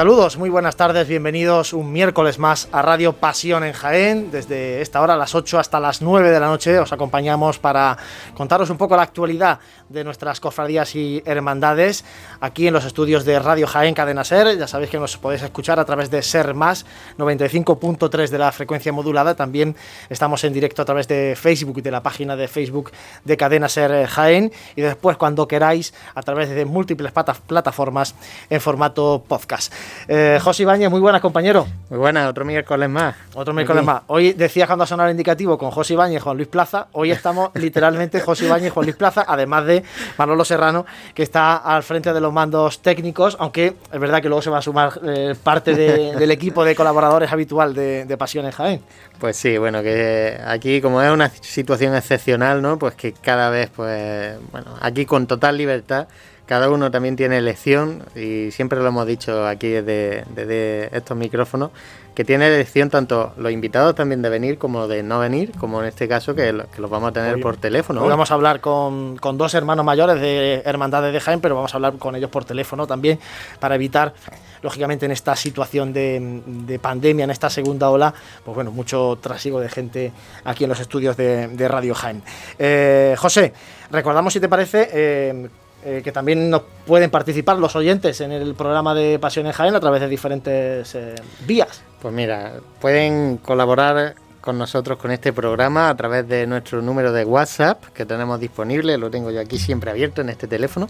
Saludos, 0.00 0.38
muy 0.38 0.48
buenas 0.48 0.76
tardes, 0.76 1.06
bienvenidos 1.06 1.74
un 1.74 1.92
miércoles 1.92 2.38
más 2.38 2.70
a 2.72 2.80
Radio 2.80 3.12
Pasión 3.12 3.64
en 3.64 3.74
Jaén. 3.74 4.30
Desde 4.30 4.80
esta 4.80 5.02
hora, 5.02 5.12
a 5.12 5.16
las 5.18 5.34
8 5.34 5.58
hasta 5.58 5.78
las 5.78 6.00
9 6.00 6.30
de 6.30 6.40
la 6.40 6.46
noche, 6.46 6.78
os 6.78 6.90
acompañamos 6.90 7.58
para 7.58 7.98
contaros 8.34 8.70
un 8.70 8.78
poco 8.78 8.96
la 8.96 9.02
actualidad 9.02 9.58
de 9.90 10.02
nuestras 10.02 10.40
cofradías 10.40 10.94
y 10.94 11.22
hermandades 11.26 12.06
aquí 12.40 12.66
en 12.66 12.72
los 12.72 12.86
estudios 12.86 13.26
de 13.26 13.40
Radio 13.40 13.66
Jaén 13.66 13.92
Cadena 13.92 14.24
Ser. 14.24 14.56
Ya 14.56 14.66
sabéis 14.66 14.88
que 14.88 14.98
nos 14.98 15.18
podéis 15.18 15.42
escuchar 15.42 15.78
a 15.78 15.84
través 15.84 16.10
de 16.10 16.22
Ser 16.22 16.54
Más 16.54 16.86
95.3 17.18 18.30
de 18.30 18.38
la 18.38 18.52
frecuencia 18.52 18.94
modulada. 18.94 19.34
También 19.34 19.76
estamos 20.08 20.42
en 20.44 20.54
directo 20.54 20.80
a 20.80 20.86
través 20.86 21.08
de 21.08 21.36
Facebook 21.36 21.76
y 21.76 21.82
de 21.82 21.90
la 21.90 22.02
página 22.02 22.36
de 22.36 22.48
Facebook 22.48 22.90
de 23.26 23.36
Cadena 23.36 23.68
Ser 23.68 24.06
Jaén. 24.06 24.50
Y 24.76 24.80
después, 24.80 25.18
cuando 25.18 25.46
queráis, 25.46 25.92
a 26.14 26.22
través 26.22 26.48
de 26.48 26.64
múltiples 26.64 27.12
plataformas 27.12 28.14
en 28.48 28.62
formato 28.62 29.22
podcast. 29.28 29.74
Eh, 30.08 30.38
José 30.42 30.62
Ibáñez, 30.62 30.90
muy 30.90 31.00
buenas, 31.00 31.20
compañero. 31.20 31.66
Muy 31.88 31.98
buenas, 31.98 32.28
otro 32.28 32.44
miércoles 32.44 32.88
más. 32.88 33.14
Otro 33.34 33.54
miércoles 33.54 33.84
más. 33.84 34.02
Hoy 34.08 34.32
decía 34.32 34.66
cuando 34.66 34.84
ha 34.84 34.86
sonado 34.86 35.08
el 35.08 35.12
indicativo 35.12 35.56
con 35.56 35.70
José 35.70 35.94
Ibáñez 35.94 36.16
y 36.16 36.20
Juan 36.20 36.36
Luis 36.36 36.48
Plaza. 36.48 36.88
Hoy 36.92 37.10
estamos 37.10 37.50
literalmente 37.54 38.20
José 38.20 38.46
Ibáñez 38.46 38.68
y 38.68 38.70
Juan 38.70 38.86
Luis 38.86 38.96
Plaza, 38.96 39.24
además 39.26 39.66
de 39.66 39.82
Manolo 40.18 40.44
Serrano, 40.44 40.86
que 41.14 41.22
está 41.22 41.56
al 41.56 41.82
frente 41.82 42.12
de 42.12 42.20
los 42.20 42.32
mandos 42.32 42.80
técnicos, 42.80 43.36
aunque 43.40 43.74
es 43.92 44.00
verdad 44.00 44.20
que 44.20 44.28
luego 44.28 44.42
se 44.42 44.50
va 44.50 44.58
a 44.58 44.62
sumar 44.62 45.00
eh, 45.04 45.34
parte 45.42 45.74
del 45.74 46.30
equipo 46.30 46.64
de 46.64 46.74
colaboradores 46.74 47.32
habitual 47.32 47.74
de, 47.74 48.04
de 48.04 48.16
Pasiones 48.16 48.54
Jaén. 48.54 48.82
Pues 49.18 49.36
sí, 49.36 49.58
bueno, 49.58 49.82
que 49.82 50.40
aquí 50.46 50.80
como 50.80 51.02
es 51.02 51.10
una 51.10 51.28
situación 51.28 51.94
excepcional, 51.94 52.62
¿no? 52.62 52.78
Pues 52.78 52.94
que 52.94 53.12
cada 53.12 53.50
vez, 53.50 53.70
pues, 53.74 54.36
bueno, 54.50 54.74
aquí 54.80 55.04
con 55.04 55.26
total 55.26 55.58
libertad 55.58 56.08
cada 56.50 56.68
uno 56.68 56.90
también 56.90 57.14
tiene 57.14 57.38
elección 57.38 58.02
y 58.16 58.50
siempre 58.50 58.80
lo 58.80 58.88
hemos 58.88 59.06
dicho 59.06 59.46
aquí 59.46 59.68
desde, 59.68 60.90
estos 60.90 61.16
micrófonos, 61.16 61.70
que 62.12 62.24
tiene 62.24 62.48
elección 62.48 62.90
tanto 62.90 63.32
los 63.36 63.52
invitados 63.52 63.94
también 63.94 64.20
de 64.20 64.30
venir 64.30 64.58
como 64.58 64.88
de 64.88 65.04
no 65.04 65.20
venir, 65.20 65.52
como 65.60 65.80
en 65.80 65.86
este 65.86 66.08
caso 66.08 66.34
que, 66.34 66.52
los 66.52 66.90
vamos 66.90 67.10
a 67.10 67.12
tener 67.12 67.40
por 67.40 67.56
teléfono. 67.56 68.02
Hoy 68.02 68.08
vamos 68.08 68.32
a 68.32 68.34
hablar 68.34 68.60
con, 68.60 69.16
dos 69.16 69.54
hermanos 69.54 69.84
mayores 69.84 70.20
de 70.20 70.62
Hermandades 70.64 71.12
de 71.12 71.20
Jaén, 71.20 71.40
pero 71.40 71.54
vamos 71.54 71.72
a 71.72 71.76
hablar 71.76 71.98
con 71.98 72.16
ellos 72.16 72.30
por 72.30 72.44
teléfono 72.44 72.84
también 72.84 73.20
para 73.60 73.76
evitar, 73.76 74.12
lógicamente 74.60 75.06
en 75.06 75.12
esta 75.12 75.36
situación 75.36 75.92
de, 75.92 76.80
pandemia, 76.82 77.26
en 77.26 77.30
esta 77.30 77.48
segunda 77.48 77.90
ola, 77.90 78.12
pues 78.44 78.56
bueno, 78.56 78.72
mucho 78.72 79.16
trasiego 79.22 79.60
de 79.60 79.68
gente 79.68 80.12
aquí 80.42 80.64
en 80.64 80.70
los 80.70 80.80
estudios 80.80 81.16
de, 81.16 81.68
Radio 81.68 81.94
Jaén. 81.94 82.24
Eh, 82.58 83.14
José, 83.16 83.52
recordamos 83.92 84.32
si 84.32 84.40
te 84.40 84.48
parece... 84.48 84.88
Eh, 84.92 85.48
eh, 85.84 86.02
que 86.04 86.12
también 86.12 86.50
nos 86.50 86.62
pueden 86.86 87.10
participar 87.10 87.58
los 87.58 87.74
oyentes 87.74 88.20
en 88.20 88.32
el 88.32 88.54
programa 88.54 88.94
de 88.94 89.18
Pasiones 89.18 89.56
Jaén 89.56 89.74
a 89.74 89.80
través 89.80 90.02
de 90.02 90.08
diferentes 90.08 90.94
eh, 90.94 91.14
vías. 91.46 91.82
Pues 92.02 92.12
mira, 92.12 92.54
pueden 92.80 93.38
colaborar 93.38 94.14
con 94.40 94.58
nosotros 94.58 94.98
con 94.98 95.10
este 95.10 95.32
programa 95.32 95.88
a 95.88 95.96
través 95.96 96.28
de 96.28 96.46
nuestro 96.46 96.82
número 96.82 97.12
de 97.12 97.24
WhatsApp 97.24 97.82
que 97.94 98.04
tenemos 98.06 98.40
disponible, 98.40 98.98
lo 98.98 99.10
tengo 99.10 99.30
yo 99.30 99.40
aquí 99.40 99.58
siempre 99.58 99.90
abierto 99.90 100.20
en 100.20 100.28
este 100.30 100.46
teléfono, 100.46 100.88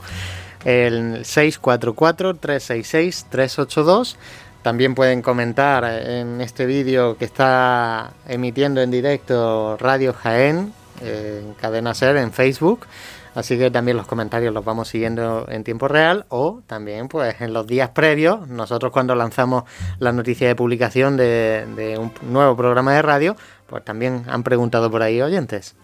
el 0.65 1.21
644-366-382. 1.21 4.17
También 4.63 4.95
pueden 4.95 5.23
comentar 5.23 5.85
en 5.85 6.41
este 6.41 6.67
vídeo 6.67 7.17
que 7.17 7.25
está 7.25 8.13
emitiendo 8.29 8.83
en 8.83 8.91
directo 8.91 9.77
Radio 9.79 10.13
Jaén, 10.13 10.75
eh, 11.01 11.43
en 11.43 11.55
Cadena 11.55 11.95
Ser, 11.95 12.17
en 12.17 12.31
Facebook. 12.31 12.87
Así 13.35 13.57
que 13.59 13.71
también 13.71 13.97
los 13.97 14.07
comentarios 14.07 14.53
los 14.53 14.65
vamos 14.65 14.89
siguiendo 14.89 15.47
en 15.49 15.63
tiempo 15.65 15.89
real 15.89 16.27
o 16.29 16.63
también 16.67 17.09
pues 17.09 17.41
en 17.41 17.53
los 17.53 17.67
días 17.67 17.91
previos, 17.91 18.49
nosotros 18.49 18.93
cuando 18.93 19.15
lanzamos 19.15 19.65
la 19.99 20.13
noticia 20.13 20.49
de 20.49 20.57
publicación 20.57 21.17
de, 21.17 21.97
un 21.99 22.13
nuevo 22.33 22.57
programa 22.57 22.93
de 22.95 23.03
radio, 23.03 23.37
pues 23.67 23.85
también 23.85 24.25
han 24.29 24.43
preguntado 24.43 24.91
por 24.91 25.03
ahí 25.03 25.23
oyentes. 25.23 25.77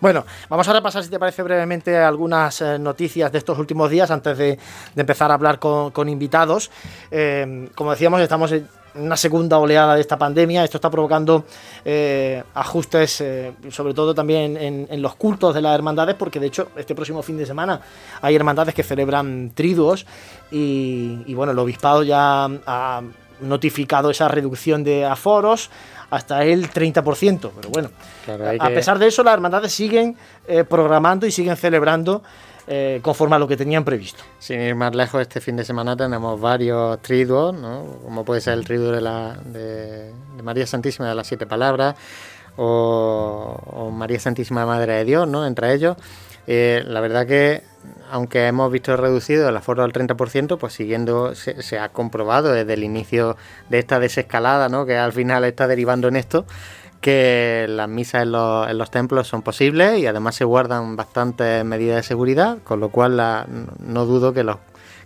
Bueno, 0.00 0.24
vamos 0.48 0.66
a 0.68 0.72
repasar, 0.72 1.04
si 1.04 1.10
te 1.10 1.18
parece 1.18 1.42
brevemente, 1.42 1.98
algunas 1.98 2.60
eh, 2.60 2.78
noticias 2.78 3.30
de 3.32 3.38
estos 3.38 3.58
últimos 3.58 3.90
días 3.90 4.10
antes 4.10 4.38
de, 4.38 4.58
empezar 4.96 5.30
a 5.30 5.34
hablar 5.34 5.58
con, 5.58 6.08
invitados. 6.08 6.70
Eh, 7.10 7.68
como 7.74 7.90
decíamos, 7.90 8.20
estamos 8.20 8.52
una 8.94 9.16
segunda 9.16 9.58
oleada 9.58 9.94
de 9.94 10.00
esta 10.00 10.18
pandemia. 10.18 10.64
Esto 10.64 10.78
está 10.78 10.90
provocando 10.90 11.44
eh, 11.84 12.42
ajustes, 12.54 13.20
eh, 13.20 13.52
sobre 13.70 13.94
todo 13.94 14.14
también 14.14 14.56
en, 14.56 15.02
los 15.02 15.14
cultos 15.16 15.54
de 15.54 15.60
las 15.60 15.74
hermandades, 15.74 16.14
porque 16.14 16.40
de 16.40 16.46
hecho 16.46 16.68
este 16.76 16.94
próximo 16.94 17.22
fin 17.22 17.36
de 17.36 17.46
semana 17.46 17.80
hay 18.22 18.34
hermandades 18.34 18.74
que 18.74 18.82
celebran 18.82 19.52
triduos 19.54 20.06
y, 20.50 21.34
bueno, 21.34 21.52
el 21.52 21.58
obispado 21.58 22.02
ya 22.02 22.44
ha 22.66 23.02
notificado 23.40 24.10
esa 24.10 24.28
reducción 24.28 24.84
de 24.84 25.04
aforos 25.04 25.70
hasta 26.10 26.44
el 26.44 26.70
30%. 26.70 27.50
Pero 27.56 27.68
bueno, 27.70 27.90
a, 28.60 28.68
pesar 28.68 28.98
de 28.98 29.08
eso, 29.08 29.22
las 29.24 29.34
hermandades 29.34 29.72
siguen 29.72 30.16
eh, 30.46 30.64
programando 30.64 31.26
y 31.26 31.32
siguen 31.32 31.56
celebrando 31.56 32.22
eh, 32.66 33.00
conforme 33.02 33.36
a 33.36 33.38
lo 33.38 33.46
que 33.46 33.56
tenían 33.56 33.84
previsto. 33.84 34.22
Sin 34.38 34.60
ir 34.60 34.74
más 34.74 34.94
lejos, 34.94 35.20
este 35.20 35.40
fin 35.40 35.56
de 35.56 35.64
semana 35.64 35.96
tenemos 35.96 36.40
varios 36.40 37.00
triduos, 37.02 37.54
como 38.02 38.24
puede 38.24 38.40
ser 38.40 38.54
el 38.54 38.64
triduo 38.64 38.90
de, 38.90 39.02
la, 39.02 39.36
de, 39.44 40.12
María 40.42 40.66
Santísima 40.66 41.08
de 41.08 41.14
las 41.14 41.26
Siete 41.26 41.46
Palabras 41.46 41.94
o, 42.56 43.90
María 43.92 44.18
Santísima 44.18 44.64
Madre 44.64 44.94
de 44.94 45.04
Dios, 45.04 45.28
¿no? 45.28 45.46
entre 45.46 45.74
ellos. 45.74 45.96
Eh, 46.46 46.82
la 46.86 47.00
verdad 47.00 47.26
que, 47.26 47.62
aunque 48.10 48.46
hemos 48.46 48.70
visto 48.70 48.96
reducido 48.96 49.48
el 49.48 49.56
aforo 49.56 49.82
al 49.82 49.92
30%, 49.92 50.58
pues 50.58 50.72
siguiendo 50.72 51.34
se, 51.34 51.62
se, 51.62 51.78
ha 51.78 51.90
comprobado 51.90 52.52
desde 52.52 52.74
el 52.74 52.84
inicio 52.84 53.36
de 53.70 53.78
esta 53.78 53.98
desescalada, 53.98 54.68
¿no? 54.68 54.86
que 54.86 54.96
al 54.96 55.12
final 55.12 55.44
está 55.44 55.66
derivando 55.66 56.08
en 56.08 56.16
esto, 56.16 56.44
que 57.04 57.66
las 57.68 57.86
misas 57.86 58.22
en 58.22 58.32
los, 58.32 58.90
templos 58.90 59.28
son 59.28 59.42
posibles 59.42 59.98
y 59.98 60.06
además 60.06 60.36
se 60.36 60.44
guardan 60.44 60.96
bastantes 60.96 61.62
medidas 61.62 61.96
de 61.96 62.02
seguridad, 62.02 62.56
con 62.64 62.80
lo 62.80 62.88
cual 62.88 63.20
no 63.78 64.06
dudo 64.06 64.32
que 64.32 64.42
los 64.42 64.56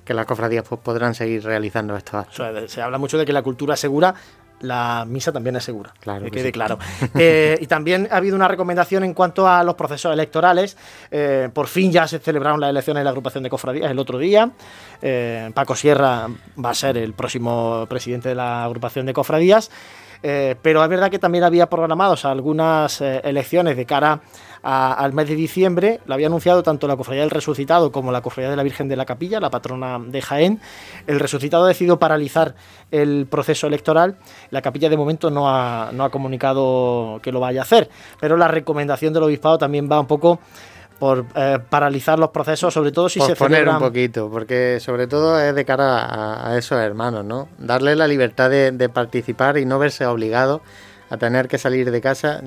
que 0.05 0.15
las 0.15 0.25
cofradías 0.25 0.65
pues, 0.67 0.81
podrán 0.81 1.17
seguir 1.17 1.43
realizando 1.43 1.97
estos 1.97 2.15
actos. 2.15 2.71
se 2.71 2.81
habla 2.81 2.99
mucho 2.99 3.19
de 3.19 3.27
que 3.27 3.33
la 3.33 3.43
cultura 3.43 3.75
es 3.75 3.81
segura, 3.81 4.15
la 4.61 5.05
misa 5.09 5.33
también 5.33 5.57
es 5.57 5.65
segura, 5.65 5.93
claro 5.99 6.25
que, 6.27 6.31
quede 6.31 6.53
claro. 6.53 6.79
Eh, 7.19 7.59
y 7.61 7.67
también 7.67 8.07
ha 8.13 8.19
habido 8.19 8.37
una 8.37 8.47
recomendación 8.47 9.03
en 9.03 9.13
cuanto 9.13 9.49
a 9.49 9.65
los 9.65 9.75
procesos 9.75 10.13
electorales. 10.13 10.77
Eh, 11.11 11.49
por 11.53 11.67
fin 11.67 11.91
ya 11.91 12.07
se 12.07 12.21
celebraron 12.21 12.61
las 12.61 12.71
elecciones 12.71 13.01
de 13.01 13.05
la 13.05 13.11
agrupación 13.11 13.43
de 13.43 13.51
cofradías 13.51 13.91
el 13.91 13.99
otro 13.99 14.19
día. 14.19 14.53
Eh, 15.03 15.51
Paco 15.53 15.75
Sierra 15.75 16.29
va 16.65 16.71
a 16.71 16.75
ser 16.75 16.97
el 16.97 17.13
próximo 17.13 17.87
presidente 17.89 18.29
de 18.29 18.37
la 18.37 18.65
agrupación 18.65 19.05
de 19.05 19.13
cofradías. 19.13 19.73
Eh, 20.23 20.57
pero 20.63 20.83
es 20.83 20.89
verdad 20.89 21.11
que 21.11 21.19
también 21.19 21.45
había 21.45 21.69
programados 21.69 22.25
algunas 22.25 23.01
eh, 23.01 23.21
elecciones 23.25 23.77
de 23.77 23.87
cara 23.87 24.21
al 24.61 25.13
mes 25.13 25.29
de 25.29 25.37
diciembre. 25.37 26.01
Lo 26.07 26.15
había 26.15 26.27
anunciado 26.27 26.63
tanto 26.63 26.89
la 26.89 26.97
Cofradía 26.97 27.23
del 27.23 27.31
Resucitado 27.31 27.93
como 27.93 28.11
la 28.11 28.21
Cofradía 28.21 28.51
de 28.51 28.57
la 28.57 28.65
Virgen 28.65 28.89
de 28.89 28.97
la 28.97 29.05
Capilla, 29.05 29.39
la 29.41 29.51
patrona 29.51 29.99
de 30.05 30.21
Jaén. 30.21 30.61
El 31.07 31.21
Resucitado 31.21 31.65
ha 31.65 31.69
decidido 31.69 31.99
paralizar 31.99 32.55
el 32.91 33.27
proceso 33.31 33.67
electoral. 33.67 34.17
La 34.51 34.61
Capilla 34.61 34.89
de 34.89 34.97
momento 34.97 35.31
no 35.31 35.49
ha, 35.49 35.91
no 35.93 36.05
ha 36.05 36.11
comunicado 36.11 37.21
que 37.23 37.31
lo 37.31 37.41
vaya 37.41 37.61
a 37.61 37.63
hacer, 37.63 37.89
pero 38.21 38.37
la 38.37 38.49
recomendación 38.49 39.15
del 39.15 39.23
Obispado 39.23 39.59
también 39.59 39.89
va 39.91 40.01
un 40.01 40.07
poco 40.07 40.41
por 40.99 41.27
eh, 41.35 41.59
paralizar 41.69 42.19
los 42.19 42.31
procesos, 42.31 42.75
sobre 42.75 42.93
todo 42.93 43.09
si 43.09 43.21
se 43.21 43.35
celebran... 43.37 43.77
un 43.77 43.83
poquito, 43.83 44.29
porque 44.31 44.79
sobre 44.81 45.07
todo 45.07 45.41
es 45.41 45.55
de 45.55 45.65
cara 45.65 46.49
a, 46.51 46.59
esos 46.59 46.79
hermanos, 46.79 47.25
¿no? 47.25 47.49
Darle 47.59 47.95
la 47.95 48.07
libertad 48.07 48.51
de, 48.51 48.73
de 48.73 48.89
participar 48.89 49.59
y 49.59 49.65
no 49.65 49.79
verse 49.79 50.07
obligado 50.07 50.61
a 51.11 51.17
tener 51.17 51.49
que 51.49 51.59
salir 51.59 51.91
de 51.91 52.01
casa. 52.01 52.43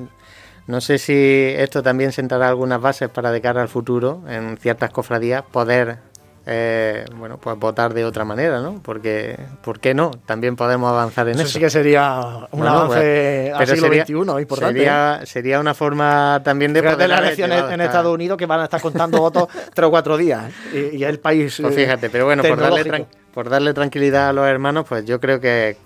No 0.67 0.81
sé 0.81 0.97
si 0.97 1.53
esto 1.57 1.81
también 1.81 2.11
sentará 2.11 2.47
algunas 2.47 2.81
bases 2.81 3.09
para 3.09 3.31
de 3.31 3.41
cara 3.41 3.61
al 3.61 3.69
futuro, 3.69 4.21
en 4.27 4.57
ciertas 4.57 4.91
cofradías, 4.91 5.43
poder 5.43 5.99
eh, 6.47 7.05
bueno, 7.15 7.37
pues 7.37 7.57
votar 7.59 7.93
de 7.93 8.03
otra 8.03 8.25
manera, 8.25 8.61
¿no? 8.61 8.81
Porque, 8.83 9.37
¿por 9.63 9.79
qué 9.79 9.93
no? 9.93 10.09
También 10.25 10.55
podemos 10.55 10.89
avanzar 10.89 11.27
en 11.27 11.35
eso. 11.35 11.43
Eso 11.43 11.51
sí 11.51 11.59
que 11.59 11.69
sería 11.69 12.47
un 12.51 12.65
avance 12.65 13.51
pues, 13.55 13.69
al 13.69 13.77
siglo 13.77 13.87
XXI, 13.93 14.41
importante. 14.41 14.79
Sería, 14.79 15.19
¿eh? 15.21 15.25
sería, 15.27 15.59
una 15.59 15.75
forma 15.75 16.41
también 16.43 16.73
de 16.73 16.81
poder... 16.81 17.09
las 17.09 17.19
elecciones 17.19 17.63
en 17.71 17.81
Estados 17.81 18.13
Unidos 18.13 18.37
que 18.37 18.47
van 18.47 18.61
a 18.61 18.63
estar 18.63 18.81
contando 18.81 19.19
votos 19.19 19.49
tres 19.73 19.87
o 19.87 19.91
cuatro 19.91 20.17
días 20.17 20.51
¿eh? 20.73 20.91
y, 20.93 21.03
el 21.03 21.19
país 21.19 21.59
Pues 21.61 21.75
fíjate, 21.75 22.09
pero 22.09 22.25
bueno, 22.25 22.41
por 22.41 22.59
darle, 22.59 23.05
por 23.33 23.49
darle 23.49 23.73
tranquilidad 23.75 24.29
a 24.29 24.33
los 24.33 24.47
hermanos, 24.47 24.85
pues 24.89 25.05
yo 25.05 25.19
creo 25.19 25.39
que, 25.39 25.77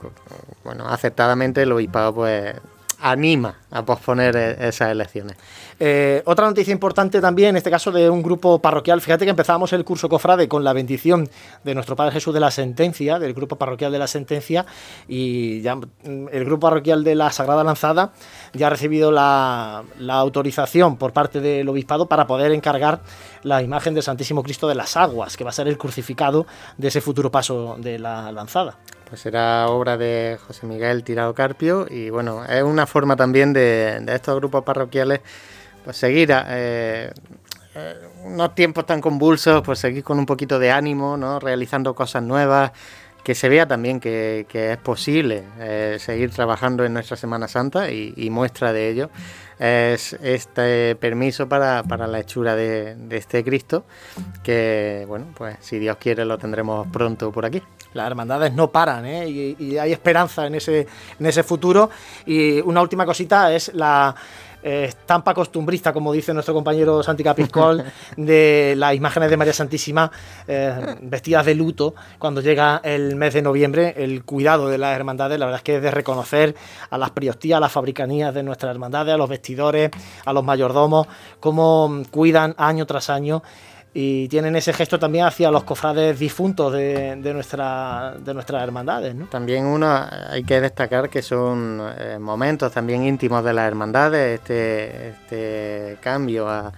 bueno, 0.63 0.87
acertadamente 0.87 1.63
el 1.63 1.71
obispado 1.73 2.15
pues 2.15 2.55
anima 2.99 3.55
a 3.71 3.83
posponer 3.85 4.35
e-, 4.35 4.67
esas 4.67 4.91
elecciones. 4.91 5.37
Eh, 5.79 6.21
otra 6.25 6.47
noticia 6.47 6.71
importante 6.71 7.19
también, 7.19 7.49
en 7.49 7.57
este 7.57 7.69
caso 7.69 7.91
de 7.91 8.09
un 8.09 8.23
grupo 8.23 8.59
parroquial. 8.59 9.01
Fíjate 9.01 9.25
que 9.25 9.31
empezábamos 9.31 9.73
el 9.73 9.83
curso 9.83 10.07
cofrade 10.07 10.47
con 10.47 10.63
la 10.63 10.71
bendición 10.71 11.29
de 11.63 11.75
nuestro 11.75 11.95
Padre 11.95 12.13
Jesús 12.13 12.33
de 12.33 12.39
la 12.39 12.51
Sentencia, 12.51 13.19
del 13.19 13.33
grupo 13.33 13.57
parroquial 13.57 13.91
de 13.91 13.99
la 13.99 14.07
Sentencia, 14.07 14.65
y 15.07 15.61
ya 15.61 15.75
mm, 15.75 16.29
el 16.31 16.45
grupo 16.45 16.67
parroquial 16.67 17.03
de 17.03 17.15
la 17.15 17.31
Sagrada 17.31 17.63
Lanzada 17.63 18.13
ya 18.53 18.67
ha 18.67 18.69
recibido 18.69 19.11
la, 19.11 19.83
autorización 20.07 20.95
por 20.97 21.11
parte 21.11 21.41
del 21.41 21.67
obispado 21.67 22.07
para 22.07 22.25
poder 22.25 22.51
encargar 22.51 23.01
la 23.43 23.61
imagen 23.61 23.93
del 23.93 24.03
Santísimo 24.03 24.43
Cristo 24.43 24.67
de 24.67 24.75
las 24.75 24.95
Aguas, 24.95 25.35
que 25.35 25.43
va 25.43 25.49
a 25.49 25.53
ser 25.53 25.67
el 25.67 25.77
crucificado 25.77 26.45
de 26.77 26.87
ese 26.87 27.01
futuro 27.01 27.31
paso 27.31 27.75
de 27.79 27.99
la 27.99 28.31
lanzada. 28.31 28.77
Pues 29.07 29.21
será 29.21 29.67
obra 29.69 29.97
de 29.97 30.37
José 30.47 30.65
Miguel 30.65 31.03
Tirado 31.03 31.33
Carpio 31.33 31.87
y 31.89 32.09
bueno, 32.09 32.43
es 32.45 32.63
una 32.63 32.87
forma 32.87 33.15
también 33.15 33.53
de, 33.53 33.99
de 34.01 34.15
estos 34.15 34.35
grupos 34.37 34.63
parroquiales 34.63 35.21
pues 35.85 35.97
seguir 35.97 36.31
eh, 36.31 37.11
eh, 37.75 37.95
unos 38.23 38.55
tiempos 38.55 38.87
tan 38.87 38.99
convulsos, 38.99 39.61
pues 39.61 39.77
seguir 39.77 40.03
con 40.03 40.17
un 40.17 40.25
poquito 40.25 40.57
de 40.57 40.71
ánimo, 40.71 41.15
¿no? 41.15 41.39
Realizando 41.39 41.93
cosas 41.93 42.23
nuevas, 42.23 42.71
que 43.23 43.35
se 43.35 43.49
vea 43.49 43.67
también 43.67 43.99
que, 43.99 44.47
es 44.51 44.77
posible 44.77 45.43
eh, 45.59 45.97
seguir 45.99 46.31
trabajando 46.31 46.83
en 46.83 46.93
nuestra 46.93 47.15
Semana 47.15 47.47
Santa 47.47 47.91
y, 47.91 48.29
muestra 48.31 48.73
de 48.73 48.89
ello 48.89 49.09
es 49.59 50.13
este 50.21 50.95
permiso 50.95 51.47
para, 51.47 51.83
la 51.83 52.19
hechura 52.19 52.55
de, 52.55 52.95
este 53.11 53.43
Cristo, 53.43 53.85
que 54.43 55.05
bueno, 55.07 55.27
pues 55.35 55.57
si 55.61 55.79
Dios 55.79 55.97
quiere 55.97 56.25
lo 56.25 56.37
tendremos 56.37 56.87
pronto 56.87 57.31
por 57.31 57.45
aquí. 57.45 57.61
Las 57.93 58.07
hermandades 58.07 58.53
no 58.53 58.71
paran 58.71 59.05
¿eh? 59.05 59.29
y, 59.29 59.55
y, 59.57 59.77
hay 59.77 59.93
esperanza 59.93 60.45
en 60.45 60.55
ese, 60.55 60.85
en 61.17 61.25
ese 61.25 61.43
futuro. 61.43 61.89
Y 62.25 62.59
una 62.59 62.81
última 62.81 63.05
cosita 63.05 63.53
es 63.53 63.73
la 63.73 64.13
estampa 64.65 65.33
costumbrista, 65.35 65.93
como 65.93 66.11
dice 66.11 66.33
nuestro 66.33 66.55
compañero 66.55 67.03
Santi 67.03 67.23
Capiscol, 67.23 67.83
de 68.17 68.73
las 68.75 68.95
imágenes 68.95 69.29
de 69.29 69.37
María 69.37 69.53
Santísima 69.53 70.11
eh, 70.47 70.95
vestidas 71.01 71.45
de 71.45 71.53
luto 71.53 71.93
cuando 72.17 72.41
llega 72.41 72.81
el 72.83 73.15
mes 73.15 73.35
de 73.35 73.43
noviembre. 73.43 73.93
El 73.95 74.23
cuidado 74.23 74.67
de 74.67 74.79
las 74.79 74.95
hermandades, 74.95 75.37
la 75.37 75.45
verdad 75.45 75.59
es 75.59 75.63
que 75.63 75.75
es 75.75 75.83
de 75.83 75.91
reconocer 75.91 76.55
a 76.89 76.97
las 76.97 77.11
priostías, 77.11 77.57
a 77.57 77.59
las 77.59 77.71
fabricanías 77.71 78.33
de 78.33 78.41
nuestras 78.41 78.71
hermandades, 78.71 79.13
a 79.13 79.17
los 79.17 79.29
vestidores, 79.29 79.91
a 80.25 80.33
los 80.33 80.43
mayordomos, 80.43 81.07
cómo 81.39 82.01
cuidan 82.09 82.55
año 82.57 82.87
tras 82.87 83.11
año 83.11 83.43
y 83.97 84.27
tienen 84.27 84.57
ese 84.57 84.73
gesto 84.73 84.99
también 84.99 85.23
hacia 85.23 85.49
los 85.49 85.63
cofrades 85.63 86.19
difuntos 86.19 86.73
de, 86.73 87.15
nuestra, 87.33 88.13
de 88.19 88.33
nuestras 88.33 88.61
hermandades. 88.61 89.15
También 89.29 89.65
uno 89.65 89.87
hay 90.29 90.43
que 90.43 90.59
destacar 90.59 91.09
que 91.09 91.21
son 91.21 91.81
eh, 91.97 92.19
momentos 92.19 92.73
también 92.73 93.05
íntimos 93.05 93.41
de 93.45 93.53
las 93.53 93.65
hermandades, 93.65 94.41
este, 94.41 95.07
este 95.11 95.97
cambio 96.01 96.73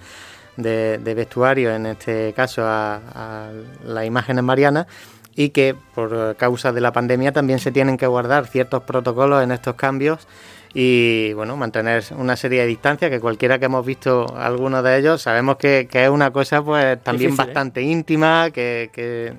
de, 0.58 1.14
vestuario, 1.16 1.74
en 1.74 1.88
este 1.88 2.34
caso 2.34 2.62
a, 2.64 2.98
a 2.98 3.50
las 3.84 4.06
imágenes 4.06 4.44
marianas, 4.44 4.86
y 5.36 5.50
que 5.50 5.76
por 5.96 6.36
causa 6.36 6.72
de 6.72 6.82
la 6.82 6.92
pandemia 6.92 7.32
también 7.32 7.58
se 7.58 7.72
tienen 7.72 7.98
que 7.98 8.06
guardar 8.06 8.46
ciertos 8.46 8.84
protocolos 8.84 9.44
en 9.44 9.52
estos 9.52 9.74
cambios 9.74 10.28
y 10.74 11.34
bueno, 11.34 11.58
mantener 11.58 12.04
una 12.18 12.36
serie 12.36 12.62
de 12.62 12.68
distancias 12.68 13.10
que 13.10 13.20
cualquiera 13.20 13.60
que 13.60 13.66
hemos 13.66 13.86
visto 13.86 14.36
algunos 14.38 14.84
de 14.84 14.98
ellos 14.98 15.22
sabemos 15.22 15.58
que, 15.58 15.88
es 15.92 16.10
una 16.10 16.32
cosa 16.32 16.62
pues 16.64 17.02
también 17.04 17.32
¿eh? 17.32 17.36
bastante 17.36 17.82
íntima, 17.82 18.52
que, 18.52 18.90
que, 18.94 19.34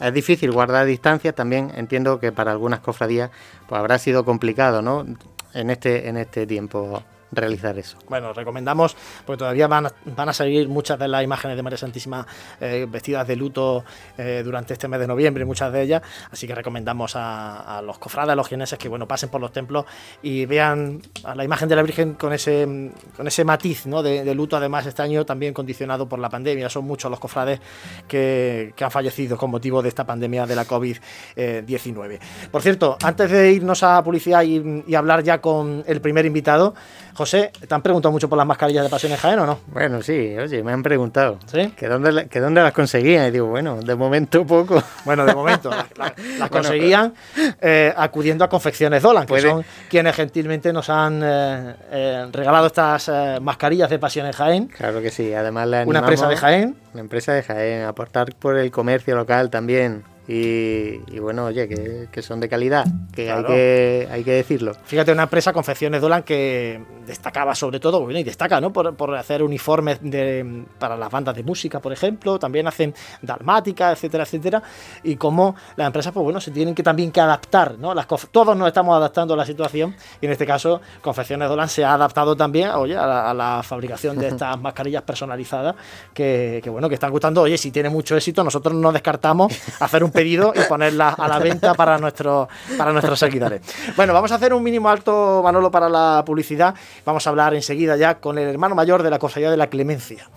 es 0.00 0.14
difícil 0.14 0.50
guardar 0.50 0.86
distancias, 0.86 1.34
también 1.34 1.72
entiendo 1.76 2.18
que 2.18 2.32
para 2.32 2.52
algunas 2.52 2.80
cofradías 2.80 3.30
pues 3.68 3.78
habrá 3.78 3.98
sido 3.98 4.24
complicado, 4.24 4.82
¿no? 4.82 5.06
En 5.52 5.70
este, 5.70 6.08
en 6.08 6.16
este 6.16 6.46
tiempo 6.46 7.02
realizar 7.32 7.78
eso. 7.78 7.98
Bueno, 8.08 8.32
recomendamos, 8.32 8.96
porque 9.24 9.38
todavía 9.38 9.68
van 9.68 9.86
a, 9.86 9.92
van 10.16 10.28
a 10.28 10.32
salir 10.32 10.68
muchas 10.68 10.98
de 10.98 11.08
las 11.08 11.22
imágenes 11.22 11.56
de 11.56 11.62
María 11.62 11.76
Santísima 11.76 12.26
eh, 12.60 12.86
vestidas 12.88 13.26
de 13.26 13.36
luto 13.36 13.84
eh, 14.18 14.42
durante 14.44 14.72
este 14.72 14.88
mes 14.88 15.00
de 15.00 15.06
noviembre, 15.06 15.44
muchas 15.44 15.72
de 15.72 15.82
ellas, 15.82 16.02
así 16.30 16.46
que 16.46 16.54
recomendamos 16.54 17.12
a, 17.14 17.80
los 17.84 17.98
cofrades, 17.98 18.32
a 18.32 18.36
los 18.36 18.48
geneses 18.48 18.78
que 18.78 18.88
bueno, 18.88 19.06
pasen 19.06 19.28
por 19.28 19.40
los 19.40 19.52
templos 19.52 19.84
y 20.22 20.46
vean 20.46 21.00
a 21.24 21.34
la 21.34 21.44
imagen 21.44 21.68
de 21.68 21.76
la 21.76 21.82
Virgen 21.82 22.14
con 22.14 22.32
ese, 22.32 22.92
con 23.16 23.26
ese 23.26 23.44
matiz 23.44 23.86
¿no? 23.86 24.02
de, 24.02 24.34
luto, 24.34 24.56
además 24.56 24.86
este 24.86 25.02
año 25.02 25.24
también 25.24 25.54
condicionado 25.54 26.08
por 26.08 26.18
la 26.18 26.28
pandemia, 26.28 26.68
son 26.68 26.84
muchos 26.84 27.10
los 27.10 27.20
cofrades 27.20 27.60
que, 28.08 28.74
han 28.80 28.90
fallecido 28.90 29.36
con 29.36 29.50
motivo 29.50 29.82
de 29.82 29.90
esta 29.90 30.06
pandemia 30.06 30.46
de 30.46 30.56
la 30.56 30.66
COVID-19. 30.66 32.18
por 32.50 32.62
cierto, 32.62 32.96
antes 33.02 33.30
de 33.30 33.52
irnos 33.52 33.82
a 33.82 34.02
publicidad 34.02 34.42
y, 34.42 34.84
y 34.86 34.94
hablar 34.94 35.22
ya 35.22 35.40
con 35.40 35.84
el 35.86 36.00
primer 36.00 36.24
invitado, 36.24 36.74
José, 37.20 37.52
¿te 37.68 37.74
han 37.74 37.82
preguntado 37.82 38.12
mucho 38.12 38.30
por 38.30 38.38
las 38.38 38.46
mascarillas 38.46 38.82
de 38.82 38.88
Pasiones 38.88 39.20
Jaén 39.20 39.38
o 39.40 39.44
no? 39.44 39.58
Bueno, 39.66 40.00
sí, 40.00 40.34
oye, 40.38 40.62
me 40.62 40.72
han 40.72 40.82
preguntado. 40.82 41.38
¿Sí? 41.52 41.70
¿Que 41.76 41.86
dónde, 41.86 42.28
que 42.28 42.40
dónde 42.40 42.62
las 42.62 42.72
conseguían? 42.72 43.28
Y 43.28 43.30
digo, 43.30 43.46
bueno, 43.46 43.76
de 43.76 43.94
momento 43.94 44.46
poco. 44.46 44.82
Bueno, 45.04 45.26
de 45.26 45.34
momento. 45.34 45.68
las, 45.98 46.48
conseguían 46.48 47.12
eh, 47.60 47.92
acudiendo 47.94 48.42
a 48.42 48.48
Confecciones 48.48 49.02
Dolan, 49.02 49.26
que 49.26 49.38
son 49.42 49.62
quienes 49.90 50.16
gentilmente 50.16 50.72
nos 50.72 50.88
han 50.88 51.20
eh, 51.22 51.74
eh, 51.90 52.26
regalado 52.32 52.68
estas 52.68 53.10
mascarillas 53.42 53.90
de 53.90 53.98
Pasiones 53.98 54.34
Jaén. 54.34 54.68
Claro 54.68 55.02
que 55.02 55.10
sí, 55.10 55.34
además 55.34 55.68
la 55.68 55.82
Una 55.82 55.98
empresa 55.98 56.26
de 56.26 56.38
Jaén. 56.38 56.74
Una 56.94 57.02
empresa 57.02 57.34
de 57.34 57.42
Jaén, 57.42 57.84
aportar 57.84 58.34
por 58.34 58.56
el 58.56 58.70
comercio 58.70 59.14
local 59.14 59.50
también. 59.50 60.04
Y, 60.32 61.18
bueno, 61.18 61.46
oye, 61.46 61.68
que, 62.12 62.22
son 62.22 62.38
de 62.38 62.48
calidad, 62.48 62.86
que, 63.12 63.32
hay 63.32 63.44
que 63.44 64.08
hay 64.08 64.22
que 64.22 64.30
decirlo. 64.30 64.74
Fíjate, 64.84 65.10
una 65.10 65.24
empresa, 65.24 65.52
Confecciones 65.52 66.00
Dolan, 66.00 66.22
que 66.22 66.80
destacaba 67.04 67.52
sobre 67.56 67.80
todo, 67.80 68.00
bueno, 68.00 68.16
y 68.16 68.22
destaca, 68.22 68.60
¿no? 68.60 68.72
Por, 68.72 68.94
por 68.94 69.12
hacer 69.16 69.42
uniformes 69.42 69.98
de, 70.00 70.66
para 70.78 70.96
las 70.96 71.10
bandas 71.10 71.34
de 71.34 71.42
música, 71.42 71.80
por 71.80 71.92
ejemplo, 71.92 72.38
también 72.38 72.68
hacen 72.68 72.94
dalmática, 73.20 73.90
etcétera, 73.90 74.22
etcétera, 74.22 74.62
y 75.02 75.16
cómo 75.16 75.56
las 75.74 75.88
empresas, 75.88 76.12
pues 76.12 76.22
bueno, 76.22 76.40
se 76.40 76.52
tienen 76.52 76.76
que 76.76 76.84
también 76.84 77.10
que 77.10 77.20
adaptar, 77.20 77.76
¿no? 77.76 77.92
Las, 77.92 78.06
todos 78.30 78.56
nos 78.56 78.68
estamos 78.68 78.96
adaptando 78.96 79.34
a 79.34 79.36
la 79.36 79.44
situación, 79.44 79.96
y 80.20 80.26
en 80.26 80.32
este 80.32 80.46
caso, 80.46 80.80
Confecciones 81.02 81.48
Dolan 81.48 81.68
se 81.68 81.84
ha 81.84 81.94
adaptado 81.94 82.36
también, 82.36 82.70
oye, 82.70 82.96
a 82.96 83.34
la, 83.34 83.62
fabricación 83.64 84.16
de 84.16 84.28
estas 84.28 84.60
mascarillas 84.60 85.02
personalizadas, 85.02 85.74
que, 86.14 86.60
que, 86.62 86.70
bueno, 86.70 86.88
que 86.88 86.94
están 86.94 87.10
gustando, 87.10 87.42
oye, 87.42 87.58
si 87.58 87.72
tiene 87.72 87.88
mucho 87.88 88.16
éxito, 88.16 88.44
nosotros 88.44 88.76
no 88.76 88.92
descartamos 88.92 89.52
hacer 89.80 90.04
un 90.04 90.12
pedido 90.20 90.52
y 90.54 90.60
ponerla 90.68 91.08
a 91.10 91.28
la 91.28 91.38
venta 91.38 91.72
para, 91.72 91.96
nuestro, 91.96 92.46
para 92.76 92.92
nuestros 92.92 93.18
seguidores. 93.18 93.62
Bueno, 93.96 94.12
vamos 94.12 94.30
a 94.32 94.34
hacer 94.34 94.52
un 94.52 94.62
mínimo 94.62 94.90
alto, 94.90 95.40
Manolo, 95.42 95.70
para 95.70 95.88
la 95.88 96.22
publicidad. 96.26 96.74
Vamos 97.06 97.26
a 97.26 97.30
hablar 97.30 97.54
enseguida 97.54 97.96
ya 97.96 98.20
con 98.20 98.36
el 98.36 98.46
hermano 98.46 98.74
mayor 98.74 99.02
de 99.02 99.08
la 99.08 99.18
Cofradía 99.18 99.50
de 99.50 99.56
la 99.56 99.68
Clemencia. 99.68 100.28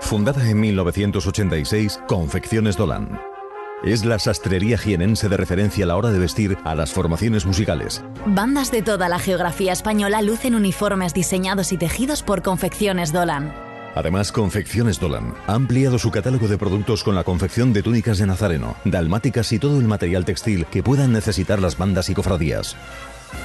Fundada 0.00 0.48
en 0.48 0.60
1986, 0.60 2.00
Confecciones 2.08 2.78
Dolan. 2.78 3.20
Es 3.84 4.06
la 4.06 4.18
sastrería 4.18 4.78
jienense 4.78 5.28
de 5.28 5.36
referencia 5.36 5.84
a 5.84 5.88
la 5.88 5.96
hora 5.96 6.10
de 6.10 6.18
vestir 6.18 6.56
a 6.64 6.74
las 6.74 6.92
formaciones 6.92 7.44
musicales. 7.44 8.02
Bandas 8.24 8.70
de 8.70 8.80
toda 8.80 9.10
la 9.10 9.18
geografía 9.18 9.72
española 9.72 10.22
lucen 10.22 10.54
uniformes 10.54 11.12
diseñados 11.12 11.70
y 11.72 11.76
tejidos 11.76 12.22
por 12.22 12.40
Confecciones 12.40 13.12
Dolan. 13.12 13.65
Además, 13.96 14.30
Confecciones 14.30 15.00
Dolan 15.00 15.34
ha 15.46 15.54
ampliado 15.54 15.98
su 15.98 16.10
catálogo 16.10 16.48
de 16.48 16.58
productos 16.58 17.02
con 17.02 17.14
la 17.14 17.24
confección 17.24 17.72
de 17.72 17.82
túnicas 17.82 18.18
de 18.18 18.26
nazareno, 18.26 18.76
dalmáticas 18.84 19.50
y 19.52 19.58
todo 19.58 19.80
el 19.80 19.88
material 19.88 20.26
textil 20.26 20.66
que 20.66 20.82
puedan 20.82 21.14
necesitar 21.14 21.62
las 21.62 21.78
bandas 21.78 22.10
y 22.10 22.14
cofradías. 22.14 22.76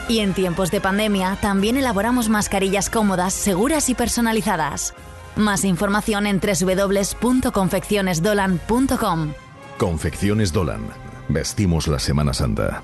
Y 0.09 0.19
en 0.19 0.33
tiempos 0.33 0.69
de 0.69 0.81
pandemia 0.81 1.37
también 1.41 1.77
elaboramos 1.77 2.27
mascarillas 2.27 2.89
cómodas, 2.89 3.33
seguras 3.33 3.87
y 3.89 3.95
personalizadas. 3.95 4.93
Más 5.37 5.63
información 5.63 6.27
en 6.27 6.41
www.confeccionesdolan.com. 6.41 9.33
Confecciones 9.77 10.51
Dolan. 10.51 10.81
Vestimos 11.29 11.87
la 11.87 11.99
Semana 11.99 12.33
Santa. 12.33 12.83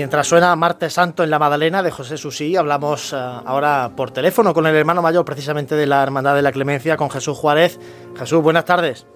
Mientras 0.00 0.28
suena 0.28 0.56
Martes 0.56 0.94
Santo 0.94 1.22
en 1.24 1.28
la 1.28 1.38
Madalena 1.38 1.82
de 1.82 1.90
José 1.90 2.16
Susí, 2.16 2.56
hablamos 2.56 3.12
eh, 3.12 3.16
ahora 3.18 3.90
por 3.94 4.10
teléfono 4.10 4.54
con 4.54 4.66
el 4.66 4.74
hermano 4.74 5.02
mayor 5.02 5.26
precisamente 5.26 5.74
de 5.74 5.86
la 5.86 6.02
Hermandad 6.02 6.34
de 6.34 6.40
la 6.40 6.52
Clemencia, 6.52 6.96
con 6.96 7.10
Jesús 7.10 7.36
Juárez. 7.36 7.78
Jesús, 8.18 8.42
buenas 8.42 8.64
tardes. 8.64 9.06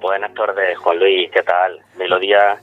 Buenas 0.00 0.32
tardes, 0.32 0.78
Juan 0.78 0.98
Luis, 1.00 1.30
¿qué 1.30 1.42
tal? 1.42 1.78
Melodía 1.98 2.56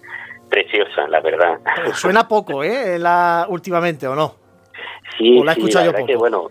preciosa, 0.50 1.08
la 1.08 1.22
verdad. 1.22 1.60
Suena 1.94 2.28
poco, 2.28 2.64
¿eh? 2.64 2.98
La, 2.98 3.46
últimamente, 3.48 4.08
¿o 4.08 4.16
no? 4.16 4.34
Sí, 5.16 5.40
¿O 5.40 5.44
la 5.44 5.52
he 5.52 5.56
escuchado 5.56 5.86
yo 5.86 5.92
poco? 5.92 6.08
Que, 6.08 6.16
bueno, 6.16 6.48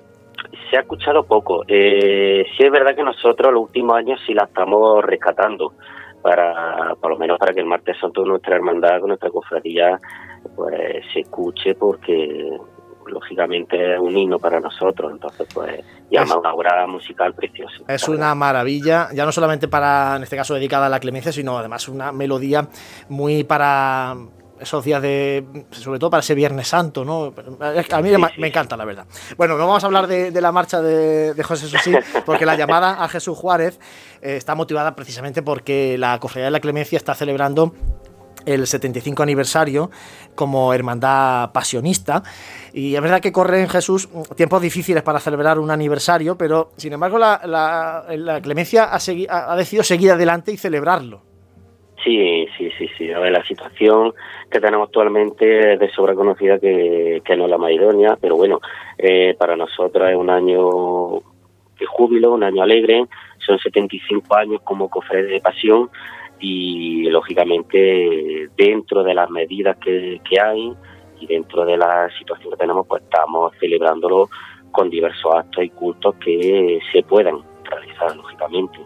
se 0.71 0.77
ha 0.77 0.83
escuchado 0.83 1.25
poco. 1.25 1.65
Eh, 1.67 2.45
sí 2.57 2.63
es 2.63 2.71
verdad 2.71 2.95
que 2.95 3.03
nosotros 3.03 3.53
los 3.53 3.65
últimos 3.65 3.97
años 3.97 4.21
sí 4.25 4.35
la 4.35 4.45
estamos 4.45 5.05
rescatando 5.05 5.73
para, 6.23 6.95
por 7.01 7.11
lo 7.11 7.19
menos 7.19 7.41
para 7.41 7.53
que 7.53 7.59
el 7.59 7.67
martes 7.67 7.97
santo 8.01 8.25
nuestra 8.25 8.55
hermandad, 8.55 9.01
con 9.01 9.09
nuestra 9.09 9.31
cofradía, 9.31 9.99
pues 10.55 11.05
se 11.13 11.21
escuche 11.21 11.75
porque 11.75 12.59
lógicamente 13.07 13.95
es 13.95 14.01
un 14.01 14.17
himno 14.17 14.39
para 14.39 14.61
nosotros, 14.61 15.13
entonces 15.13 15.47
pues 15.53 15.85
llama 16.11 16.37
una 16.37 16.55
obra 16.55 16.87
musical 16.87 17.35
preciosa. 17.35 17.83
Es 17.89 18.09
una 18.09 18.35
maravilla, 18.35 19.09
ya 19.13 19.25
no 19.25 19.33
solamente 19.33 19.69
para, 19.69 20.17
en 20.17 20.23
este 20.23 20.37
caso, 20.37 20.55
dedicada 20.55 20.87
a 20.87 20.89
la 20.89 21.01
clemencia, 21.01 21.33
sino 21.33 21.59
además 21.59 21.89
una 21.89 22.13
melodía 22.13 22.69
muy 23.09 23.45
para 23.45 24.17
esos 24.63 24.85
días 24.85 25.03
de, 25.03 25.45
sobre 25.71 25.99
todo 25.99 26.11
para 26.11 26.21
ese 26.21 26.37
Viernes 26.37 26.69
Santo, 26.69 27.05
¿no? 27.05 27.35
A 27.61 28.01
mí 28.03 28.11
me, 28.39 28.47
encanta, 28.47 28.77
la 28.77 28.85
verdad. 28.85 29.07
Bueno, 29.37 29.59
no 29.59 29.67
vamos 29.67 29.83
a 29.83 29.87
hablar 29.87 30.07
de, 30.07 30.41
la 30.41 30.53
marcha 30.53 30.81
de, 30.81 31.43
José 31.43 31.67
Susí, 31.67 31.93
porque 32.25 32.47
la 32.47 32.55
llamada 32.55 33.03
a 33.03 33.09
Jesús 33.09 33.37
Juárez 33.37 33.81
eh, 34.21 34.37
está 34.37 34.55
motivada 34.55 34.95
precisamente 34.95 35.43
porque 35.43 35.99
la 35.99 36.19
Cofradía 36.21 36.47
de 36.47 36.53
la 36.53 36.61
Clemencia 36.61 36.97
está 36.97 37.15
celebrando 37.15 37.75
el 38.47 38.67
75 38.67 39.23
aniversario 39.23 39.91
como 40.35 40.73
hermandad 40.75 41.53
pasionista. 41.53 42.23
Y 42.73 42.95
es 42.95 43.03
verdad 43.03 43.21
que 43.21 43.33
corre 43.33 43.61
en 43.61 43.69
Jesús 43.69 44.09
tiempos 44.37 44.63
difíciles 44.63 45.03
para 45.03 45.21
celebrar 45.21 45.59
un 45.59 45.71
aniversario, 45.71 46.37
pero 46.37 46.71
sin 46.77 46.93
embargo 46.93 47.19
la, 47.19 48.41
Clemencia 48.43 48.85
ha, 48.85 48.97
ha, 48.97 49.57
decidido 49.57 49.85
seguir 49.85 50.11
adelante 50.11 50.53
y 50.53 50.57
celebrarlo. 50.57 51.23
Sí, 52.05 52.49
sí, 52.59 52.71
sí, 52.79 52.89
sí. 52.99 53.13
A 53.13 53.21
ver, 53.21 53.33
la 53.33 53.45
situación 53.45 54.13
que 54.51 54.61
tenemos 54.61 54.89
actualmente 54.89 55.75
es 55.75 55.79
de 55.79 55.91
sobra 55.91 56.15
conocida 56.15 56.59
que, 56.59 57.23
no 57.37 57.45
es 57.45 57.51
la 57.51 57.59
más 57.59 57.71
pero 58.21 58.37
bueno, 58.37 58.61
eh, 58.99 59.35
para 59.39 59.57
nosotros 59.57 60.11
es 60.11 60.17
un 60.17 60.29
año 60.29 61.23
de 61.79 61.87
júbilo, 61.87 62.33
un 62.33 62.43
año 62.43 62.63
alegre, 62.63 63.05
son 63.39 63.59
75 63.59 64.35
años 64.35 64.61
como 64.63 64.89
cofre 64.89 65.23
de 65.25 65.41
pasión 65.41 65.91
y 66.43 67.05
lógicamente 67.05 68.49
dentro 68.57 69.03
de 69.05 69.15
las 69.15 69.31
medidas 69.31 69.77
que, 69.79 70.21
que 70.29 70.41
hay 70.41 70.73
y 71.21 71.27
dentro 71.27 71.65
de 71.65 71.77
la 71.77 72.11
situación 72.19 72.51
que 72.51 72.57
tenemos, 72.57 72.87
pues 72.87 73.03
estamos 73.03 73.53
celebrándolo 73.61 74.29
con 74.73 74.91
diversos 74.91 75.33
actos 75.35 75.65
y 75.65 75.71
cultos 75.71 76.17
que 76.17 76.81
se 76.93 77.03
puedan 77.05 77.39
realizar, 77.65 78.17
lógicamente. 78.17 78.79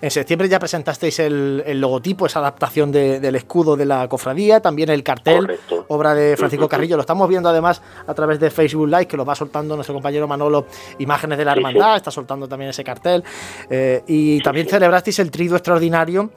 En 0.00 0.10
septiembre 0.10 0.48
ya 0.48 0.58
presentasteis 0.58 1.18
el, 1.20 1.80
logotipo, 1.80 2.26
esa 2.26 2.40
adaptación 2.40 2.92
del 2.92 3.34
escudo 3.36 3.76
de 3.76 3.84
la 3.84 4.08
cofradía, 4.08 4.60
también 4.60 4.90
el 4.90 5.02
cartel, 5.02 5.58
obra 5.88 6.14
de 6.14 6.36
Francisco 6.36 6.68
Carrillo. 6.68 6.96
Lo 6.96 7.02
estamos 7.02 7.28
viendo 7.28 7.48
además 7.48 7.82
a 8.06 8.14
través 8.14 8.40
de 8.40 8.50
Facebook 8.50 8.88
Live, 8.88 9.06
que 9.06 9.16
lo 9.16 9.24
va 9.24 9.34
soltando 9.34 9.74
nuestro 9.74 9.94
compañero 9.94 10.26
Manolo, 10.26 10.66
imágenes 10.98 11.38
de 11.38 11.44
la 11.44 11.52
hermandad, 11.52 11.96
está 11.96 12.10
soltando 12.10 12.48
también 12.48 12.70
ese 12.70 12.84
cartel. 12.84 13.22
Eh, 13.70 14.02
y 14.06 14.40
también 14.40 14.68
celebrasteis 14.68 15.18
el 15.18 15.30
trido 15.30 15.56
extraordinario 15.56 16.30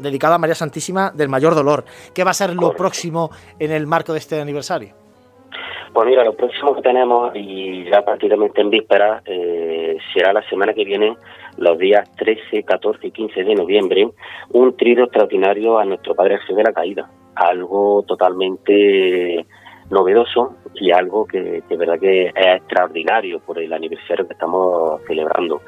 dedicado 0.00 0.34
a 0.34 0.38
María 0.38 0.54
Santísima 0.54 1.10
del 1.10 1.28
Mayor 1.28 1.54
Dolor. 1.54 1.84
¿Qué 2.14 2.24
va 2.24 2.30
a 2.30 2.34
ser 2.34 2.54
lo 2.54 2.72
próximo 2.72 3.30
en 3.58 3.72
el 3.72 3.86
marco 3.86 4.12
de 4.12 4.18
este 4.18 4.40
aniversario? 4.40 4.94
Pues 5.92 6.06
mira, 6.06 6.22
lo 6.24 6.34
próximo 6.34 6.74
que 6.74 6.82
tenemos, 6.82 7.32
y 7.34 7.84
ya 7.90 8.04
prácticamente 8.04 8.60
en 8.60 8.70
víspera, 8.70 9.22
eh, 9.24 9.98
será 10.14 10.32
la 10.32 10.42
semana 10.48 10.72
que 10.72 10.84
viene, 10.84 11.16
los 11.56 11.78
días 11.78 12.10
13, 12.16 12.62
14 12.62 13.06
y 13.06 13.10
15 13.10 13.44
de 13.44 13.54
noviembre, 13.54 14.08
un 14.50 14.76
trido 14.76 15.04
extraordinario 15.04 15.78
a 15.78 15.84
nuestro 15.84 16.14
Padre 16.14 16.38
Jesús 16.38 16.56
de 16.56 16.64
la 16.64 16.72
Caída. 16.72 17.10
Algo 17.34 18.02
totalmente 18.06 19.46
novedoso 19.90 20.56
y 20.74 20.92
algo 20.92 21.26
que 21.26 21.62
de 21.68 21.76
verdad 21.76 21.98
que 21.98 22.26
es 22.26 22.34
extraordinario 22.36 23.40
por 23.40 23.58
el 23.58 23.72
aniversario 23.72 24.26
que 24.26 24.34
estamos 24.34 25.00
celebrando. 25.06 25.60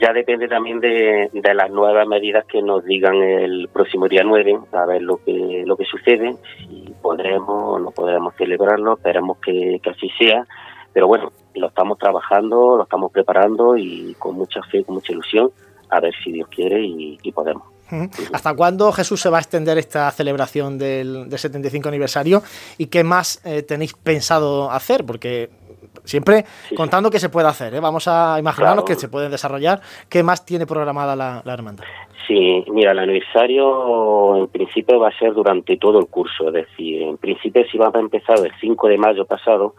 Ya 0.00 0.12
depende 0.12 0.48
también 0.48 0.80
de, 0.80 1.30
las 1.54 1.70
nuevas 1.70 2.06
medidas 2.08 2.44
que 2.46 2.60
nos 2.60 2.84
digan 2.84 3.14
el 3.22 3.68
próximo 3.72 4.08
día 4.08 4.24
9, 4.24 4.58
a 4.72 4.86
ver 4.86 5.02
lo 5.02 5.18
que, 5.18 5.62
lo 5.64 5.76
que 5.76 5.84
sucede, 5.84 6.34
si 6.58 6.92
podremos 7.00 7.48
o 7.48 7.78
no 7.78 7.92
podremos 7.92 8.34
celebrarlo, 8.34 8.94
esperemos 8.94 9.38
que, 9.38 9.80
así 9.88 10.10
sea, 10.18 10.44
pero 10.92 11.06
bueno, 11.06 11.30
lo 11.54 11.68
estamos 11.68 11.98
trabajando, 11.98 12.76
lo 12.76 12.82
estamos 12.82 13.12
preparando 13.12 13.76
y 13.76 14.14
con 14.18 14.34
mucha 14.36 14.62
fe, 14.62 14.84
con 14.84 14.96
mucha 14.96 15.12
ilusión, 15.12 15.50
a 15.90 16.00
ver 16.00 16.14
si 16.22 16.32
Dios 16.32 16.48
quiere 16.48 16.82
y, 16.82 17.32
podemos. 17.32 17.64
¿Hasta 18.32 18.54
cuándo 18.54 18.90
Jesús 18.92 19.20
se 19.20 19.28
va 19.28 19.38
a 19.38 19.40
extender 19.40 19.78
esta 19.78 20.10
celebración 20.10 20.78
del, 20.78 21.28
75 21.30 21.88
aniversario 21.88 22.42
y 22.78 22.86
qué 22.86 23.04
más 23.04 23.44
eh, 23.44 23.62
tenéis 23.62 23.92
pensado 23.92 24.70
hacer? 24.70 25.04
Porque 25.04 25.50
Siempre 26.02 26.44
contando 26.76 27.10
que 27.10 27.18
se 27.18 27.30
puede 27.30 27.48
hacer, 27.48 27.74
¿eh? 27.74 27.80
vamos 27.80 28.08
a 28.08 28.36
imaginarnos 28.38 28.84
que 28.84 28.94
se 28.94 29.08
puede 29.08 29.28
desarrollar. 29.30 29.80
¿Qué 30.08 30.22
más 30.22 30.44
tiene 30.44 30.66
programada 30.66 31.16
la, 31.16 31.42
hermandad? 31.52 31.84
Sí, 32.26 32.64
mira, 32.70 32.92
el 32.92 32.98
aniversario 32.98 34.36
en 34.36 34.48
principio 34.48 34.98
va 34.98 35.08
a 35.08 35.18
ser 35.18 35.32
durante 35.34 35.76
todo 35.76 35.98
el 35.98 36.06
curso, 36.06 36.48
es 36.48 36.54
decir, 36.54 37.02
en 37.02 37.16
principio 37.18 37.64
sí 37.70 37.78
va 37.78 37.90
a 37.94 37.98
empezar 37.98 38.38
el 38.38 38.52
5 38.60 38.88
de 38.88 38.98
mayo 38.98 39.24
pasado, 39.26 39.74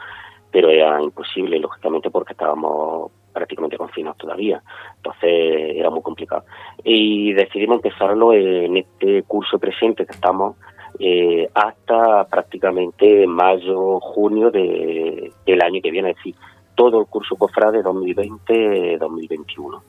pero 0.55 0.69
era 0.69 1.01
imposible, 1.01 1.59
lógicamente, 1.59 2.09
porque 2.09 2.31
estábamos 2.31 3.11
prácticamente 3.33 3.75
confinados 3.77 4.17
todavía, 4.17 4.63
entonces 4.95 5.75
era 5.75 5.89
muy 5.89 6.01
complicado. 6.01 6.45
Y 6.81 7.33
decidimos 7.33 7.83
empezarlo 7.83 8.31
en 8.31 8.77
este 8.77 9.23
curso 9.23 9.59
presente 9.59 10.05
que 10.05 10.13
estamos 10.13 10.55
eh, 10.97 11.49
hasta 11.53 12.23
prácticamente 12.29 13.27
mayo, 13.27 13.99
junio 13.99 14.49
de, 14.49 15.29
del 15.45 15.61
año 15.61 15.81
que 15.81 15.91
viene, 15.91 16.11
es 16.11 16.15
decir, 16.15 16.35
todo 16.73 17.01
el 17.01 17.07
curso 17.07 17.35
COFRADE 17.35 17.83
2020-2021. 17.83 19.81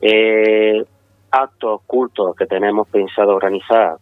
Eh, 0.00 0.84
actos, 1.32 1.80
cultos 1.88 2.36
que 2.36 2.46
tenemos 2.46 2.86
pensado 2.86 3.34
organizar, 3.34 3.96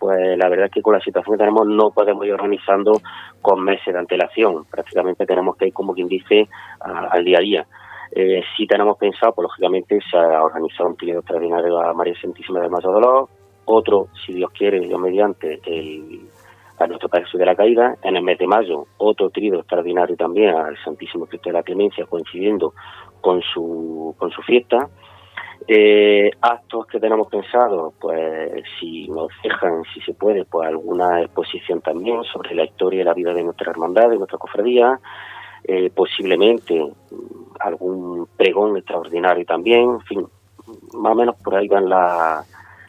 pues 0.00 0.38
la 0.38 0.48
verdad 0.48 0.66
es 0.66 0.72
que 0.72 0.82
con 0.82 0.94
la 0.94 1.00
situación 1.00 1.36
que 1.36 1.44
tenemos 1.44 1.66
no 1.66 1.90
podemos 1.90 2.24
ir 2.26 2.32
organizando 2.32 3.00
con 3.42 3.62
meses 3.62 3.92
de 3.92 4.00
antelación, 4.00 4.64
prácticamente 4.64 5.26
tenemos 5.26 5.56
que 5.56 5.66
ir, 5.66 5.74
como 5.74 5.94
quien 5.94 6.08
dice, 6.08 6.48
al 6.80 7.22
día 7.22 7.38
a 7.38 7.42
día. 7.42 7.66
Eh, 8.12 8.42
si 8.56 8.66
tenemos 8.66 8.96
pensado, 8.96 9.34
pues 9.34 9.44
lógicamente 9.44 9.98
se 10.10 10.16
ha 10.16 10.42
organizado 10.42 10.88
un 10.88 10.96
periodo 10.96 11.20
extraordinario 11.20 11.78
a 11.78 11.92
María 11.92 12.14
Santísima 12.20 12.60
de 12.60 12.70
Mayo 12.70 12.90
Dolor, 12.90 13.28
otro, 13.66 14.08
si 14.26 14.32
Dios 14.32 14.50
quiere, 14.52 14.88
yo 14.88 14.98
mediante, 14.98 15.60
el, 15.66 16.22
a 16.78 16.86
nuestro 16.86 17.08
Padre 17.08 17.26
de 17.32 17.46
la 17.46 17.54
Caída. 17.54 17.96
En 18.02 18.16
el 18.16 18.22
mes 18.22 18.38
de 18.38 18.46
mayo, 18.46 18.86
otro 18.96 19.30
trido 19.30 19.60
extraordinario 19.60 20.16
también 20.16 20.54
al 20.54 20.76
Santísimo 20.82 21.26
Cristo 21.26 21.50
de 21.50 21.54
la 21.54 21.62
Clemencia, 21.62 22.06
coincidiendo 22.06 22.72
con 23.20 23.42
su, 23.42 24.14
con 24.18 24.30
su 24.30 24.42
fiesta. 24.42 24.88
Eh, 25.68 26.30
actos 26.40 26.86
que 26.86 26.98
tenemos 26.98 27.28
pensado, 27.28 27.92
pues 28.00 28.64
si 28.78 29.08
nos 29.08 29.28
dejan, 29.42 29.82
si 29.94 30.00
se 30.00 30.14
puede, 30.14 30.44
pues 30.44 30.68
alguna 30.68 31.22
exposición 31.22 31.80
también 31.80 32.24
sobre 32.24 32.54
la 32.54 32.64
historia 32.64 33.02
y 33.02 33.04
la 33.04 33.14
vida 33.14 33.32
de 33.32 33.44
nuestra 33.44 33.70
hermandad, 33.70 34.08
de 34.08 34.16
nuestra 34.16 34.38
cofradía, 34.38 34.98
eh, 35.64 35.90
posiblemente 35.94 36.74
mm, 36.82 37.52
algún 37.60 38.26
pregón 38.36 38.76
extraordinario 38.78 39.44
también, 39.44 39.90
en 39.90 40.00
fin, 40.00 40.26
más 40.94 41.12
o 41.12 41.14
menos 41.14 41.36
por 41.36 41.54
ahí 41.54 41.68
van 41.68 41.88
la, 41.88 42.42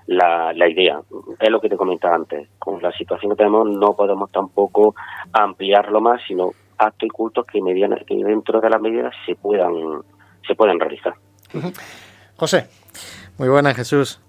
la, 0.08 0.54
la, 0.54 0.70
idea. 0.70 1.02
Es 1.40 1.50
lo 1.50 1.60
que 1.60 1.70
te 1.70 1.78
comentaba 1.78 2.16
antes. 2.16 2.50
Con 2.58 2.82
la 2.82 2.92
situación 2.94 3.32
que 3.32 3.38
tenemos 3.38 3.70
no 3.70 3.94
podemos 3.96 4.32
tampoco 4.32 4.96
ampliarlo 5.34 6.00
más, 6.00 6.22
sino 6.28 6.52
actos 6.78 7.08
y 7.08 7.10
cultos 7.10 7.46
que, 7.46 7.62
mediana, 7.62 7.98
que 8.08 8.16
dentro 8.16 8.60
de 8.62 8.70
las 8.70 8.82
medidas 8.82 9.14
se 9.26 9.36
puedan, 9.36 9.74
se 10.48 10.56
puedan 10.56 10.80
realizar. 10.80 11.14
José. 12.42 12.66
Muy 13.38 13.50
buenas, 13.50 13.76
Jesús. 13.76 14.20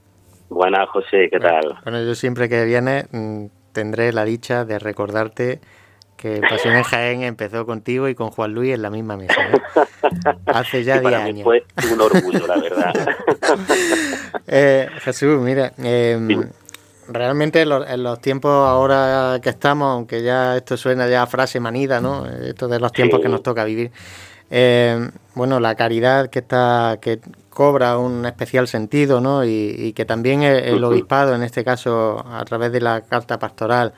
Buenas, 0.50 0.86
José, 0.90 1.30
¿qué 1.30 1.40
tal? 1.40 1.78
Bueno, 1.82 2.02
yo 2.02 2.14
siempre 2.14 2.46
que 2.46 2.62
viene 2.66 3.06
mm, 3.10 3.46
tendré 3.72 4.12
la 4.12 4.26
dicha 4.26 4.66
de 4.66 4.78
recordarte 4.78 5.62
que 6.18 6.42
Pasión 6.46 6.74
en 6.74 6.82
Jaén 6.82 7.22
empezó 7.22 7.64
contigo 7.64 8.10
y 8.10 8.14
con 8.14 8.28
Juan 8.28 8.52
Luis 8.52 8.74
en 8.74 8.82
la 8.82 8.90
misma 8.90 9.16
mesa. 9.16 9.40
¿eh? 9.40 9.62
Hace 10.44 10.84
ya 10.84 11.00
10 11.00 11.14
años. 11.14 11.44
Fue 11.44 11.64
un 11.90 12.00
orgullo, 12.02 12.46
la 12.46 12.60
verdad. 12.60 12.92
eh, 14.46 14.90
Jesús, 14.98 15.40
mira, 15.40 15.72
eh, 15.78 16.50
realmente 17.08 17.62
en 17.62 17.70
los, 17.70 17.88
en 17.88 18.02
los, 18.02 18.20
tiempos 18.20 18.52
ahora 18.52 19.40
que 19.42 19.48
estamos, 19.48 19.90
aunque 19.90 20.22
ya 20.22 20.58
esto 20.58 20.76
suena 20.76 21.08
ya 21.08 21.22
a 21.22 21.26
frase 21.26 21.60
manida, 21.60 22.02
¿no? 22.02 22.26
Esto 22.26 22.68
de 22.68 22.78
los 22.78 22.92
tiempos 22.92 23.20
sí. 23.20 23.22
que 23.22 23.28
nos 23.30 23.42
toca 23.42 23.64
vivir. 23.64 23.90
Eh, 24.54 25.08
bueno, 25.34 25.60
la 25.60 25.74
caridad 25.76 26.28
que 26.28 26.40
está 26.40 26.98
que 27.00 27.20
cobra 27.48 27.96
un 27.96 28.26
especial 28.26 28.68
sentido, 28.68 29.18
¿no? 29.22 29.44
Y, 29.44 29.74
y 29.78 29.92
que 29.94 30.04
también 30.04 30.42
el, 30.42 30.62
el, 30.62 30.84
obispado, 30.84 31.34
en 31.34 31.42
este 31.42 31.64
caso, 31.64 32.22
a 32.30 32.44
través 32.44 32.70
de 32.70 32.82
la 32.82 33.00
carta 33.00 33.38
pastoral, 33.38 33.94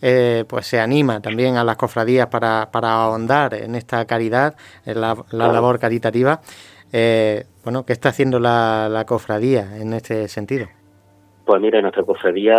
eh, 0.00 0.44
pues 0.48 0.66
se 0.66 0.80
anima 0.80 1.20
también 1.20 1.58
a 1.58 1.64
las 1.64 1.76
cofradías 1.76 2.28
para, 2.28 2.70
para 2.72 2.94
ahondar 2.94 3.52
en 3.52 3.74
esta 3.74 4.06
caridad, 4.06 4.56
en 4.86 5.02
la, 5.02 5.16
la 5.32 5.52
labor 5.52 5.78
caritativa. 5.78 6.40
Eh, 6.94 7.44
bueno, 7.62 7.84
¿qué 7.84 7.92
está 7.92 8.08
haciendo 8.08 8.40
la, 8.40 8.88
la 8.90 9.04
cofradía 9.04 9.76
en 9.76 9.92
este 9.92 10.28
sentido? 10.28 10.66
Pues 11.44 11.60
mira, 11.60 11.82
nuestra 11.82 12.04
cofradía, 12.04 12.56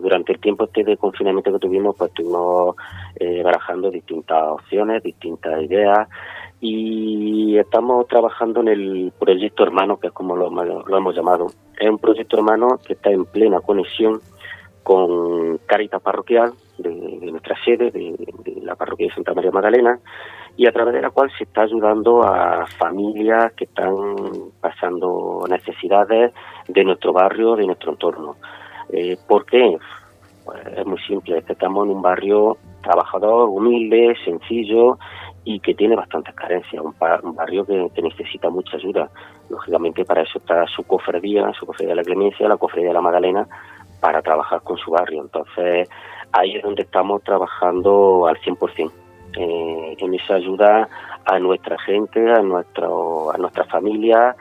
durante 0.00 0.32
el 0.32 0.38
tiempo 0.38 0.64
este 0.64 0.84
de 0.84 0.96
confinamiento 0.96 1.52
que 1.52 1.58
tuvimos, 1.58 1.96
pues 1.96 2.10
estuvimos 2.10 2.76
eh, 3.16 3.42
barajando 3.42 3.90
distintas 3.90 4.42
opciones, 4.44 5.02
distintas 5.02 5.60
ideas 5.62 6.08
y 6.68 7.58
estamos 7.58 8.06
trabajando 8.08 8.60
en 8.60 8.68
el 8.68 9.12
proyecto 9.18 9.62
hermano, 9.62 9.98
que 9.98 10.08
es 10.08 10.12
como 10.12 10.36
lo, 10.36 10.50
lo 10.50 10.96
hemos 10.96 11.14
llamado. 11.14 11.46
Es 11.78 11.88
un 11.88 11.98
proyecto 11.98 12.36
hermano 12.36 12.78
que 12.84 12.94
está 12.94 13.10
en 13.10 13.24
plena 13.24 13.60
conexión 13.60 14.20
con 14.82 15.58
Caritas 15.66 16.02
Parroquial 16.02 16.52
de, 16.78 17.30
nuestra 17.30 17.56
sede, 17.64 17.90
de, 17.90 18.16
la 18.62 18.74
parroquia 18.74 19.06
de 19.06 19.14
Santa 19.14 19.34
María 19.34 19.50
Magdalena, 19.50 19.98
y 20.56 20.66
a 20.66 20.72
través 20.72 20.94
de 20.94 21.02
la 21.02 21.10
cual 21.10 21.30
se 21.36 21.44
está 21.44 21.62
ayudando 21.62 22.22
a 22.22 22.66
familias 22.78 23.52
que 23.54 23.64
están 23.64 23.94
pasando 24.60 25.44
necesidades 25.48 26.32
de 26.66 26.84
nuestro 26.84 27.12
barrio, 27.12 27.54
de 27.54 27.66
nuestro 27.66 27.92
entorno. 27.92 28.36
Eh, 28.90 29.16
¿Por 29.28 29.44
qué? 29.46 29.76
Pues 30.44 30.60
es 30.76 30.86
muy 30.86 30.98
simple, 31.06 31.42
estamos 31.46 31.84
en 31.86 31.96
un 31.96 32.02
barrio 32.02 32.56
trabajador, 32.82 33.48
humilde, 33.48 34.14
sencillo 34.24 34.98
y 35.48 35.60
que 35.60 35.74
tiene 35.74 35.94
bastantes 35.94 36.34
carencias, 36.34 36.82
un, 36.82 36.92
un 37.22 37.36
barrio 37.36 37.64
que, 37.64 38.02
necesita 38.02 38.50
mucha 38.50 38.76
ayuda. 38.76 39.08
Lógicamente 39.48 40.04
para 40.04 40.22
eso 40.22 40.38
está 40.38 40.66
su 40.66 40.82
cofradía, 40.82 41.52
su 41.52 41.64
cofradía 41.64 41.90
de 41.90 42.02
la 42.02 42.02
Clemencia, 42.02 42.48
la 42.48 42.56
cofradía 42.56 42.88
de 42.88 42.94
la 42.94 43.00
Magdalena, 43.00 43.46
para 44.00 44.22
trabajar 44.22 44.62
con 44.62 44.76
su 44.76 44.90
barrio. 44.90 45.22
Entonces 45.22 45.88
ahí 46.32 46.56
es 46.56 46.64
donde 46.64 46.82
estamos 46.82 47.22
trabajando 47.22 48.26
al 48.26 48.36
100%, 48.38 48.90
eh, 49.38 49.96
en 49.98 50.14
esa 50.14 50.34
ayuda 50.34 50.88
a 51.24 51.38
nuestra 51.38 51.78
gente, 51.78 52.28
a, 52.28 52.40
nuestro, 52.40 53.32
a 53.32 53.38
nuestra 53.38 53.64
familia 53.66 54.34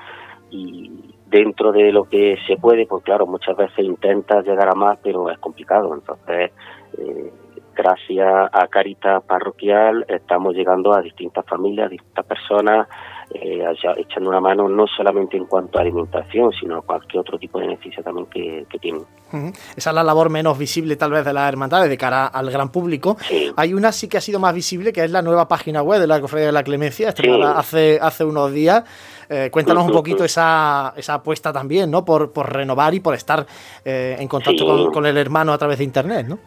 y 0.50 1.14
dentro 1.28 1.72
de 1.72 1.92
lo 1.92 2.06
que 2.06 2.36
se 2.48 2.58
puede, 2.58 2.88
pues 2.88 3.04
claro, 3.04 3.28
muchas 3.28 3.56
veces 3.56 3.86
intenta 3.86 4.42
llegar 4.42 4.70
a 4.70 4.76
más, 4.76 4.98
pero 5.04 5.30
es 5.30 5.38
complicado. 5.38 5.94
Entonces, 5.94 6.52
eh, 6.98 7.32
gracias 7.76 8.50
a 8.52 8.68
Caritas 8.68 9.24
Parroquial 9.24 10.06
estamos 10.08 10.56
llegando 10.56 10.94
a 10.94 11.02
distintas 11.02 11.46
familias, 11.46 11.88
a 11.88 11.90
distintas 11.90 12.26
personas, 12.26 12.88
eh, 13.34 13.64
echando 13.98 14.30
una 14.30 14.40
mano 14.40 14.70
no 14.70 14.86
solamente 14.88 15.36
en 15.36 15.46
cuanto 15.46 15.78
a 15.78 15.82
alimentación, 15.82 16.52
sino 16.54 16.78
a 16.78 16.82
cualquier 16.82 17.22
otro 17.22 17.38
tipo 17.38 17.60
de 17.60 17.68
necesidad 17.68 18.04
también 18.04 18.28
que, 18.28 18.66
que 18.70 18.80
tienen. 18.80 19.02
Uh 19.02 19.38
-huh. 19.38 19.58
Esa 19.76 19.90
es 19.90 19.96
la 19.96 20.04
labor 20.04 20.30
menos 20.30 20.58
visible 20.58 20.96
tal 20.96 21.12
vez 21.12 21.26
de 21.26 21.34
las 21.34 21.50
hermandades 21.50 21.90
de 21.90 21.98
cara 21.98 22.28
al 22.28 22.50
gran 22.50 22.72
público. 22.72 23.18
Sí. 23.22 23.52
Hay 23.56 23.74
una 23.74 23.92
sí 23.92 24.08
que 24.08 24.18
ha 24.18 24.22
sido 24.22 24.40
más 24.40 24.54
visible, 24.54 24.94
que 24.94 25.04
es 25.04 25.12
la 25.12 25.22
nueva 25.22 25.48
página 25.48 25.82
web 25.82 26.00
de 26.00 26.08
la 26.08 26.22
Cofradía 26.22 26.48
de 26.48 26.54
la 26.54 26.64
Clemencia, 26.64 27.10
estrenada 27.10 27.54
sí. 27.54 27.60
hace, 27.60 28.00
hace 28.02 28.24
unos 28.24 28.52
días. 28.52 28.84
Eh, 29.28 29.50
cuéntanos 29.52 29.86
un 29.86 29.92
poquito 29.92 30.24
esa, 30.24 30.94
esa 30.96 31.16
apuesta 31.16 31.52
también, 31.52 31.90
¿no? 31.90 32.06
Por, 32.06 32.32
por 32.32 32.54
renovar 32.54 32.94
y 32.94 33.00
por 33.00 33.16
estar 33.16 33.46
eh, 33.84 34.16
en 34.20 34.28
contacto 34.28 34.60
sí. 34.60 34.66
con, 34.66 34.94
con 34.94 35.06
el 35.08 35.18
hermano 35.18 35.52
a 35.52 35.58
través 35.58 35.80
de 35.80 35.84
Internet, 35.84 36.28
¿no? 36.28 36.38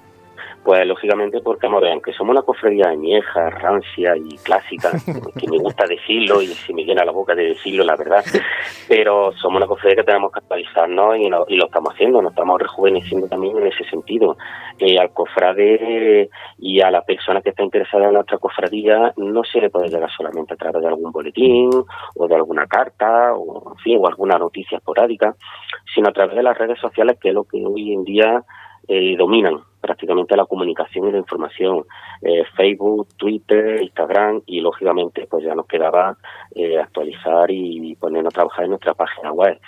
Pues 0.64 0.87
lógicamente 0.87 1.40
porque, 1.40 1.66
amor, 1.66 1.87
aunque 1.87 2.12
somos 2.12 2.33
una 2.33 2.42
cofradía 2.42 2.88
añeja, 2.88 3.49
rancia 3.51 4.14
y 4.16 4.37
clásica, 4.38 4.90
que 5.38 5.49
me 5.49 5.59
gusta 5.59 5.87
decirlo 5.87 6.42
y 6.42 6.49
se 6.49 6.75
me 6.75 6.85
llena 6.85 7.05
la 7.05 7.12
boca 7.12 7.35
de 7.35 7.49
decirlo, 7.49 7.85
la 7.85 7.97
verdad, 7.97 8.23
pero 8.88 9.33
somos 9.33 9.59
una 9.59 9.66
cofradía 9.66 9.97
que 9.97 10.05
tenemos 10.05 10.33
que 10.33 10.40
actualizarnos 10.40 11.16
y, 11.16 11.31
no, 11.31 11.44
y 11.49 11.57
lo 11.57 11.66
estamos 11.66 11.94
haciendo, 11.94 12.21
nos 12.21 12.33
estamos 12.33 12.61
rejuveneciendo 12.61 13.29
también 13.29 13.57
en 13.57 13.66
ese 13.68 13.85
sentido. 13.85 14.37
Eh, 14.79 14.99
al 14.99 15.11
cofrade 15.12 16.29
y 16.59 16.81
a 16.81 16.90
la 16.90 17.03
persona 17.03 17.40
que 17.40 17.51
está 17.51 17.62
interesada 17.62 18.07
en 18.07 18.14
nuestra 18.14 18.38
cofradía 18.38 19.12
no 19.16 19.42
se 19.44 19.61
le 19.61 19.71
puede 19.71 19.88
llegar 19.88 20.11
solamente 20.11 20.55
a 20.55 20.57
través 20.57 20.83
de 20.83 20.88
algún 20.88 21.11
boletín 21.11 21.71
o 22.14 22.29
de 22.29 22.35
alguna 22.35 22.66
carta 22.66 23.33
o, 23.35 23.73
en 23.73 23.79
fin, 23.79 23.99
o 24.01 24.07
alguna 24.07 24.38
noticia 24.38 24.79
esporádica, 24.79 25.35
sino 25.94 26.09
a 26.09 26.12
través 26.12 26.37
de 26.37 26.42
las 26.42 26.57
redes 26.57 26.79
sociales, 26.79 27.18
que 27.21 27.31
es 27.31 27.35
lo 27.35 27.44
que 27.44 27.64
hoy 27.64 27.92
en 27.92 28.05
día 28.05 28.44
eh, 28.88 29.16
dominan 29.16 29.61
prácticamente 29.81 30.37
la 30.37 30.46
comunicación 30.46 31.09
y 31.09 31.12
la 31.12 31.18
información. 31.18 31.85
Eh, 32.22 32.44
Facebook, 32.57 33.09
Twitter, 33.16 33.83
Instagram 33.83 34.42
y 34.46 34.61
lógicamente 34.61 35.27
pues 35.31 35.44
ya 35.44 35.55
nos 35.55 35.66
quedaba 35.66 36.16
eh, 36.55 36.79
actualizar 36.79 37.51
y 37.51 37.94
ponernos 37.96 38.33
a 38.33 38.35
trabajar 38.35 38.64
en 38.64 38.70
nuestra 38.70 38.94
página 38.94 39.33
web. 39.33 39.61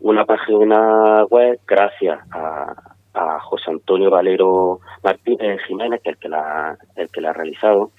Una 0.00 0.24
página 0.24 1.24
web 1.26 1.60
gracias 1.66 2.18
a, 2.32 2.74
a 3.14 3.40
José 3.40 3.70
Antonio 3.70 4.10
Valero 4.10 4.80
Martínez 5.02 5.60
Jiménez, 5.66 6.00
que 6.02 6.10
es 6.10 6.16
el 6.16 6.20
que 6.20 6.28
la, 6.28 6.76
el 6.96 7.08
que 7.10 7.20
la 7.20 7.30
ha 7.30 7.32
realizado, 7.34 7.92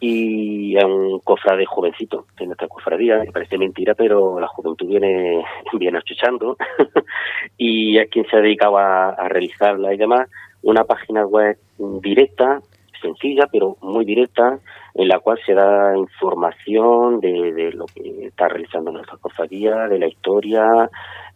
y 0.00 0.76
es 0.76 0.84
un 0.84 1.20
cofrade 1.20 1.66
jovencito 1.66 2.26
de 2.38 2.46
nuestra 2.46 2.68
cofradía, 2.68 3.18
me 3.18 3.32
parece 3.32 3.58
mentira, 3.58 3.94
pero 3.94 4.38
la 4.38 4.46
juventud 4.48 4.86
viene, 4.86 5.44
viene 5.72 5.98
achuchando 5.98 6.56
y 7.58 7.98
es 7.98 8.08
quien 8.10 8.26
se 8.26 8.36
ha 8.36 8.40
dedicado 8.40 8.78
a, 8.78 9.10
a 9.10 9.28
realizarla 9.28 9.92
y 9.92 9.96
demás, 9.96 10.28
una 10.62 10.84
página 10.84 11.24
web 11.26 11.58
directa, 11.78 12.60
sencilla, 13.00 13.48
pero 13.50 13.76
muy 13.80 14.04
directa, 14.04 14.58
en 14.94 15.08
la 15.08 15.20
cual 15.20 15.38
se 15.46 15.54
da 15.54 15.96
información 15.96 17.20
de, 17.20 17.52
de 17.52 17.72
lo 17.72 17.86
que 17.86 18.26
está 18.26 18.48
realizando 18.48 18.90
nuestra 18.90 19.16
cofradía, 19.18 19.86
de 19.88 19.98
la 19.98 20.08
historia, 20.08 20.90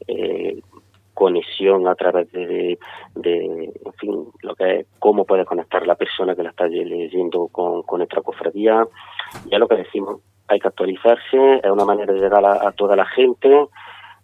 eh, 0.09 0.61
conexión 1.22 1.87
a 1.87 1.94
través 1.94 2.32
de, 2.32 2.76
en 3.14 3.92
fin, 4.00 4.24
lo 4.42 4.56
que 4.56 4.80
es 4.80 4.87
cómo 4.98 5.24
puede 5.24 5.44
conectar 5.44 5.87
la 5.87 5.94
persona 5.94 6.35
que 6.35 6.42
la 6.42 6.50
está 6.50 6.66
leyendo 6.66 7.46
con, 7.46 7.82
con 7.82 7.98
nuestra 7.98 8.22
cofradía. 8.22 8.85
Ya 9.48 9.58
lo 9.61 9.68
que 9.68 9.76
decimos, 9.76 10.20
hay 10.48 10.58
que 10.58 10.66
actualizarse, 10.66 11.61
es 11.62 11.70
una 11.70 11.85
manera 11.85 12.12
de 12.12 12.18
llegar 12.18 12.44
a, 12.44 12.66
a 12.66 12.72
toda 12.72 12.96
la 12.96 13.06
gente 13.06 13.68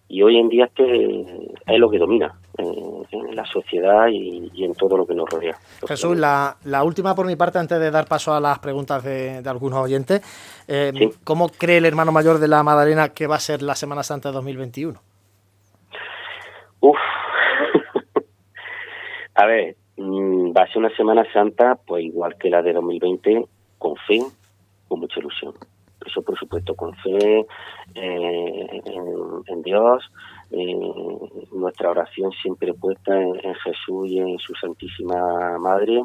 y 0.08 0.22
hoy 0.22 0.38
en 0.38 0.48
día 0.48 0.64
es 0.64 0.72
que 0.72 1.48
es 1.66 1.78
lo 1.78 1.88
que 1.88 1.98
domina 1.98 2.34
en, 2.56 3.06
en 3.12 3.37
la 3.37 3.46
sociedad 3.46 4.08
y, 4.08 4.50
y, 4.52 4.64
en 4.64 4.74
todo 4.74 4.96
lo 4.96 5.06
que 5.06 5.14
nos 5.14 5.30
rodea. 5.30 5.56
Jesús, 5.87 6.16
la, 6.16 6.56
la, 6.64 6.82
última 6.82 7.14
por 7.14 7.26
mi 7.26 7.37
parte, 7.37 7.61
antes 7.61 7.78
de 7.78 7.92
dar 7.92 8.08
paso 8.08 8.34
a 8.34 8.40
las 8.40 8.58
preguntas 8.58 9.04
de, 9.04 9.40
de 9.40 9.48
algunos 9.48 9.78
oyentes, 9.78 10.20
eh, 10.66 10.90
¿Sí? 10.98 11.11
¿cómo 11.22 11.48
cree 11.48 11.76
el 11.76 11.84
hermano 11.84 12.11
mayor 12.11 12.38
de 12.38 12.48
la 12.48 12.64
Madalena 12.64 13.11
que 13.11 13.28
va 13.28 13.37
a 13.37 13.40
ser 13.40 13.62
la 13.62 13.76
Semana 13.76 14.02
Santa 14.02 14.30
de 14.30 14.34
2021? 14.34 15.08
Uf, 16.80 16.96
a 19.34 19.46
ver, 19.46 19.76
mm, 19.96 20.52
va 20.56 20.62
a 20.62 20.66
ser 20.68 20.78
una 20.78 20.96
Semana 20.96 21.30
Santa, 21.32 21.78
pues 21.86 22.04
igual 22.04 22.36
que 22.38 22.50
la 22.50 22.62
de 22.62 22.72
2020, 22.72 23.46
con 23.78 23.96
fe, 23.96 24.20
con 24.86 25.00
mucha 25.00 25.20
ilusión. 25.20 25.54
Eso, 26.06 26.22
por 26.22 26.38
supuesto, 26.38 26.74
con 26.74 26.94
fe 26.96 27.44
eh, 27.94 28.82
en, 29.46 29.62
Dios, 29.62 30.10
eh, 30.50 30.76
nuestra 31.52 31.90
oración 31.90 32.30
siempre 32.32 32.72
puesta 32.72 33.20
en, 33.20 33.34
en, 33.44 33.54
Jesús 33.56 34.08
y 34.08 34.20
en 34.20 34.38
su 34.38 34.54
Santísima 34.54 35.58
Madre. 35.58 36.04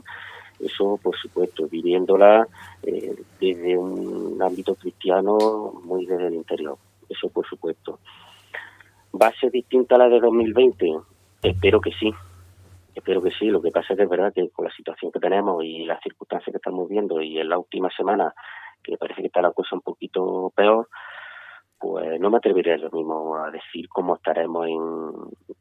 Eso, 0.59 0.99
por 1.01 1.15
supuesto, 1.17 1.67
viviéndola 1.67 2.47
eh, 2.83 3.15
desde 3.39 3.77
un 3.77 4.41
ámbito 4.41 4.75
cristiano 4.75 5.73
muy 5.83 6.05
desde 6.05 6.27
el 6.27 6.36
interior. 6.36 6.77
Eso, 7.09 7.29
por 7.29 7.47
supuesto. 7.47 7.99
¿Va 9.19 9.28
a 9.28 9.39
ser 9.39 9.52
distinta 9.52 9.95
a 9.95 9.99
la 9.99 10.10
de 10.10 10.19
2020? 10.19 10.91
Espero 11.43 11.80
que 11.80 11.91
sí. 11.91 12.12
Espero 12.95 13.21
que 13.21 13.32
sí. 13.32 13.47
Lo 13.47 13.62
que 13.62 13.71
pasa 13.71 13.93
es 13.93 13.97
que 13.97 14.04
es 14.04 14.10
verdad 14.10 14.34
que 14.34 14.49
con 14.49 14.65
la 14.65 14.71
situación 14.71 15.12
que 15.12 15.19
tenemos 15.19 15.63
y 15.63 15.86
las 15.86 16.02
circunstancias 16.02 16.52
que 16.52 16.58
estamos 16.58 16.89
viendo 16.89 17.21
y 17.21 17.39
en 17.39 17.49
la 17.49 17.58
última 17.58 17.89
semana, 17.95 18.34
que 18.84 18.97
parece 18.97 19.21
que 19.21 19.28
está 19.28 19.41
la 19.41 19.52
cosa 19.52 19.76
un 19.76 19.82
poquito 19.82 20.52
peor, 20.56 20.88
pues 21.84 22.17
no 22.17 22.30
me 22.30 22.38
atrevería 22.38 22.78
yo 22.78 22.89
mismo 22.91 23.36
a 23.36 23.52
decir 23.52 23.89
cómo 23.89 24.15
estaremos 24.15 24.67
en, 24.67 25.12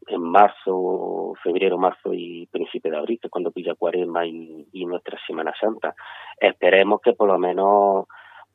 en 0.06 0.22
marzo, 0.22 1.34
febrero, 1.42 1.78
marzo 1.78 2.12
y 2.12 2.46
principio 2.46 2.92
de 2.92 2.98
abril, 2.98 3.18
que 3.20 3.26
es 3.26 3.30
cuando 3.30 3.50
pilla 3.50 3.74
Cuaresma 3.74 4.24
y, 4.24 4.86
nuestra 4.86 5.18
Semana 5.26 5.52
Santa. 5.60 5.96
Esperemos 6.38 7.00
que 7.00 7.14
por 7.14 7.26
lo 7.26 7.38
menos 7.38 8.06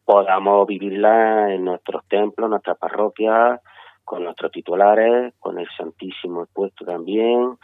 podamos 0.06 0.66
vivirla 0.66 1.54
en 1.54 1.66
nuestros 1.66 2.06
templos, 2.08 2.50
nuestras 2.50 2.78
parroquias, 2.78 3.60
con 4.08 4.24
nuestros 4.24 4.54
titulares, 4.54 5.34
con 5.38 5.60
el 5.60 5.68
Santísimo 5.78 6.44
expuesto 6.44 6.86
también, 6.86 7.58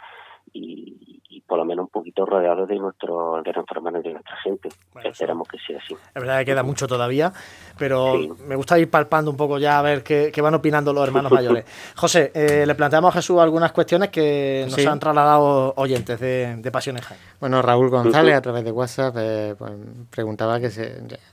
y, 0.52 1.42
por 1.46 1.58
lo 1.58 1.64
menos 1.64 1.84
un 1.84 1.90
poquito 1.90 2.24
rodeados 2.26 2.68
de, 2.68 2.76
nuestro, 2.76 3.42
de 3.42 3.52
nuestros 3.52 3.76
hermanos 3.76 4.02
y 4.04 4.08
de 4.08 4.14
nuestra 4.14 4.36
gente. 4.42 4.68
Esperamos 5.04 5.48
que 5.48 5.58
sea 5.58 5.78
así. 5.78 5.94
Es 5.94 6.14
verdad 6.14 6.38
que 6.40 6.44
queda 6.44 6.62
mucho 6.62 6.86
todavía, 6.86 7.32
pero 7.78 8.14
me 8.46 8.56
gusta 8.56 8.78
ir 8.78 8.90
palpando 8.90 9.30
un 9.30 9.36
poco 9.38 9.58
ya 9.58 9.78
a 9.78 9.82
ver 9.82 10.02
qué, 10.02 10.32
van 10.42 10.54
opinando 10.54 10.92
los 10.92 11.06
hermanos 11.06 11.32
mayores. 11.32 11.64
José, 11.96 12.30
eh, 12.34 12.64
le 12.66 12.74
planteamos 12.74 13.08
a 13.08 13.18
Jesús 13.18 13.40
algunas 13.40 13.72
cuestiones 13.72 14.10
que 14.10 14.66
nos 14.68 14.86
han 14.86 15.00
trasladado 15.00 15.72
oyentes 15.76 16.20
de, 16.20 16.56
de 16.56 16.70
Pasiones 16.70 17.06
Bueno, 17.40 17.62
Raúl 17.62 17.88
González 17.88 18.34
a 18.34 18.42
través 18.42 18.64
de 18.64 18.70
WhatsApp 18.70 19.16
eh, 19.18 19.54
pues, 19.58 19.72
preguntaba 20.10 20.60
que 20.60 20.70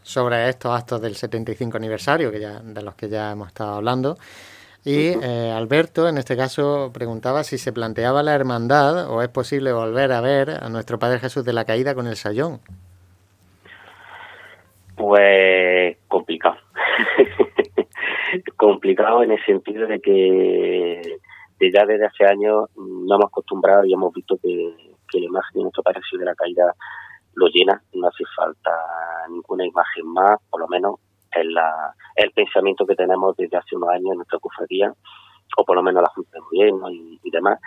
sobre 0.04 0.48
estos 0.50 0.72
actos 0.72 1.02
del 1.02 1.16
75 1.16 1.76
aniversario, 1.76 2.32
que 2.32 2.40
ya 2.40 2.62
de 2.62 2.82
los 2.82 2.96
que 2.96 3.10
ya 3.10 3.32
hemos 3.32 3.50
estado 3.50 3.76
hablando. 3.76 4.18
Y 4.84 5.10
eh, 5.10 5.52
Alberto, 5.56 6.08
en 6.08 6.18
este 6.18 6.36
caso, 6.36 6.92
preguntaba 6.92 7.44
si 7.44 7.60
se 7.60 7.72
planteaba 7.72 8.24
la 8.24 8.34
hermandad 8.34 9.12
o 9.12 9.22
es 9.22 9.30
posible 9.30 9.74
volver 9.74 10.12
a 10.12 10.22
ver 10.22 10.50
a 10.50 10.70
nuestro 10.70 10.98
Padre 10.98 11.20
Jesús 11.20 11.46
de 11.46 11.54
la 11.54 11.66
Caída 11.66 11.94
con 11.94 12.08
el 12.08 12.16
sayón. 12.16 12.60
Pues 14.96 15.98
complicado. 16.08 16.56
complicado 18.58 19.22
en 19.24 19.32
el 19.32 19.46
sentido 19.46 19.86
de 19.86 20.00
que 20.00 21.18
ya 21.60 21.86
desde 21.86 22.08
hace 22.08 22.26
años 22.26 22.70
no 22.76 23.16
hemos 23.16 23.26
acostumbrado 23.26 23.86
y 23.86 23.94
hemos 23.94 24.12
visto 24.14 24.36
que, 24.42 24.74
que 25.12 25.20
la 25.20 25.26
imagen 25.26 25.54
de 25.54 25.62
nuestro 25.62 25.84
Padre 25.84 26.02
Jesús 26.02 26.20
de 26.20 26.26
la 26.26 26.34
Caída 26.34 26.74
lo 27.36 27.48
llena, 27.48 27.82
no 27.94 28.08
hace 28.08 28.24
falta 28.36 28.72
ninguna 29.30 29.66
imagen 29.66 30.08
más, 30.08 30.40
por 30.50 30.60
lo 30.60 30.68
menos 30.68 30.96
es 31.32 31.46
la, 31.46 31.94
el 32.16 32.32
pensamiento 32.32 32.86
que 32.86 32.96
tenemos 32.96 33.36
desde 33.38 33.58
hace 33.58 33.76
unos 33.76 33.90
años 33.90 34.12
en 34.12 34.18
nuestra 34.18 34.40
cofradía, 34.40 34.94
o 35.58 35.66
por 35.66 35.76
lo 35.76 35.84
menos 35.84 36.02
la 36.02 36.10
Junta 36.10 36.32
de 36.34 36.40
Gobierno 36.40 36.90
y, 36.90 37.20
demás, 37.32 37.60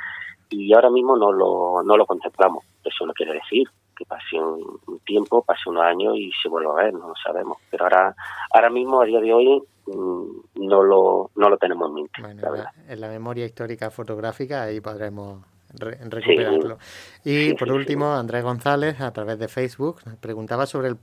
y 0.51 0.73
ahora 0.75 0.91
mismo 0.91 1.17
no 1.17 1.33
lo, 1.33 1.83
no 1.83 1.97
lo 1.97 2.07
contemplamos. 2.07 2.65
Eso 2.85 3.07
no 3.07 3.13
quiere 3.13 3.35
decir 3.35 3.69
que 3.97 4.05
pase 4.05 4.39
un, 4.39 4.99
tiempo, 5.05 5.43
pase 5.43 5.69
unos 5.69 5.85
años 5.85 6.17
y 6.17 6.31
se 6.43 6.49
vuelva 6.49 6.73
a 6.73 6.85
ver, 6.85 6.95
no 6.95 7.09
lo 7.09 7.15
sabemos. 7.23 7.59
Pero 7.71 7.85
ahora, 7.85 8.15
ahora 8.53 8.71
mismo, 8.71 9.01
a 9.01 9.05
día 9.05 9.21
de 9.21 9.33
hoy, 9.33 9.63
mm, 9.87 10.67
no 10.67 10.83
lo, 10.83 11.31
no 11.37 11.49
lo 11.49 11.57
tenemos 11.59 11.89
en 11.89 11.95
mente. 11.95 12.23
en 12.89 13.01
la 13.01 13.09
memoria 13.09 13.45
histórica 13.45 13.91
fotográfica 13.91 14.63
ahí 14.63 14.81
podremos 14.81 15.54
recuperarlo. 15.79 16.79
Y 17.25 17.55
por 17.55 17.73
último, 17.73 18.15
Andrés 18.15 18.43
González, 18.43 19.01
a 19.01 19.13
través 19.13 19.39
de 19.39 19.49
Facebook, 19.49 20.01
preguntaba 20.21 20.67
sobre 20.67 20.89
el, 20.89 20.97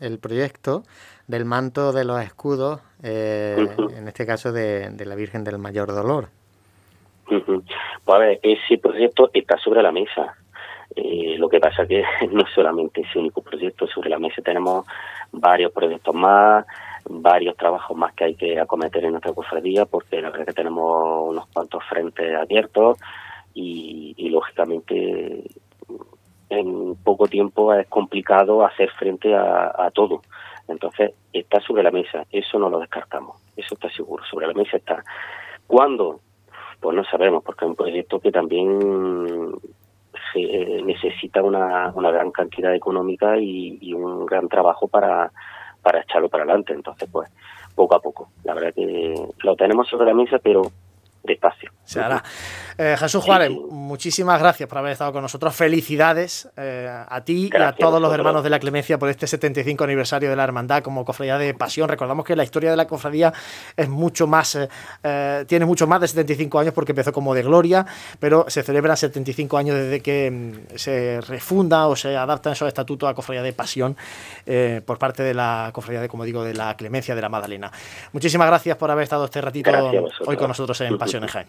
el 0.00 0.18
proyecto 0.18 0.82
del 1.26 1.44
manto 1.44 1.92
de 1.92 2.04
los 2.04 2.20
escudos, 2.22 2.80
eh, 3.02 3.56
en 3.96 4.08
este 4.08 4.26
caso 4.26 4.52
de, 4.52 4.92
la 5.04 5.14
Virgen 5.14 5.44
del 5.44 5.58
Mayor 5.58 5.92
Dolor. 5.92 6.28
Pues 7.26 7.42
a 8.06 8.18
ver, 8.18 8.38
ese 8.42 8.78
proyecto 8.78 9.30
está 9.32 9.58
sobre 9.58 9.82
la 9.82 9.90
mesa. 9.90 10.36
Eh, 10.94 11.36
lo 11.38 11.48
que 11.48 11.58
pasa 11.58 11.86
que 11.86 12.02
no 12.30 12.44
solamente 12.54 13.00
ese 13.00 13.18
único 13.18 13.42
proyecto, 13.42 13.86
sobre 13.86 14.10
la 14.10 14.18
mesa 14.18 14.40
tenemos 14.42 14.86
varios 15.32 15.72
proyectos 15.72 16.14
más, 16.14 16.64
varios 17.08 17.56
trabajos 17.56 17.96
más 17.96 18.14
que 18.14 18.24
hay 18.24 18.34
que 18.34 18.58
acometer 18.58 19.04
en 19.04 19.12
nuestra 19.12 19.32
cofradía, 19.32 19.84
porque 19.84 20.20
la 20.20 20.30
verdad 20.30 20.42
es 20.42 20.54
que 20.54 20.62
tenemos 20.62 21.28
unos 21.28 21.46
cuantos 21.48 21.82
frentes 21.84 22.34
abiertos 22.34 22.98
y, 23.56 24.28
lógicamente 24.28 25.44
en 26.48 26.94
poco 26.96 27.26
tiempo 27.26 27.72
es 27.74 27.86
complicado 27.88 28.64
hacer 28.64 28.90
frente 28.90 29.34
a, 29.34 29.90
todo. 29.92 30.20
Entonces, 30.68 31.12
está 31.32 31.60
sobre 31.60 31.82
la 31.82 31.90
mesa, 31.90 32.24
eso 32.30 32.58
no 32.58 32.68
lo 32.68 32.78
descartamos, 32.78 33.40
eso 33.56 33.74
está 33.74 33.90
seguro, 33.90 34.22
sobre 34.24 34.46
la 34.46 34.52
mesa 34.52 34.76
está. 34.76 35.02
¿Cuándo? 35.66 36.20
Pues 36.80 36.94
no 36.94 37.04
sabemos, 37.04 37.42
porque 37.42 37.64
es 37.64 37.70
un 37.70 37.76
proyecto 37.76 38.20
que 38.20 38.30
también 38.30 39.54
se, 40.32 40.82
necesita 40.82 41.42
una, 41.42 41.92
una 41.94 42.10
gran 42.10 42.30
cantidad 42.30 42.74
económica 42.74 43.38
y, 43.38 43.78
y, 43.80 43.94
un 43.94 44.26
gran 44.26 44.48
trabajo 44.48 44.86
para, 44.86 45.32
para 45.82 46.00
echarlo 46.00 46.28
para 46.28 46.44
adelante. 46.44 46.74
Entonces, 46.74 47.08
pues, 47.10 47.30
poco 47.74 47.94
a 47.94 48.00
poco. 48.00 48.28
La 48.44 48.54
verdad 48.54 48.74
que 48.74 49.14
lo 49.42 49.56
tenemos 49.56 49.88
sobre 49.88 50.06
la 50.06 50.14
mesa, 50.14 50.38
pero 50.38 50.62
despacio. 51.26 51.70
Se 51.84 52.00
hará. 52.00 52.22
Eh, 52.78 52.96
Jesús 52.98 53.24
Juárez, 53.24 53.50
muchísimas 53.70 54.38
gracias 54.38 54.68
por 54.68 54.78
haber 54.78 54.92
estado 54.92 55.12
con 55.12 55.22
nosotros. 55.22 55.54
Felicidades 55.54 56.48
eh, 56.56 56.90
a 57.08 57.20
ti 57.22 57.48
y 57.50 57.56
a 57.56 57.72
todos 57.72 58.02
los 58.02 58.12
hermanos 58.12 58.42
de 58.42 58.50
la 58.50 58.58
Clemencia 58.58 58.98
por 58.98 59.08
este 59.08 59.26
75 59.26 59.84
aniversario 59.84 60.28
de 60.28 60.36
la 60.36 60.44
Hermandad 60.44 60.82
como 60.82 61.04
cofradía 61.04 61.38
de 61.38 61.54
pasión. 61.54 61.88
Recordamos 61.88 62.26
que 62.26 62.34
la 62.36 62.44
historia 62.44 62.70
de 62.70 62.76
la 62.76 62.86
cofradía 62.86 63.32
es 63.76 63.88
mucho 63.88 64.26
más, 64.26 64.58
eh, 65.02 65.44
tiene 65.46 65.64
mucho 65.64 65.86
más 65.86 66.00
de 66.00 66.08
75 66.08 66.58
años 66.58 66.74
porque 66.74 66.92
empezó 66.92 67.12
como 67.12 67.34
de 67.34 67.42
gloria, 67.42 67.86
pero 68.18 68.44
se 68.48 68.62
celebran 68.62 68.96
75 68.96 69.56
años 69.56 69.76
desde 69.76 70.00
que 70.00 70.30
mm, 70.30 70.76
se 70.76 71.20
refunda 71.22 71.86
o 71.86 71.96
se 71.96 72.16
adaptan 72.16 72.52
esos 72.52 72.68
estatutos 72.68 73.08
a 73.08 73.14
cofradía 73.14 73.42
de 73.42 73.52
pasión 73.52 73.96
por 74.84 74.98
parte 74.98 75.22
de 75.22 75.34
la 75.34 75.70
cofradía 75.72 76.00
de, 76.00 76.08
como 76.08 76.24
digo, 76.24 76.44
de 76.44 76.54
la 76.54 76.76
Clemencia 76.76 77.14
de 77.14 77.20
la 77.20 77.28
Magdalena. 77.28 77.70
Muchísimas 78.12 78.46
gracias 78.48 78.76
por 78.76 78.90
haber 78.90 79.04
estado 79.04 79.24
este 79.24 79.40
ratito 79.40 79.70
hoy 80.26 80.36
con 80.36 80.48
nosotros 80.48 80.80
en 80.80 80.98
Pasión 80.98 81.15
en 81.22 81.28
Jaén. 81.28 81.46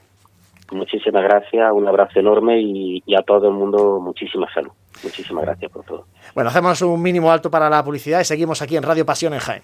Muchísimas 0.71 1.23
gracias, 1.23 1.71
un 1.71 1.87
abrazo 1.87 2.19
enorme 2.19 2.59
y, 2.59 3.01
a 3.17 3.21
todo 3.21 3.47
el 3.47 3.53
mundo 3.53 3.99
muchísima 4.01 4.51
salud. 4.53 4.71
Muchísimas 5.03 5.45
gracias 5.45 5.71
por 5.71 5.85
todo. 5.85 6.05
Bueno, 6.35 6.49
hacemos 6.49 6.81
un 6.81 7.01
mínimo 7.01 7.31
alto 7.31 7.49
para 7.49 7.69
la 7.69 7.83
publicidad 7.83 8.19
y 8.19 8.25
seguimos 8.25 8.61
aquí 8.61 8.75
en 8.75 8.83
Radio 8.83 9.05
Pasión 9.05 9.33
en 9.33 9.39
Jaén. 9.39 9.63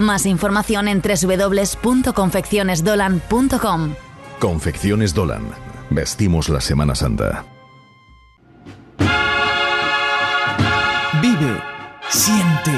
Más 0.00 0.26
información 0.26 0.88
en 0.88 1.00
www.confeccionesdolan.com. 1.02 3.94
Confecciones 4.40 5.14
Dolan. 5.14 5.52
Vestimos 5.90 6.48
la 6.48 6.60
Semana 6.62 6.94
Santa. 6.94 7.44
Vive, 11.20 11.60
siente, 12.08 12.72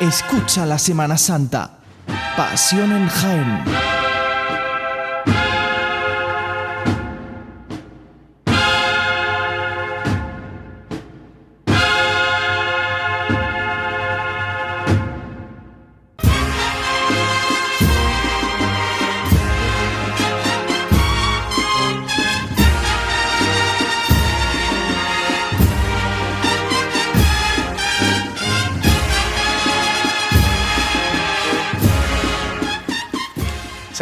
escucha 0.00 0.64
la 0.64 0.78
Semana 0.78 1.18
Santa. 1.18 1.80
Pasión 2.34 2.92
en 2.92 3.08
Jaén. 3.08 3.93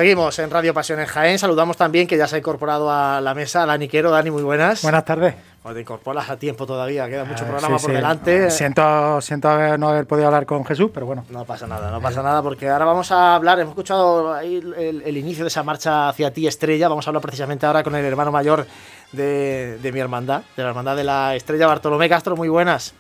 Seguimos 0.03 0.37
en 0.41 0.51
Radio 0.51 0.75
Pasión 0.75 0.99
en 0.99 1.07
Jaén. 1.07 1.39
Saludamos 1.39 1.77
también 1.77 2.09
que 2.09 2.17
ya 2.17 2.27
se 2.27 2.35
ha 2.35 2.39
incorporado 2.41 2.91
a 2.91 3.21
la 3.21 3.35
mesa 3.35 3.65
Dani 3.65 3.87
Quero. 3.87 4.11
Dani, 4.11 4.33
muy 4.33 4.43
buenas. 4.43 4.83
Buenas 4.83 5.05
tardes. 5.05 5.33
Pues 5.63 5.77
te 5.77 5.83
incorporas 5.83 6.29
a 6.29 6.37
tiempo 6.37 6.67
todavía, 6.67 7.09
queda 7.09 7.25
mucho 7.25 7.45
Ah, 7.45 7.49
programa 7.51 7.79
sí, 7.79 7.83
por 7.85 7.91
sí. 7.93 7.97
delante. 7.99 8.51
Siento, 8.51 9.21
siento 9.21 9.49
haber- 9.49 9.79
no 9.79 9.91
haber 9.91 10.05
podido 10.09 10.27
hablar 10.27 10.45
con 10.45 10.65
Jesús, 10.65 10.91
pero 10.93 11.07
bueno. 11.07 11.25
No 11.31 11.45
pasa 11.45 11.69
nada, 11.69 11.89
no 11.93 12.01
pasa 12.01 12.21
nada, 12.21 12.43
porque 12.43 12.69
ahora 12.69 12.85
vamos 12.85 13.13
a 13.13 13.37
hablar, 13.37 13.61
hemos 13.61 13.71
escuchado 13.71 14.35
ahí 14.35 14.57
el, 14.57 15.03
el 15.07 15.17
inicio 15.17 15.45
de 15.45 15.49
esa 15.49 15.63
marcha 15.63 16.09
hacia 16.09 16.33
ti, 16.33 16.49
Estrella, 16.49 16.89
vamos 16.89 17.07
a 17.07 17.11
hablar 17.11 17.23
precisamente 17.23 17.65
ahora 17.65 17.85
con 17.85 17.95
el 17.95 18.05
hermano 18.05 18.33
mayor 18.33 18.67
de, 19.13 19.79
de 19.81 19.93
mi 19.93 20.01
hermandad, 20.01 20.43
de 20.57 20.65
la 20.65 20.71
hermandad 20.71 20.97
de 20.97 21.05
la 21.05 21.37
Estrella, 21.37 21.69
Bartolomé 21.69 22.09
Castro, 22.09 22.35
muy 22.35 22.49
buenas. 22.49 22.93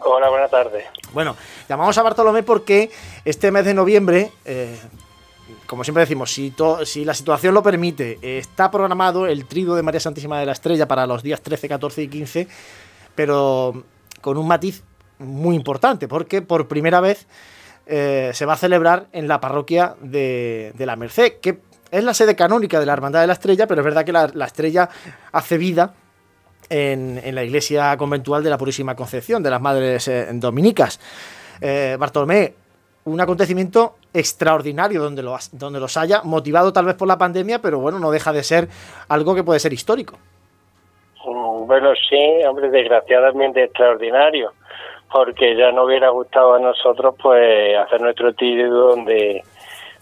Hola, 0.00 0.28
buenas 0.28 0.50
tardes. 0.50 0.84
Bueno, 1.14 1.34
llamamos 1.66 1.96
a 1.96 2.02
Bartolomé 2.02 2.42
porque 2.42 2.90
este 3.24 3.50
mes 3.50 3.64
de 3.64 3.72
noviembre, 3.72 4.30
eh, 4.44 4.78
como 5.70 5.84
siempre 5.84 6.00
decimos, 6.00 6.32
si, 6.32 7.04
la 7.04 7.14
situación 7.14 7.54
lo 7.54 7.62
permite, 7.62 8.18
está 8.20 8.72
programado 8.72 9.28
el 9.28 9.44
trigo 9.44 9.76
de 9.76 9.84
María 9.84 10.00
Santísima 10.00 10.40
de 10.40 10.44
la 10.44 10.50
Estrella 10.50 10.88
para 10.88 11.06
los 11.06 11.22
días 11.22 11.40
13, 11.42 11.68
14 11.68 12.02
y 12.02 12.08
15, 12.08 12.48
pero 13.14 13.84
con 14.20 14.36
un 14.36 14.48
matiz 14.48 14.82
muy 15.20 15.54
importante, 15.54 16.08
porque 16.08 16.42
por 16.42 16.66
primera 16.66 17.00
vez 17.00 17.28
eh, 17.86 18.32
se 18.34 18.46
va 18.46 18.54
a 18.54 18.56
celebrar 18.56 19.06
en 19.12 19.28
la 19.28 19.40
parroquia 19.40 19.94
de, 20.02 20.74
la 20.76 20.96
Merced, 20.96 21.34
que 21.40 21.60
es 21.92 22.02
la 22.02 22.14
sede 22.14 22.34
canónica 22.34 22.80
de 22.80 22.86
la 22.86 22.94
Hermandad 22.94 23.20
de 23.20 23.28
la 23.28 23.34
Estrella, 23.34 23.68
pero 23.68 23.82
es 23.82 23.84
verdad 23.84 24.04
que 24.04 24.10
la, 24.10 24.28
la 24.34 24.46
Estrella 24.46 24.88
hace 25.30 25.56
vida 25.56 25.94
en, 26.68 27.20
en 27.22 27.32
la 27.36 27.44
iglesia 27.44 27.96
conventual 27.96 28.42
de 28.42 28.50
la 28.50 28.58
Purísima 28.58 28.96
Concepción, 28.96 29.40
de 29.40 29.50
las 29.50 29.60
Madres 29.60 30.08
eh, 30.08 30.26
Dominicas. 30.32 30.98
Eh, 31.60 31.96
Bartolomé, 31.98 32.54
un 33.10 33.20
acontecimiento 33.20 33.94
extraordinario 34.14 35.02
donde, 35.02 35.22
lo, 35.22 35.36
donde 35.52 35.80
los 35.80 35.96
haya, 35.96 36.22
motivado 36.22 36.72
tal 36.72 36.86
vez 36.86 36.94
por 36.94 37.08
la 37.08 37.18
pandemia, 37.18 37.60
pero 37.60 37.78
bueno, 37.78 37.98
no 37.98 38.10
deja 38.10 38.32
de 38.32 38.42
ser 38.42 38.68
algo 39.08 39.34
que 39.34 39.44
puede 39.44 39.60
ser 39.60 39.72
histórico. 39.72 40.16
Bueno, 41.24 41.92
sí, 42.08 42.44
hombre, 42.48 42.70
desgraciadamente 42.70 43.64
extraordinario, 43.64 44.52
porque 45.12 45.54
ya 45.56 45.70
no 45.70 45.84
hubiera 45.84 46.08
gustado 46.08 46.54
a 46.54 46.58
nosotros 46.58 47.14
pues 47.22 47.76
hacer 47.76 48.00
nuestro 48.00 48.32
tiro 48.32 48.70
donde 48.70 49.44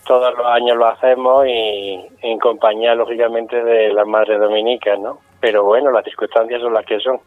todos 0.06 0.34
los 0.38 0.46
años 0.46 0.76
lo 0.76 0.86
hacemos 0.86 1.46
y 1.46 2.00
en 2.22 2.38
compañía, 2.38 2.94
lógicamente, 2.94 3.62
de 3.62 3.92
las 3.92 4.06
Madres 4.06 4.40
Dominicas, 4.40 4.98
¿no? 4.98 5.18
Pero 5.40 5.64
bueno, 5.64 5.90
las 5.90 6.04
circunstancias 6.04 6.62
son 6.62 6.72
las 6.72 6.86
que 6.86 6.98
son. 7.00 7.20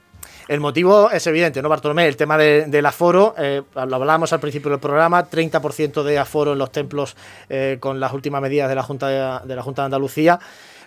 El 0.48 0.60
motivo 0.60 1.10
es 1.12 1.26
evidente, 1.28 1.62
¿no, 1.62 1.70
Bartolomé? 1.70 2.08
El 2.08 2.18
tema 2.18 2.38
de- 2.38 2.66
del 2.66 2.86
aforo, 2.86 3.34
eh, 3.38 3.62
lo 3.74 3.96
hablábamos 3.96 4.34
al 4.34 4.40
principio 4.40 4.70
del 4.72 4.80
programa, 4.80 5.30
30% 5.30 6.04
de 6.04 6.18
aforo 6.20 6.54
en 6.54 6.60
los 6.60 6.72
templos 6.72 7.16
eh, 7.50 7.78
con 7.80 8.00
las 8.00 8.12
últimas 8.14 8.42
medidas 8.42 8.68
de 8.70 8.76
la 8.76 8.84
Junta 8.84 9.42
de, 9.44 9.56
la 9.56 9.62
Junta 9.62 9.84
de 9.84 9.86
Andalucía. 9.86 10.40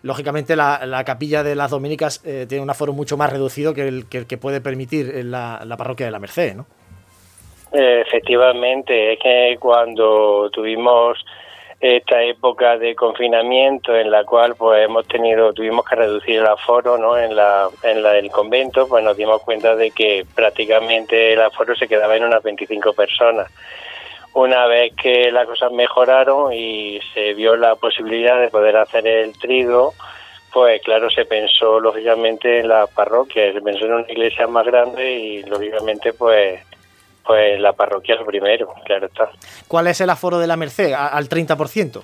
Lógicamente, 0.02 0.54
la, 0.54 0.84
la 0.84 1.02
capilla 1.04 1.42
de 1.42 1.54
las 1.54 1.70
dominicas 1.70 2.20
eh, 2.26 2.44
tiene 2.48 2.62
un 2.62 2.68
aforo 2.70 2.92
mucho 2.92 3.16
más 3.16 3.32
reducido 3.32 3.72
que 3.72 3.88
el 3.88 4.06
que, 4.06 4.36
puede 4.36 4.60
permitir 4.60 5.24
la, 5.24 5.62
la 5.64 5.76
parroquia 5.78 6.04
de 6.06 6.12
la 6.12 6.18
Merced, 6.18 6.54
¿no? 6.56 6.66
Efectivamente, 7.72 9.14
es 9.14 9.18
que 9.18 9.56
cuando 9.58 10.48
tuvimos 10.50 11.18
esta 11.84 12.22
época 12.22 12.78
de 12.78 12.94
confinamiento 12.94 13.94
en 13.94 14.10
la 14.10 14.24
cual 14.24 14.54
pues 14.56 14.82
hemos 14.82 15.06
tenido 15.06 15.52
tuvimos 15.52 15.84
que 15.84 15.96
reducir 15.96 16.36
el 16.36 16.46
aforo 16.46 16.96
no 16.96 17.18
en 17.18 17.36
la 17.36 17.68
en 17.82 18.02
la 18.02 18.12
del 18.12 18.30
convento 18.30 18.88
pues 18.88 19.04
nos 19.04 19.14
dimos 19.14 19.42
cuenta 19.42 19.76
de 19.76 19.90
que 19.90 20.24
prácticamente 20.34 21.34
el 21.34 21.42
aforo 21.42 21.76
se 21.76 21.86
quedaba 21.86 22.16
en 22.16 22.24
unas 22.24 22.42
25 22.42 22.94
personas. 22.94 23.52
Una 24.32 24.66
vez 24.66 24.94
que 24.96 25.30
las 25.30 25.46
cosas 25.46 25.72
mejoraron 25.72 26.54
y 26.54 27.00
se 27.12 27.34
vio 27.34 27.54
la 27.54 27.76
posibilidad 27.76 28.40
de 28.40 28.48
poder 28.48 28.78
hacer 28.78 29.06
el 29.06 29.38
trigo 29.38 29.92
pues 30.54 30.80
claro 30.80 31.10
se 31.10 31.26
pensó 31.26 31.80
lógicamente 31.80 32.60
en 32.60 32.68
la 32.68 32.86
parroquia 32.86 33.52
se 33.52 33.60
pensó 33.60 33.84
en 33.84 33.92
una 33.92 34.10
iglesia 34.10 34.46
más 34.46 34.64
grande 34.64 35.12
y 35.12 35.42
lógicamente 35.42 36.14
pues 36.14 36.62
pues 37.24 37.60
la 37.60 37.72
parroquia 37.72 38.14
es 38.14 38.20
lo 38.20 38.26
primero, 38.26 38.72
claro 38.84 39.06
está. 39.06 39.30
¿Cuál 39.66 39.86
es 39.86 40.00
el 40.00 40.10
aforo 40.10 40.38
de 40.38 40.46
la 40.46 40.56
Merced? 40.56 40.92
Al 40.92 41.28
30%. 41.28 42.02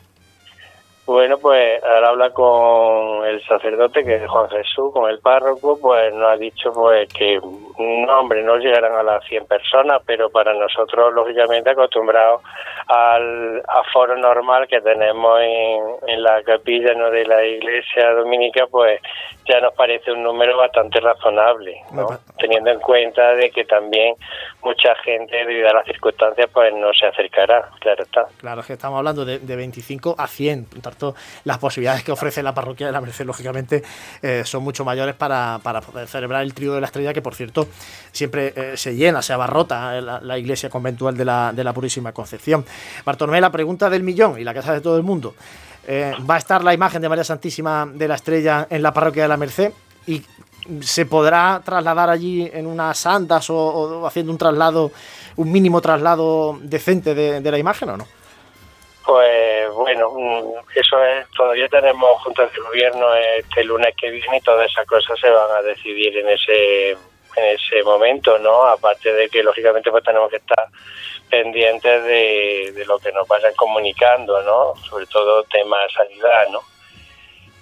Bueno, 1.10 1.38
pues 1.38 1.82
ahora 1.82 2.10
habla 2.10 2.30
con 2.30 3.26
el 3.26 3.42
sacerdote, 3.44 4.04
que 4.04 4.14
es 4.14 4.30
Juan 4.30 4.48
Jesús, 4.48 4.92
con 4.92 5.10
el 5.10 5.18
párroco, 5.18 5.76
pues 5.80 6.14
nos 6.14 6.30
ha 6.30 6.36
dicho 6.36 6.72
pues 6.72 7.12
que, 7.12 7.40
no, 7.40 8.20
hombre, 8.20 8.44
no 8.44 8.56
llegarán 8.58 8.92
a 8.92 9.02
las 9.02 9.24
100 9.24 9.44
personas, 9.46 10.02
pero 10.06 10.30
para 10.30 10.54
nosotros, 10.54 11.12
lógicamente, 11.12 11.70
acostumbrados 11.70 12.42
al 12.86 13.60
aforo 13.66 14.16
normal 14.18 14.68
que 14.68 14.80
tenemos 14.82 15.40
en, 15.40 16.10
en 16.10 16.22
la 16.22 16.44
capilla 16.44 16.94
¿no? 16.94 17.10
de 17.10 17.24
la 17.26 17.44
iglesia 17.44 18.12
dominica, 18.12 18.68
pues 18.70 19.00
ya 19.48 19.60
nos 19.60 19.74
parece 19.74 20.12
un 20.12 20.22
número 20.22 20.56
bastante 20.56 21.00
razonable, 21.00 21.82
¿no? 21.92 22.06
teniendo 22.38 22.70
en 22.70 22.78
cuenta 22.78 23.34
de 23.34 23.50
que 23.50 23.64
también 23.64 24.14
mucha 24.62 24.94
gente, 25.02 25.36
debido 25.36 25.70
a 25.70 25.74
las 25.74 25.86
circunstancias, 25.86 26.48
pues 26.52 26.72
no 26.72 26.92
se 26.92 27.06
acercará, 27.06 27.68
claro 27.80 28.04
está. 28.04 28.26
Claro, 28.38 28.60
es 28.60 28.66
que 28.68 28.74
estamos 28.74 28.98
hablando 28.98 29.24
de, 29.24 29.40
de 29.40 29.56
25 29.56 30.14
a 30.16 30.28
100. 30.28 30.66
Las 31.44 31.58
posibilidades 31.58 32.04
que 32.04 32.12
ofrece 32.12 32.42
la 32.42 32.54
parroquia 32.54 32.86
de 32.86 32.92
la 32.92 33.00
Merced, 33.00 33.24
lógicamente, 33.24 33.82
eh, 34.22 34.42
son 34.44 34.62
mucho 34.62 34.84
mayores 34.84 35.14
para, 35.14 35.60
para 35.62 35.80
poder 35.80 36.08
celebrar 36.08 36.42
el 36.42 36.54
trío 36.54 36.74
de 36.74 36.80
la 36.80 36.86
estrella, 36.86 37.12
que 37.12 37.22
por 37.22 37.34
cierto, 37.34 37.68
siempre 38.12 38.52
eh, 38.56 38.76
se 38.76 38.94
llena, 38.94 39.22
se 39.22 39.32
abarrota 39.32 39.98
eh, 39.98 40.02
la, 40.02 40.38
iglesia 40.38 40.70
conventual 40.70 41.16
de 41.16 41.24
la, 41.24 41.52
de 41.52 41.64
la 41.64 41.72
Purísima 41.72 42.12
Concepción. 42.12 42.64
Bartolomé, 43.04 43.40
la 43.40 43.50
pregunta 43.50 43.90
del 43.90 44.02
millón 44.02 44.38
y 44.38 44.44
la 44.44 44.54
casa 44.54 44.72
de 44.72 44.80
todo 44.80 44.96
el 44.96 45.02
mundo. 45.02 45.34
¿Va 45.88 46.36
a 46.36 46.38
estar 46.38 46.62
la 46.62 46.72
imagen 46.72 47.02
de 47.02 47.08
María 47.08 47.24
Santísima 47.24 47.88
de 47.92 48.06
la 48.06 48.14
Estrella 48.14 48.68
en 48.70 48.80
la 48.80 48.92
parroquia 48.92 49.22
de 49.22 49.28
la 49.28 49.36
Merced? 49.36 49.72
¿Y 50.06 50.22
se 50.82 51.06
podrá 51.06 51.60
trasladar 51.64 52.10
allí 52.10 52.48
en 52.52 52.66
unas 52.66 53.06
andas 53.06 53.50
o, 53.50 54.06
haciendo 54.06 54.30
un 54.30 54.38
traslado, 54.38 54.92
un 55.36 55.50
mínimo 55.50 55.80
traslado 55.80 56.60
decente 56.62 57.14
de, 57.14 57.40
de 57.40 57.50
la 57.50 57.58
imagen 57.58 57.88
o 57.90 57.96
no? 57.96 58.19
Pues 59.10 59.68
bueno, 59.72 60.08
mm, 60.12 60.52
eso 60.72 61.04
es, 61.04 61.28
todavía 61.30 61.66
tenemos 61.66 62.22
juntas 62.22 62.52
de 62.52 62.60
gobierno 62.60 63.12
este 63.38 63.64
lunes 63.64 63.92
que 64.00 64.08
viene 64.08 64.36
y 64.36 64.40
todas 64.40 64.70
esas 64.70 64.86
cosas 64.86 65.18
se 65.18 65.28
van 65.28 65.50
a 65.50 65.62
decidir 65.62 66.16
en 66.16 66.28
ese 66.28 66.90
en 66.92 67.44
ese 67.56 67.82
momento, 67.82 68.38
¿no? 68.38 68.66
Aparte 68.66 69.12
de 69.12 69.28
que 69.28 69.42
lógicamente 69.42 69.90
pues 69.90 70.04
tenemos 70.04 70.30
que 70.30 70.36
estar 70.36 70.64
pendientes 71.28 72.04
de, 72.04 72.70
de 72.72 72.84
lo 72.86 73.00
que 73.00 73.10
nos 73.10 73.26
vayan 73.26 73.52
comunicando, 73.56 74.40
¿no? 74.42 74.76
Sobre 74.88 75.06
todo 75.06 75.42
tema 75.42 75.78
sanidad, 75.92 76.46
¿no? 76.52 76.60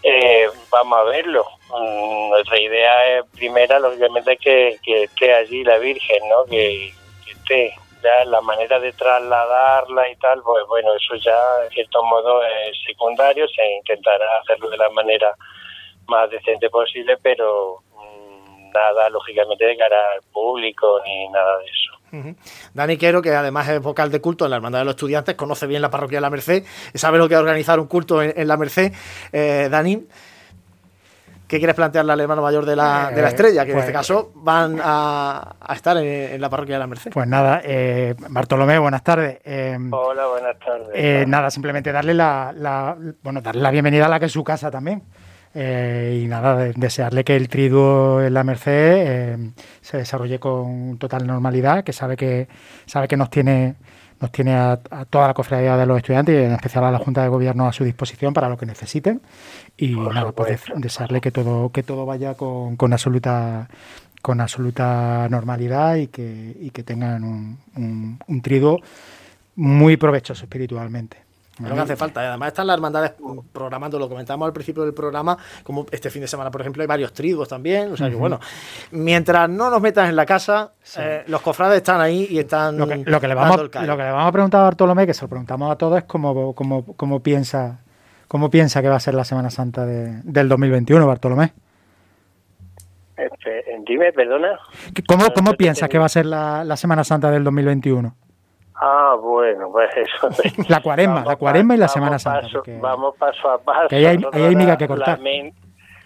Eh, 0.03 0.51
vamos 0.71 0.99
a 0.99 1.05
verlo. 1.05 1.47
Mm, 1.71 2.29
Nuestra 2.29 2.61
idea 2.61 3.21
es, 3.21 3.25
primera, 3.35 3.79
lógicamente, 3.79 4.37
que, 4.37 4.77
que 4.83 5.05
esté 5.05 5.33
allí 5.33 5.65
la 5.65 5.79
Virgen, 5.79 6.29
¿no? 6.29 6.45
Que, 6.45 6.93
que 7.25 7.31
esté. 7.31 7.75
Ya 8.03 8.25
la 8.27 8.41
manera 8.41 8.79
de 8.79 8.93
trasladarla 8.93 10.09
y 10.09 10.17
tal, 10.17 10.43
pues 10.43 10.65
bueno, 10.69 10.95
eso 10.95 11.15
ya, 11.17 11.39
en 11.65 11.71
cierto 11.71 12.03
modo, 12.05 12.43
es 12.45 12.77
secundario. 12.87 13.47
Se 13.49 13.67
intentará 13.77 14.27
hacerlo 14.41 14.71
de 14.71 14.77
la 14.77 14.89
manera 14.91 15.35
más 16.07 16.31
decente 16.31 16.71
posible, 16.71 17.17
pero 17.23 17.83
mm, 17.97 18.71
nada, 18.71 19.09
lógicamente, 19.11 19.65
de 19.65 19.77
cara 19.77 19.97
al 20.15 20.23
público 20.33 21.01
ni 21.05 21.29
nada 21.29 21.59
de 21.59 21.65
eso. 21.65 21.99
Dani 22.73 22.97
Quero, 22.97 23.21
que 23.21 23.31
además 23.31 23.69
es 23.69 23.83
vocal 23.83 24.11
de 24.11 24.21
culto 24.21 24.45
en 24.45 24.51
la 24.51 24.57
Hermandad 24.57 24.79
de 24.81 24.85
los 24.87 24.95
Estudiantes, 24.95 25.35
conoce 25.35 25.67
bien 25.67 25.83
la 25.83 25.91
parroquia 25.91 26.19
de 26.19 26.23
la 26.23 26.31
Merced, 26.31 26.65
sabe 26.95 27.19
lo 27.19 27.29
que 27.29 27.35
es 27.35 27.41
organizar 27.41 27.79
un 27.79 27.87
culto 27.87 28.23
en, 28.23 28.33
en 28.35 28.49
la 28.49 28.57
Merced. 28.57 28.93
Eh, 29.33 29.69
Dani, 29.71 30.07
¿qué 31.49 31.59
quieres 31.59 31.75
plantearle 31.75 32.13
al 32.13 32.21
hermano 32.21 32.43
mayor 32.43 32.65
de 32.65 32.77
la, 32.77 33.11
de 33.11 33.21
la 33.23 33.29
Eh, 33.29 33.31
Estrella? 33.31 33.65
Que 33.65 33.71
en 33.73 33.77
pues- 33.79 33.85
este 33.87 33.93
caso 33.93 34.31
van 34.37 34.79
a, 34.83 35.57
a 35.61 35.75
estar 35.75 35.97
en, 35.97 36.05
en 36.35 36.41
la 36.41 36.49
parroquia 36.49 36.77
de 36.77 36.79
la 36.81 36.87
Merced. 36.87 37.11
Pues 37.11 37.27
nada, 37.27 37.61
eh, 37.65 38.15
Bartolomé, 38.29 38.79
buenas 38.79 39.03
tardes. 39.03 39.39
Eh, 39.45 39.77
Hola, 39.91 40.27
buenas 40.27 40.59
tardes. 40.59 40.89
eh, 40.95 41.25
nada, 41.27 41.51
simplemente 41.51 41.91
darle 41.91 42.15
la, 42.15 42.53
la- 42.57 42.97
bueno, 43.23 43.41
darle 43.41 43.63
la 43.63 43.71
bienvenida 43.71 44.07
a 44.07 44.09
la 44.09 44.21
que 44.21 44.27
es 44.27 44.33
su 44.33 44.45
casa 44.45 44.71
también. 44.71 45.03
Eh, 45.55 46.21
y 46.23 46.29
nada, 46.29 46.55
de- 46.57 46.75
desearle 46.77 47.25
que 47.25 47.35
el 47.35 47.49
triduo 47.49 48.21
en 48.21 48.35
la 48.35 48.45
Merced 48.45 48.73
eh, 48.73 49.51
se 49.81 49.97
desarrolle 49.97 50.39
con 50.39 50.99
total 50.99 51.27
normalidad, 51.27 51.83
que 51.83 51.93
sabe 51.95 52.17
que 52.17 52.47
sabe 52.87 53.09
que 53.09 53.17
nos 53.17 53.31
tiene 53.31 53.75
nos 54.21 54.33
tiene 54.33 54.53
a, 54.57 54.73
a 54.91 55.05
toda 55.05 55.29
la 55.29 55.35
cofradía 55.35 55.77
de 55.77 55.87
los 55.87 55.97
estudiantes 55.97 56.35
y 56.35 56.45
en 56.45 56.51
especial 56.53 56.83
a 56.85 56.91
la 56.91 56.99
Junta 56.99 57.23
de 57.23 57.29
Gobierno 57.29 57.69
a 57.69 57.73
su 57.73 57.85
disposición 57.85 58.35
para 58.35 58.49
lo 58.49 58.57
que 58.57 58.67
necesiten. 58.67 59.23
Y 59.79 59.95
nada, 59.97 60.33
pues 60.33 60.51
des- 60.51 60.81
desearle 60.83 61.21
que 61.21 61.31
todo 61.31 61.71
que 61.71 61.83
todo 61.83 62.05
vaya 62.05 62.35
con, 62.35 62.77
con 62.77 62.93
absoluta 62.93 63.69
con 64.21 64.41
absoluta 64.41 65.29
normalidad 65.31 65.95
y 65.97 66.09
que, 66.09 66.57
y 66.61 66.71
que 66.71 66.83
tengan 66.83 67.23
un, 67.23 67.59
un, 67.77 68.19
un 68.27 68.43
triduo 68.43 68.81
muy 69.55 69.97
provechoso 69.97 70.45
espiritualmente. 70.45 71.19
Es 71.63 71.69
lo 71.69 71.75
que 71.75 71.81
hace 71.81 71.97
falta. 71.97 72.23
Y 72.23 72.27
además 72.27 72.49
están 72.49 72.67
las 72.69 72.75
hermandades 72.75 73.13
programando, 73.53 73.99
lo 73.99 74.09
comentamos 74.09 74.47
al 74.47 74.53
principio 74.53 74.85
del 74.85 74.95
programa, 74.95 75.37
como 75.65 75.87
este 75.91 76.09
fin 76.11 76.23
de 76.23 76.29
semana, 76.29 76.51
por 76.51 76.61
ejemplo, 76.61 76.83
hay 76.83 76.87
varios 76.87 77.13
triduos 77.13 77.49
también. 77.49 77.93
O 77.93 77.97
sea 77.97 78.09
que 78.09 78.17
bueno, 78.17 78.39
mientras 78.93 79.49
no 79.49 79.71
nos 79.71 79.81
metas 79.81 80.09
en 80.09 80.15
la 80.17 80.27
casa, 80.27 80.73
eh, 80.97 81.25
los 81.27 81.41
cofrades 81.41 81.79
están 81.79 82.01
ahí 82.01 82.27
y 82.31 82.39
están 82.39 82.77
Lo 82.77 82.87
que, 82.87 82.99
lo 82.99 83.21
que 83.21 83.29
le 83.29 83.35
vamos, 83.35 83.57
lo 83.57 83.71
que 83.71 83.79
le 83.81 83.87
vamos 84.11 84.29
a 84.29 84.33
preguntar 84.33 84.61
a 84.61 84.65
Bartolomé, 84.65 85.07
que 85.07 85.15
se 85.15 85.23
lo 85.23 85.29
preguntamos 85.29 85.71
a 85.73 85.77
todos, 85.77 85.99
es 85.99 86.05
cómo, 86.05 86.55
cómo, 86.55 86.85
cómo 86.97 87.21
piensa 87.21 87.79
¿Cómo 88.29 88.51
piensa 88.51 88.83
que 88.83 88.89
va 88.89 88.97
a 88.97 89.01
ser 89.01 89.15
la 89.15 89.25
Semana 89.25 89.51
Santa 89.51 89.87
del 89.87 90.49
2021, 90.49 91.07
Bartolomé? 91.07 91.53
Este, 93.17 93.65
dime, 93.87 94.13
perdona. 94.13 94.59
¿Cómo, 95.09 95.25
cómo 95.35 95.55
piensa 95.55 95.89
que 95.89 95.99
va 95.99 96.05
a 96.05 96.11
ser 96.11 96.27
la, 96.27 96.63
la 96.63 96.77
Semana 96.77 97.05
Santa 97.05 97.31
del 97.31 97.43
2021? 97.43 98.15
Ah, 98.81 99.17
bueno, 99.21 99.71
pues 99.73 99.91
eso. 99.97 100.29
la 100.69 100.81
cuaresma, 100.81 101.25
la 101.25 101.37
cuaresma 101.37 101.75
y 101.75 101.79
la 101.79 101.89
Semana 101.89 102.19
Santa. 102.19 102.49
Vamos 102.81 103.17
paso 103.17 103.51
a 103.51 103.59
paso. 103.59 103.89
hay, 103.91 104.05
hay 104.07 104.57
miga 104.57 104.77
que 104.77 104.87
cortar. 104.87 105.19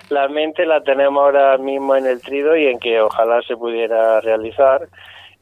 La, 0.08 0.28
mente 0.28 0.64
la 0.64 0.82
tenemos 0.82 1.22
ahora 1.22 1.58
mismo 1.58 1.96
en 1.96 2.06
el 2.06 2.20
trido 2.20 2.56
y 2.56 2.66
en 2.66 2.78
que 2.78 3.00
ojalá 3.00 3.40
se 3.42 3.56
pudiera 3.56 4.20
realizar 4.20 4.88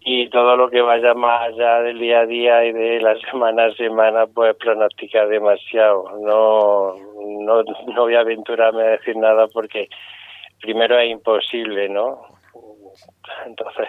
y 0.01 0.29
todo 0.31 0.57
lo 0.57 0.71
que 0.71 0.81
vaya 0.81 1.15
más 1.15 1.49
allá 1.49 1.81
del 1.83 1.99
día 1.99 2.21
a 2.21 2.27
día 2.27 2.65
y 2.65 2.73
de 2.73 3.01
la 3.01 3.15
semana 3.31 3.67
a 3.67 3.75
semana 3.75 4.27
pues 4.27 4.57
pronosticar 4.57 5.29
demasiado. 5.29 6.05
No, 6.21 6.95
no, 7.45 7.63
no 7.63 8.03
voy 8.03 8.15
a 8.15 8.21
aventurarme 8.21 8.83
a 8.83 8.91
decir 8.93 9.17
nada 9.17 9.47
porque 9.49 9.89
primero 10.61 10.99
es 10.99 11.11
imposible, 11.11 11.89
¿no? 11.89 12.21
Entonces... 13.47 13.87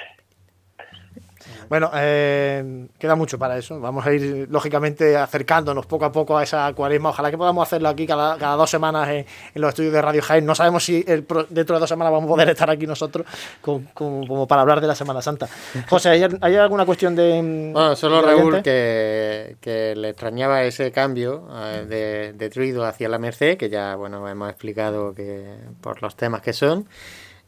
Bueno, 1.72 1.90
eh, 1.94 2.88
queda 3.00 3.16
mucho 3.16 3.40
para 3.40 3.58
eso. 3.58 3.80
Vamos 3.80 4.06
a 4.06 4.12
ir, 4.12 4.46
lógicamente, 4.52 5.16
acercándonos 5.16 5.86
poco 5.86 6.04
a 6.04 6.12
poco 6.12 6.38
a 6.38 6.44
esa 6.44 6.74
cuaresma. 6.74 7.12
Ojalá 7.12 7.32
que 7.32 7.38
podamos 7.38 7.66
hacerlo 7.66 7.88
aquí 7.88 8.06
cada, 8.06 8.36
dos 8.58 8.70
semanas 8.70 9.08
en, 9.08 9.26
los 9.56 9.70
estudios 9.70 9.94
de 9.94 10.02
Radio 10.02 10.22
Jaén. 10.22 10.46
No 10.46 10.54
sabemos 10.54 10.84
si 10.84 11.02
dentro 11.04 11.46
de 11.48 11.80
dos 11.80 11.88
semanas 11.88 12.12
vamos 12.12 12.28
a 12.28 12.34
poder 12.34 12.50
estar 12.50 12.70
aquí 12.70 12.86
nosotros 12.86 13.26
como 13.62 14.46
para 14.48 14.64
hablar 14.64 14.82
de 14.82 14.88
la 14.88 14.96
Semana 14.96 15.22
Santa. 15.22 15.48
José, 15.88 16.10
¿hay, 16.42 16.56
alguna 16.58 16.86
cuestión 16.86 17.16
de. 17.16 17.40
Bueno, 17.72 17.96
solo 17.96 18.22
Raúl 18.22 18.62
que, 18.62 19.56
que, 19.62 19.96
le 19.96 20.10
extrañaba 20.10 20.64
ese 20.64 20.92
cambio 20.92 21.48
eh, 21.56 21.86
de, 21.88 22.34
de 22.34 22.50
Truido 22.50 22.84
hacia 22.84 23.08
la 23.08 23.18
Merced, 23.18 23.56
que 23.56 23.70
ya 23.70 23.96
bueno 23.96 24.28
hemos 24.28 24.50
explicado 24.50 25.16
que 25.16 25.56
por 25.80 26.02
los 26.02 26.18
temas 26.18 26.42
que 26.42 26.52
son. 26.52 26.86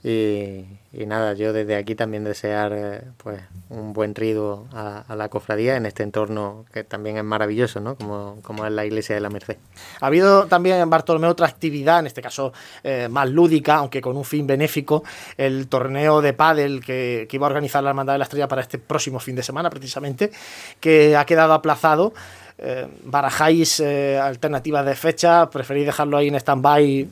Y, 0.06 0.66
nada, 1.06 1.34
yo 1.34 1.54
desde 1.54 1.78
aquí 1.78 1.96
también 1.96 2.26
desear 2.26 2.74
eh, 2.76 3.02
pues 3.18 3.42
un 3.70 3.94
buen 3.94 4.14
trido 4.14 4.66
a, 4.74 5.06
la 5.16 5.30
cofradía 5.30 5.78
en 5.78 5.86
este 5.86 6.04
entorno 6.04 6.66
que 6.74 6.84
también 6.84 7.18
es 7.18 7.24
maravilloso, 7.24 7.80
¿no? 7.80 7.96
Como, 7.96 8.38
como 8.42 8.66
es 8.66 8.72
la 8.74 8.86
iglesia 8.86 9.16
de 9.16 9.22
la 9.22 9.30
Merced. 9.30 9.56
Ha 10.02 10.08
habido 10.08 10.46
también 10.48 10.82
en 10.82 10.90
Bartolomé 10.90 11.28
otra 11.28 11.48
actividad, 11.48 12.00
en 12.00 12.08
este 12.08 12.22
caso 12.22 12.52
eh, 12.84 13.08
más 13.10 13.30
lúdica, 13.30 13.76
aunque 13.76 14.02
con 14.02 14.18
un 14.18 14.26
fin 14.26 14.46
benéfico, 14.46 15.04
el 15.38 15.70
torneo 15.70 16.22
de 16.22 16.34
pádel 16.34 16.84
que, 16.84 17.28
iba 17.32 17.48
a 17.48 17.50
organizar 17.50 17.82
la 17.82 17.92
Hermandad 17.92 18.14
de 18.14 18.20
la 18.20 18.26
Estrella 18.26 18.48
para 18.50 18.62
este 18.62 18.78
próximo 18.78 19.20
fin 19.20 19.36
de 19.36 19.44
semana, 19.44 19.70
precisamente, 19.70 20.32
que 20.82 21.16
ha 21.16 21.26
quedado 21.26 21.54
aplazado. 21.54 22.14
Eh, 22.58 22.88
¿Barajáis 23.06 23.80
alternativas 23.80 24.86
de 24.86 24.96
fecha? 24.96 25.50
¿Preferís 25.50 25.86
dejarlo 25.86 26.18
ahí 26.18 26.28
en 26.28 26.36
stand-by 26.36 27.08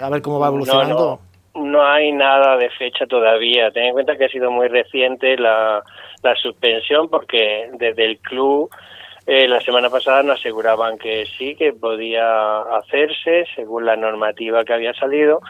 a 0.00 0.08
ver 0.08 0.22
cómo 0.22 0.38
va 0.38 0.46
evolucionando? 0.46 0.94
No 0.94 1.35
hay 1.82 2.12
nada 2.12 2.56
de 2.56 2.70
fecha 2.70 3.06
todavía. 3.06 3.70
Ten 3.70 3.84
en 3.84 3.92
cuenta 3.92 4.16
que 4.16 4.26
ha 4.26 4.28
sido 4.28 4.50
muy 4.50 4.68
reciente 4.68 5.36
la, 5.36 5.82
la 6.22 6.36
suspensión 6.36 7.08
porque 7.08 7.70
desde 7.74 8.04
el 8.04 8.18
club 8.18 8.70
eh, 9.26 9.48
la 9.48 9.60
semana 9.60 9.90
pasada 9.90 10.22
nos 10.22 10.38
aseguraban 10.38 10.98
que 10.98 11.26
sí, 11.26 11.56
que 11.56 11.72
podía 11.72 12.60
hacerse 12.76 13.44
según 13.56 13.84
la 13.84 13.96
normativa 13.96 14.64
que 14.64 14.72
había 14.72 14.94
salido, 14.94 15.40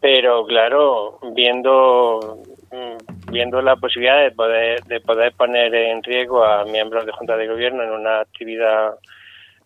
pero 0.00 0.46
claro, 0.46 1.18
viendo 1.34 2.38
mm, 2.70 3.32
viendo 3.32 3.60
la 3.62 3.74
posibilidad 3.74 4.22
de 4.22 4.30
poder 4.30 4.80
de 4.84 5.00
poder 5.00 5.32
poner 5.32 5.74
en 5.74 6.04
riesgo 6.04 6.44
a 6.44 6.64
miembros 6.66 7.04
de 7.04 7.10
junta 7.10 7.36
de 7.36 7.48
gobierno 7.48 7.82
en 7.82 7.90
una 7.90 8.20
actividad 8.20 8.94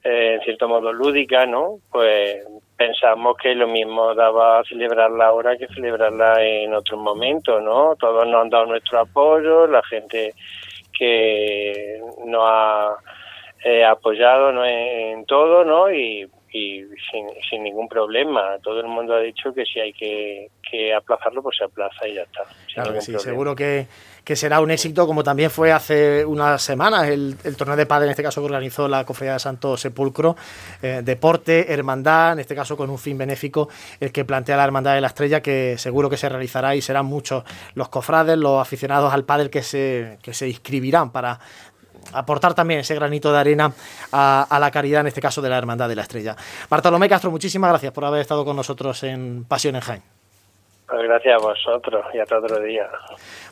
eh, 0.02 0.34
en 0.34 0.40
cierto 0.40 0.68
modo 0.68 0.92
lúdica, 0.92 1.46
¿no? 1.46 1.78
Pues 1.90 2.44
pensamos 2.76 3.36
que 3.36 3.54
lo 3.54 3.68
mismo 3.68 4.14
daba 4.14 4.62
celebrarla 4.64 5.26
ahora 5.26 5.56
que 5.58 5.66
celebrarla 5.68 6.42
en 6.42 6.72
otro 6.72 6.96
momento, 6.96 7.60
¿no? 7.60 7.94
Todos 7.96 8.26
nos 8.26 8.42
han 8.42 8.50
dado 8.50 8.66
nuestro 8.66 9.00
apoyo, 9.00 9.66
la 9.66 9.82
gente 9.82 10.34
que 10.98 12.00
nos 12.24 12.42
ha 12.48 12.96
eh, 13.64 13.84
apoyado 13.84 14.52
¿no? 14.52 14.64
en, 14.64 15.24
todo, 15.26 15.64
¿no? 15.64 15.92
Y, 15.92 16.26
sin, 16.52 17.28
sin, 17.48 17.62
ningún 17.62 17.86
problema. 17.86 18.58
Todo 18.62 18.80
el 18.80 18.86
mundo 18.86 19.14
ha 19.14 19.20
dicho 19.20 19.52
que 19.54 19.64
si 19.64 19.78
hay 19.78 19.92
que, 19.92 20.48
que 20.68 20.92
aplazarlo, 20.92 21.42
pues 21.42 21.56
se 21.58 21.64
aplaza 21.64 22.08
y 22.08 22.14
ya 22.14 22.22
está. 22.22 22.42
Claro 22.74 22.94
que 22.94 23.00
sí, 23.02 23.16
seguro 23.18 23.54
que 23.54 23.86
que 24.24 24.36
será 24.36 24.60
un 24.60 24.70
éxito, 24.70 25.06
como 25.06 25.22
también 25.22 25.50
fue 25.50 25.72
hace 25.72 26.24
unas 26.24 26.62
semanas 26.62 27.08
el, 27.08 27.36
torneo 27.56 27.76
de 27.76 27.86
padre, 27.86 28.06
en 28.06 28.10
este 28.10 28.22
caso 28.22 28.40
que 28.40 28.46
organizó 28.46 28.88
la 28.88 29.04
Cofradía 29.04 29.34
de 29.34 29.38
Santo 29.38 29.76
Sepulcro, 29.76 30.36
eh, 30.82 31.02
deporte, 31.04 31.72
hermandad, 31.72 32.34
en 32.34 32.40
este 32.40 32.54
caso 32.54 32.76
con 32.76 32.90
un 32.90 32.98
fin 32.98 33.18
benéfico, 33.18 33.68
el 33.98 34.12
que 34.12 34.24
plantea 34.24 34.56
la 34.56 34.64
Hermandad 34.64 34.94
de 34.94 35.00
la 35.00 35.08
Estrella, 35.08 35.40
que 35.42 35.76
seguro 35.78 36.08
que 36.10 36.16
se 36.16 36.28
realizará 36.28 36.74
y 36.74 36.82
serán 36.82 37.06
muchos 37.06 37.44
los 37.74 37.88
cofrades, 37.88 38.36
los 38.38 38.60
aficionados 38.60 39.12
al 39.12 39.24
padre 39.24 39.50
que 39.50 39.62
se, 39.62 40.18
que 40.22 40.34
se 40.34 40.48
inscribirán 40.48 41.10
para 41.10 41.40
aportar 42.12 42.54
también 42.54 42.80
ese 42.80 42.94
granito 42.94 43.32
de 43.32 43.38
arena 43.38 43.72
a, 44.12 44.58
la 44.60 44.70
caridad, 44.70 45.02
en 45.02 45.08
este 45.08 45.20
caso 45.20 45.42
de 45.42 45.48
la 45.48 45.58
Hermandad 45.58 45.88
de 45.88 45.96
la 45.96 46.02
Estrella. 46.02 46.36
Bartolomé 46.68 47.08
Castro, 47.08 47.30
muchísimas 47.30 47.70
gracias 47.70 47.92
por 47.92 48.04
haber 48.04 48.20
estado 48.20 48.44
con 48.44 48.56
nosotros 48.56 49.02
en 49.02 49.44
Pasión 49.44 49.76
en. 49.76 50.19
Pues 50.90 51.04
gracias 51.04 51.40
a 51.40 51.46
vosotros 51.46 52.04
y 52.12 52.18
hasta 52.18 52.38
otro 52.38 52.58
día. 52.58 52.88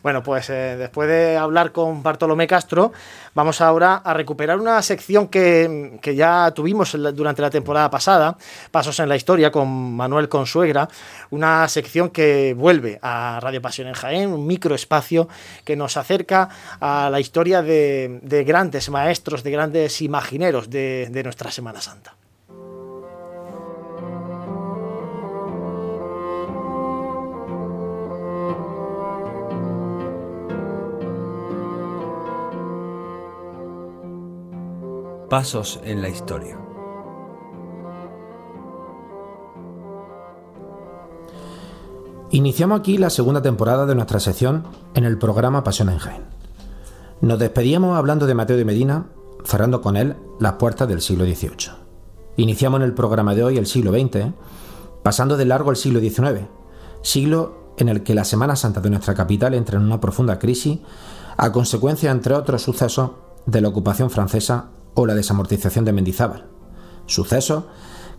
Bueno, 0.02 0.24
pues 0.24 0.50
eh, 0.50 0.76
después 0.76 1.08
de 1.08 1.36
hablar 1.36 1.70
con 1.70 2.02
Bartolomé 2.02 2.48
Castro, 2.48 2.90
vamos 3.32 3.60
ahora 3.60 4.02
a 4.04 4.12
recuperar 4.12 4.58
una 4.58 4.82
sección 4.82 5.28
que, 5.28 6.00
ya 6.02 6.50
tuvimos 6.52 6.96
durante 7.14 7.40
la 7.40 7.50
temporada 7.50 7.90
pasada, 7.90 8.36
Pasos 8.72 8.98
en 8.98 9.08
la 9.08 9.14
Historia, 9.14 9.52
con 9.52 9.68
Manuel 9.94 10.28
Consuegra, 10.28 10.88
una 11.30 11.68
sección 11.68 12.10
que 12.10 12.54
vuelve 12.54 12.98
a 13.02 13.38
Radio 13.40 13.62
Pasión 13.62 13.86
en 13.86 13.94
Jaén, 13.94 14.32
un 14.32 14.44
microespacio 14.44 15.28
que 15.64 15.76
nos 15.76 15.96
acerca 15.96 16.48
a 16.80 17.08
la 17.08 17.20
historia 17.20 17.62
de, 17.62 18.18
grandes 18.44 18.90
maestros, 18.90 19.44
de 19.44 19.50
grandes 19.52 20.02
imagineros 20.02 20.70
de 20.70 21.22
nuestra 21.22 21.52
Semana 21.52 21.80
Santa. 21.80 22.17
Pasos 35.28 35.78
en 35.84 36.00
la 36.00 36.08
historia. 36.08 36.58
Iniciamos 42.30 42.80
aquí 42.80 42.96
la 42.96 43.10
segunda 43.10 43.42
temporada 43.42 43.84
de 43.84 43.94
nuestra 43.94 44.20
sección 44.20 44.64
en 44.94 45.04
el 45.04 45.18
programa 45.18 45.64
Pasión 45.64 45.90
en 45.90 45.98
Jaén. 45.98 46.22
Nos 47.20 47.38
despedíamos 47.38 47.98
hablando 47.98 48.26
de 48.26 48.34
Mateo 48.34 48.56
de 48.56 48.64
Medina, 48.64 49.08
cerrando 49.44 49.82
con 49.82 49.98
él 49.98 50.16
las 50.40 50.54
puertas 50.54 50.88
del 50.88 51.02
siglo 51.02 51.26
XVIII. 51.26 51.72
Iniciamos 52.38 52.80
en 52.80 52.84
el 52.84 52.94
programa 52.94 53.34
de 53.34 53.44
hoy 53.44 53.58
el 53.58 53.66
siglo 53.66 53.92
XX, 53.92 54.32
pasando 55.02 55.36
de 55.36 55.44
largo 55.44 55.70
el 55.70 55.76
siglo 55.76 56.00
XIX, 56.00 56.46
siglo 57.02 57.74
en 57.76 57.90
el 57.90 58.02
que 58.02 58.14
la 58.14 58.24
Semana 58.24 58.56
Santa 58.56 58.80
de 58.80 58.88
nuestra 58.88 59.14
capital 59.14 59.52
entra 59.52 59.78
en 59.78 59.84
una 59.84 60.00
profunda 60.00 60.38
crisis 60.38 60.78
a 61.36 61.52
consecuencia, 61.52 62.10
entre 62.10 62.34
otros 62.34 62.62
sucesos, 62.62 63.10
de 63.44 63.60
la 63.60 63.68
ocupación 63.68 64.08
francesa 64.08 64.70
o 65.00 65.06
la 65.06 65.14
desamortización 65.14 65.84
de 65.84 65.92
Mendizábal. 65.92 66.46
Sucesos 67.06 67.64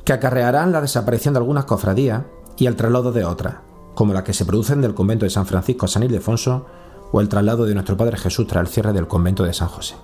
que 0.06 0.14
acarrearán 0.14 0.72
la 0.72 0.80
desaparición 0.80 1.34
de 1.34 1.40
algunas 1.40 1.66
cofradías 1.66 2.24
y 2.58 2.68
el 2.68 2.78
traslado 2.78 3.12
de 3.12 3.26
otras, 3.26 3.56
como 3.96 4.14
la 4.14 4.24
que 4.24 4.32
se 4.32 4.46
producen 4.46 4.80
del 4.80 4.94
convento 4.94 5.26
de 5.26 5.30
San 5.30 5.46
Francisco 5.46 5.86
a 5.86 5.90
San 5.90 6.04
Ildefonso 6.04 6.68
o 7.12 7.20
el 7.20 7.28
traslado 7.28 7.66
de 7.66 7.74
nuestro 7.74 7.98
Padre 7.98 8.16
Jesús 8.16 8.48
tras 8.48 8.62
el 8.62 8.70
cierre 8.70 8.94
del 8.94 9.10
convento 9.10 9.44
de 9.44 9.52
San 9.52 9.68
José. 9.68 9.96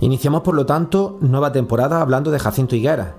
Iniciamos, 0.00 0.40
por 0.40 0.54
lo 0.54 0.64
tanto, 0.64 1.18
nueva 1.20 1.52
temporada 1.52 2.00
hablando 2.00 2.30
de 2.30 2.38
Jacinto 2.38 2.74
Higuera 2.76 3.16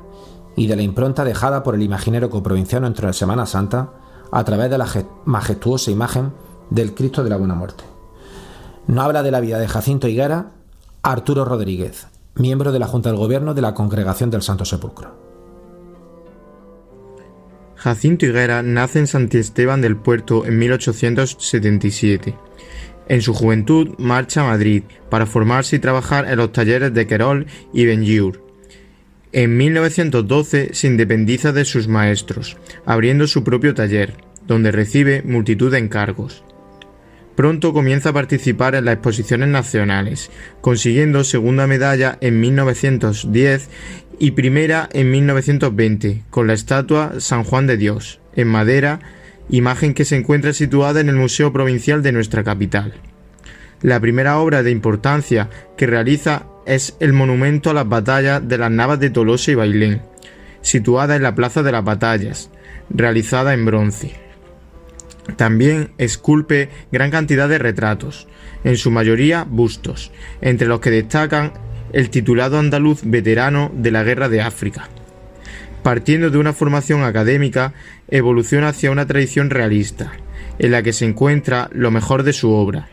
y 0.56 0.66
de 0.66 0.76
la 0.76 0.82
impronta 0.82 1.24
dejada 1.24 1.62
por 1.62 1.76
el 1.76 1.84
imaginero 1.84 2.32
coprovinciano 2.32 2.88
entre 2.88 3.06
la 3.06 3.14
Semana 3.14 3.46
Santa 3.46 3.92
a 4.32 4.44
través 4.44 4.72
de 4.72 4.80
la 4.80 4.88
majestuosa 5.26 5.92
imagen 5.92 6.34
del 6.72 6.96
Cristo 6.96 7.24
de 7.24 7.30
la 7.30 7.38
Buena 7.38 7.54
Muerte. 7.54 7.84
No 8.88 9.04
habla 9.04 9.22
de 9.22 9.30
la 9.30 9.40
vida 9.40 9.60
de 9.60 9.68
Jacinto 9.68 10.08
Higuera 10.08 10.54
Arturo 11.04 11.46
Rodríguez, 11.46 12.08
miembro 12.36 12.72
de 12.72 12.80
la 12.80 12.88
Junta 12.88 13.10
del 13.10 13.18
Gobierno 13.18 13.54
de 13.54 13.62
la 13.62 13.74
Congregación 13.74 14.30
del 14.30 14.42
Santo 14.42 14.66
Sepulcro. 14.66 15.16
Jacinto 17.76 18.26
Higuera 18.26 18.64
nace 18.64 19.00
en 19.00 19.08
Santiesteban 19.08 19.82
del 19.82 19.98
Puerto 19.98 20.46
en 20.46 20.58
1877. 20.58 22.36
En 23.08 23.22
su 23.22 23.34
juventud 23.34 23.90
marcha 23.98 24.42
a 24.42 24.48
Madrid 24.48 24.84
para 25.10 25.26
formarse 25.26 25.76
y 25.76 25.80
trabajar 25.80 26.30
en 26.30 26.38
los 26.38 26.52
talleres 26.52 26.94
de 26.94 27.06
Querol 27.06 27.46
y 27.74 27.86
Benlliure. 27.86 28.40
En 29.32 29.58
1912 29.58 30.70
se 30.74 30.88
independiza 30.88 31.52
de 31.52 31.66
sus 31.66 31.88
maestros, 31.90 32.58
abriendo 32.86 33.28
su 33.28 33.44
propio 33.44 33.74
taller, 33.74 34.16
donde 34.48 34.72
recibe 34.72 35.24
multitud 35.24 35.72
de 35.72 35.80
encargos. 35.80 36.45
Pronto 37.36 37.74
comienza 37.74 38.10
a 38.10 38.14
participar 38.14 38.76
en 38.76 38.86
las 38.86 38.94
exposiciones 38.96 39.50
nacionales, 39.50 40.32
consiguiendo 40.62 41.24
segunda 41.24 41.68
medalla 41.68 42.18
en 42.22 42.40
1910 42.40 43.70
y 44.20 44.32
primera 44.32 44.88
en 44.94 45.12
1920 45.12 46.24
con 46.30 46.48
la 46.48 46.54
estatua 46.54 47.20
San 47.20 47.44
Juan 47.44 47.68
de 47.68 47.76
Dios, 47.76 48.22
en 48.36 48.48
madera, 48.48 49.00
imagen 49.50 49.94
que 49.94 50.06
se 50.06 50.16
encuentra 50.16 50.54
situada 50.54 51.02
en 51.02 51.10
el 51.10 51.16
Museo 51.16 51.52
Provincial 51.52 52.02
de 52.02 52.14
nuestra 52.14 52.44
capital. 52.44 52.94
La 53.82 54.00
primera 54.00 54.40
obra 54.40 54.64
de 54.64 54.72
importancia 54.72 55.50
que 55.76 55.88
realiza 55.88 56.48
es 56.66 56.96
el 57.02 57.12
monumento 57.12 57.70
a 57.70 57.74
las 57.74 57.88
batallas 57.88 58.48
de 58.48 58.58
las 58.58 58.72
Navas 58.72 59.00
de 59.00 59.10
Tolosa 59.10 59.52
y 59.52 59.56
Bailén, 59.56 60.02
situada 60.62 61.18
en 61.18 61.24
la 61.24 61.36
Plaza 61.36 61.62
de 61.64 61.74
las 61.74 61.84
Batallas, 61.84 62.50
realizada 62.90 63.54
en 63.54 63.66
bronce. 63.66 64.25
También 65.38 65.92
esculpe 65.98 66.70
gran 66.92 67.12
cantidad 67.12 67.50
de 67.50 67.58
retratos, 67.58 68.28
en 68.64 68.78
su 68.78 68.92
mayoría 68.92 69.44
bustos, 69.44 70.12
entre 70.42 70.68
los 70.68 70.80
que 70.80 70.92
destacan 70.92 71.54
el 71.94 72.10
titulado 72.10 72.58
andaluz 72.58 73.02
veterano 73.04 73.72
de 73.74 73.92
la 73.92 74.04
Guerra 74.04 74.30
de 74.30 74.42
África. 74.42 74.88
Partiendo 75.84 76.30
de 76.30 76.38
una 76.38 76.54
formación 76.54 77.04
académica, 77.04 77.74
evoluciona 78.08 78.70
hacia 78.70 78.92
una 78.92 79.06
tradición 79.06 79.50
realista, 79.50 80.14
en 80.58 80.72
la 80.72 80.84
que 80.84 80.94
se 80.94 81.06
encuentra 81.06 81.70
lo 81.74 81.92
mejor 81.92 82.24
de 82.24 82.34
su 82.34 82.52
obra. 82.52 82.88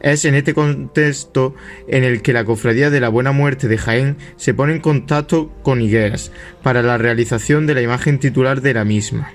Es 0.00 0.26
en 0.26 0.34
este 0.34 0.52
contexto 0.52 1.54
en 1.88 2.04
el 2.04 2.20
que 2.20 2.34
la 2.34 2.44
Cofradía 2.44 2.90
de 2.90 3.00
la 3.00 3.08
Buena 3.08 3.32
Muerte 3.32 3.68
de 3.68 3.78
Jaén 3.78 4.16
se 4.36 4.52
pone 4.52 4.74
en 4.74 4.80
contacto 4.80 5.50
con 5.62 5.80
Higueras 5.80 6.30
para 6.62 6.82
la 6.82 6.98
realización 6.98 7.66
de 7.66 7.74
la 7.74 7.82
imagen 7.82 8.18
titular 8.18 8.60
de 8.60 8.74
la 8.74 8.84
misma 8.84 9.32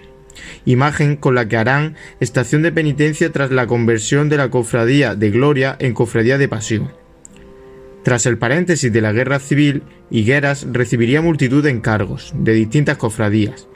imagen 0.65 1.15
con 1.15 1.35
la 1.35 1.47
que 1.47 1.57
harán 1.57 1.95
estación 2.19 2.61
de 2.61 2.71
penitencia 2.71 3.31
tras 3.31 3.51
la 3.51 3.67
conversión 3.67 4.29
de 4.29 4.37
la 4.37 4.49
Cofradía 4.49 5.15
de 5.15 5.31
Gloria 5.31 5.75
en 5.79 5.93
Cofradía 5.93 6.37
de 6.37 6.47
Pasión. 6.47 6.91
Tras 8.03 8.25
el 8.25 8.37
paréntesis 8.37 8.91
de 8.91 9.01
la 9.01 9.11
guerra 9.11 9.39
civil, 9.39 9.83
Higueras 10.09 10.65
recibiría 10.71 11.21
multitud 11.21 11.63
de 11.63 11.69
encargos 11.69 12.33
de 12.35 12.53
distintas 12.53 12.97
cofradías 12.97 13.67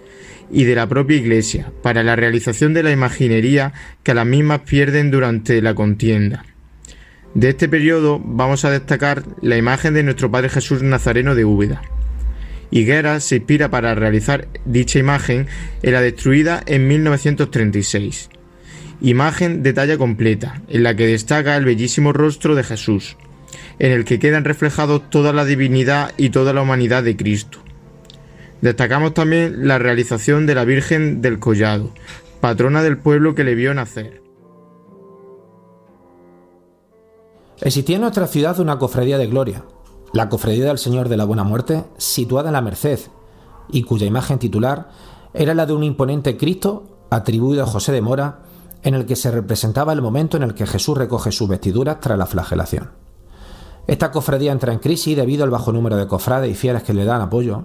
y 0.51 0.63
de 0.63 0.75
la 0.75 0.87
propia 0.87 1.17
Iglesia 1.17 1.71
para 1.81 2.03
la 2.03 2.15
realización 2.15 2.73
de 2.73 2.83
la 2.83 2.91
imaginería 2.91 3.73
que 4.03 4.13
las 4.13 4.25
mismas 4.25 4.61
pierden 4.61 5.11
durante 5.11 5.61
la 5.61 5.75
contienda. 5.75 6.45
De 7.33 7.49
este 7.49 7.67
periodo 7.67 8.21
vamos 8.23 8.63
a 8.63 8.71
destacar 8.71 9.23
la 9.41 9.57
imagen 9.57 9.93
de 9.93 10.03
nuestro 10.03 10.29
Padre 10.29 10.49
Jesús 10.49 10.83
Nazareno 10.83 11.35
de 11.35 11.45
Úbeda. 11.45 11.81
Higueras 12.73 13.23
se 13.23 13.35
inspira 13.35 13.69
para 13.69 13.93
realizar 13.93 14.47
dicha 14.65 14.97
imagen 14.97 15.45
en 15.83 15.93
la 15.93 16.01
destruida 16.01 16.63
en 16.65 16.87
1936. 16.87 18.31
Imagen 18.99 19.61
de 19.61 19.73
talla 19.73 19.99
completa, 19.99 20.59
en 20.69 20.81
la 20.81 20.95
que 20.95 21.05
destaca 21.05 21.55
el 21.55 21.65
bellísimo 21.65 22.13
rostro 22.13 22.55
de 22.55 22.63
Jesús, 22.63 23.15
en 23.77 23.91
el 23.91 24.05
que 24.05 24.17
quedan 24.17 24.43
reflejados 24.43 25.07
toda 25.11 25.33
la 25.33 25.45
divinidad 25.45 26.13
y 26.17 26.31
toda 26.31 26.51
la 26.51 26.63
humanidad 26.63 27.03
de 27.03 27.15
Cristo. 27.15 27.59
Destacamos 28.61 29.13
también 29.13 29.67
la 29.67 29.77
realización 29.77 30.47
de 30.47 30.55
la 30.55 30.65
Virgen 30.65 31.21
del 31.21 31.37
Collado, 31.37 31.93
patrona 32.41 32.81
del 32.81 32.97
pueblo 32.97 33.35
que 33.35 33.43
le 33.43 33.53
vio 33.53 33.71
nacer. 33.75 34.23
Existía 37.61 37.97
en 37.97 38.01
nuestra 38.01 38.25
ciudad 38.25 38.59
una 38.59 38.79
cofradía 38.79 39.19
de 39.19 39.27
gloria, 39.27 39.63
la 40.13 40.29
cofradía 40.29 40.65
del 40.65 40.77
Señor 40.77 41.09
de 41.09 41.17
la 41.17 41.25
Buena 41.25 41.43
Muerte, 41.43 41.85
situada 41.97 42.49
en 42.49 42.53
la 42.53 42.61
Merced, 42.61 42.99
y 43.69 43.83
cuya 43.83 44.05
imagen 44.05 44.37
titular 44.37 44.89
era 45.33 45.55
la 45.55 45.65
de 45.65 45.73
un 45.73 45.83
imponente 45.83 46.37
Cristo 46.37 47.07
atribuido 47.09 47.63
a 47.63 47.67
José 47.67 47.91
de 47.91 48.01
Mora, 48.01 48.43
en 48.83 48.93
el 48.93 49.05
que 49.05 49.15
se 49.15 49.31
representaba 49.31 49.91
el 49.91 50.03
momento 50.03 50.37
en 50.37 50.43
el 50.43 50.53
que 50.53 50.67
Jesús 50.67 50.97
recoge 50.97 51.31
sus 51.31 51.49
vestiduras 51.49 51.99
tras 51.99 52.17
la 52.17 52.27
flagelación. 52.27 52.91
Esta 53.87 54.11
cofradía 54.11 54.51
entra 54.51 54.71
en 54.71 54.79
crisis 54.79 55.17
debido 55.17 55.43
al 55.43 55.49
bajo 55.49 55.71
número 55.73 55.97
de 55.97 56.07
cofrades 56.07 56.51
y 56.51 56.55
fieles 56.55 56.83
que 56.83 56.93
le 56.93 57.05
dan 57.05 57.21
apoyo, 57.21 57.63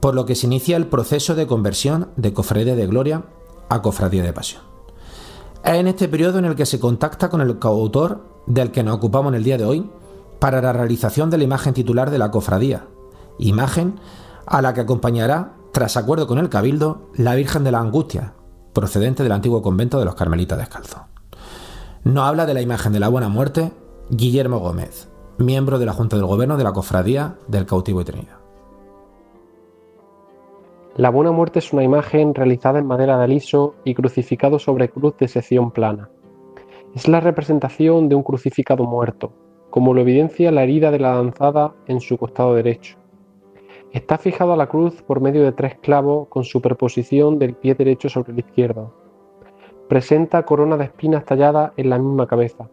por 0.00 0.14
lo 0.14 0.24
que 0.24 0.34
se 0.34 0.46
inicia 0.46 0.78
el 0.78 0.86
proceso 0.86 1.34
de 1.34 1.46
conversión 1.46 2.08
de 2.16 2.32
cofradía 2.32 2.74
de 2.74 2.86
gloria 2.86 3.24
a 3.68 3.82
cofradía 3.82 4.22
de 4.22 4.32
pasión. 4.32 4.62
Es 5.62 5.74
en 5.74 5.88
este 5.88 6.08
periodo 6.08 6.38
en 6.38 6.46
el 6.46 6.54
que 6.54 6.64
se 6.64 6.80
contacta 6.80 7.28
con 7.28 7.42
el 7.42 7.58
coautor 7.58 8.24
del 8.46 8.70
que 8.70 8.82
nos 8.82 8.96
ocupamos 8.96 9.30
en 9.32 9.36
el 9.36 9.44
día 9.44 9.58
de 9.58 9.64
hoy 9.64 9.90
para 10.38 10.60
la 10.60 10.72
realización 10.72 11.30
de 11.30 11.38
la 11.38 11.44
imagen 11.44 11.74
titular 11.74 12.10
de 12.10 12.18
la 12.18 12.30
cofradía, 12.30 12.86
imagen 13.38 13.98
a 14.46 14.62
la 14.62 14.74
que 14.74 14.82
acompañará, 14.82 15.54
tras 15.72 15.96
acuerdo 15.96 16.26
con 16.26 16.38
el 16.38 16.48
Cabildo, 16.48 17.10
la 17.14 17.34
Virgen 17.34 17.64
de 17.64 17.72
la 17.72 17.80
Angustia, 17.80 18.34
procedente 18.72 19.22
del 19.22 19.32
antiguo 19.32 19.62
convento 19.62 19.98
de 19.98 20.04
los 20.04 20.14
Carmelitas 20.14 20.58
Descalzos. 20.58 21.02
Nos 22.04 22.28
habla 22.28 22.46
de 22.46 22.54
la 22.54 22.62
imagen 22.62 22.92
de 22.92 23.00
la 23.00 23.08
Buena 23.08 23.28
Muerte 23.28 23.72
Guillermo 24.10 24.60
Gómez, 24.60 25.08
miembro 25.38 25.78
de 25.78 25.86
la 25.86 25.92
Junta 25.92 26.16
del 26.16 26.26
Gobierno 26.26 26.56
de 26.56 26.64
la 26.64 26.72
Cofradía 26.72 27.36
del 27.48 27.66
Cautivo 27.66 28.00
y 28.00 28.04
Trinidad. 28.04 28.36
La 30.96 31.10
Buena 31.10 31.32
Muerte 31.32 31.58
es 31.58 31.72
una 31.72 31.82
imagen 31.82 32.34
realizada 32.34 32.78
en 32.78 32.86
madera 32.86 33.18
de 33.18 33.24
aliso 33.24 33.74
y 33.84 33.94
crucificado 33.94 34.58
sobre 34.58 34.88
cruz 34.88 35.14
de 35.18 35.28
sección 35.28 35.72
plana. 35.72 36.08
Es 36.94 37.08
la 37.08 37.20
representación 37.20 38.08
de 38.08 38.14
un 38.14 38.22
crucificado 38.22 38.84
muerto, 38.84 39.32
como 39.76 39.92
lo 39.92 40.00
evidencia 40.00 40.50
la 40.52 40.62
herida 40.62 40.90
de 40.90 40.98
la 40.98 41.16
lanzada 41.16 41.74
en 41.86 42.00
su 42.00 42.16
costado 42.16 42.54
derecho. 42.54 42.96
Está 43.92 44.16
fijado 44.16 44.54
a 44.54 44.56
la 44.56 44.68
cruz 44.68 45.02
por 45.02 45.20
medio 45.20 45.44
de 45.44 45.52
tres 45.52 45.74
clavos 45.74 46.28
con 46.28 46.44
superposición 46.44 47.38
del 47.38 47.52
pie 47.52 47.74
derecho 47.74 48.08
sobre 48.08 48.32
el 48.32 48.38
izquierdo. 48.38 48.94
Presenta 49.86 50.46
corona 50.46 50.78
de 50.78 50.84
espinas 50.84 51.26
talladas 51.26 51.72
en 51.76 51.90
la 51.90 51.98
misma 51.98 52.26
cabeza. 52.26 52.70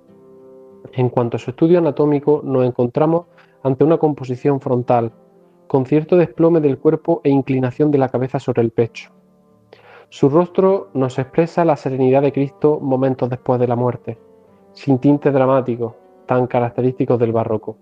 En 0.93 1.09
cuanto 1.09 1.35
a 1.35 1.41
su 1.41 1.49
estudio 1.49 1.79
anatómico, 1.79 2.39
nos 2.41 2.65
encontramos 2.65 3.25
ante 3.63 3.83
una 3.83 3.97
composición 3.97 4.61
frontal, 4.61 5.11
con 5.67 5.85
cierto 5.85 6.15
desplome 6.15 6.61
del 6.61 6.77
cuerpo 6.77 7.19
e 7.25 7.29
inclinación 7.29 7.91
de 7.91 7.97
la 7.97 8.07
cabeza 8.07 8.39
sobre 8.39 8.61
el 8.61 8.71
pecho. 8.71 9.11
Su 10.07 10.29
rostro 10.29 10.87
nos 10.93 11.19
expresa 11.19 11.65
la 11.65 11.75
serenidad 11.75 12.21
de 12.21 12.31
Cristo 12.31 12.79
momentos 12.79 13.29
después 13.29 13.59
de 13.59 13.67
la 13.67 13.75
muerte, 13.75 14.17
sin 14.71 14.99
tinte 14.99 15.31
dramático, 15.31 15.97
tan 16.25 16.47
característicos 16.47 17.19
del 17.19 17.31
barroco. 17.31 17.77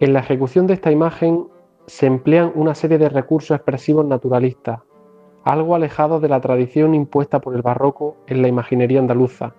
En 0.00 0.12
la 0.12 0.20
ejecución 0.20 0.66
de 0.66 0.74
esta 0.74 0.90
imagen 0.90 1.46
se 1.86 2.06
emplean 2.06 2.52
una 2.54 2.74
serie 2.74 2.98
de 2.98 3.08
recursos 3.08 3.54
expresivos 3.54 4.06
naturalistas, 4.06 4.80
algo 5.44 5.74
alejados 5.74 6.22
de 6.22 6.28
la 6.28 6.40
tradición 6.40 6.94
impuesta 6.94 7.40
por 7.40 7.54
el 7.54 7.62
barroco 7.62 8.16
en 8.26 8.42
la 8.42 8.48
imaginería 8.48 9.00
andaluza, 9.00 9.54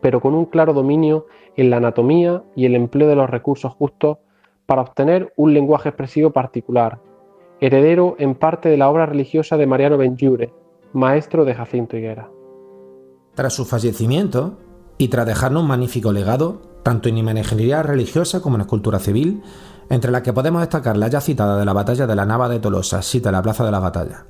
pero 0.00 0.20
con 0.20 0.34
un 0.34 0.46
claro 0.46 0.72
dominio 0.72 1.26
en 1.56 1.70
la 1.70 1.78
anatomía 1.78 2.42
y 2.54 2.66
el 2.66 2.74
empleo 2.74 3.08
de 3.08 3.16
los 3.16 3.28
recursos 3.28 3.72
justos 3.72 4.18
para 4.66 4.82
obtener 4.82 5.32
un 5.36 5.54
lenguaje 5.54 5.88
expresivo 5.88 6.30
particular, 6.30 6.98
heredero 7.60 8.16
en 8.18 8.34
parte 8.34 8.68
de 8.68 8.76
la 8.76 8.90
obra 8.90 9.06
religiosa 9.06 9.56
de 9.56 9.66
Mariano 9.66 9.96
Benjure, 9.96 10.52
maestro 10.92 11.44
de 11.44 11.54
Jacinto 11.54 11.96
Higuera. 11.96 12.28
Tras 13.34 13.54
su 13.54 13.64
fallecimiento, 13.64 14.58
y 15.02 15.08
tras 15.08 15.26
dejarnos 15.26 15.62
un 15.62 15.68
magnífico 15.68 16.12
legado, 16.12 16.62
tanto 16.84 17.08
en 17.08 17.18
imaginería 17.18 17.82
religiosa 17.82 18.40
como 18.40 18.54
en 18.54 18.60
escultura 18.60 19.00
civil, 19.00 19.42
entre 19.90 20.12
las 20.12 20.22
que 20.22 20.32
podemos 20.32 20.60
destacar 20.60 20.96
la 20.96 21.08
ya 21.08 21.20
citada 21.20 21.58
de 21.58 21.64
la 21.64 21.72
batalla 21.72 22.06
de 22.06 22.14
la 22.14 22.24
Nava 22.24 22.48
de 22.48 22.60
Tolosa, 22.60 23.02
sita 23.02 23.30
en 23.30 23.32
la 23.32 23.42
Plaza 23.42 23.64
de 23.64 23.72
la 23.72 23.80
Batalla, 23.80 24.26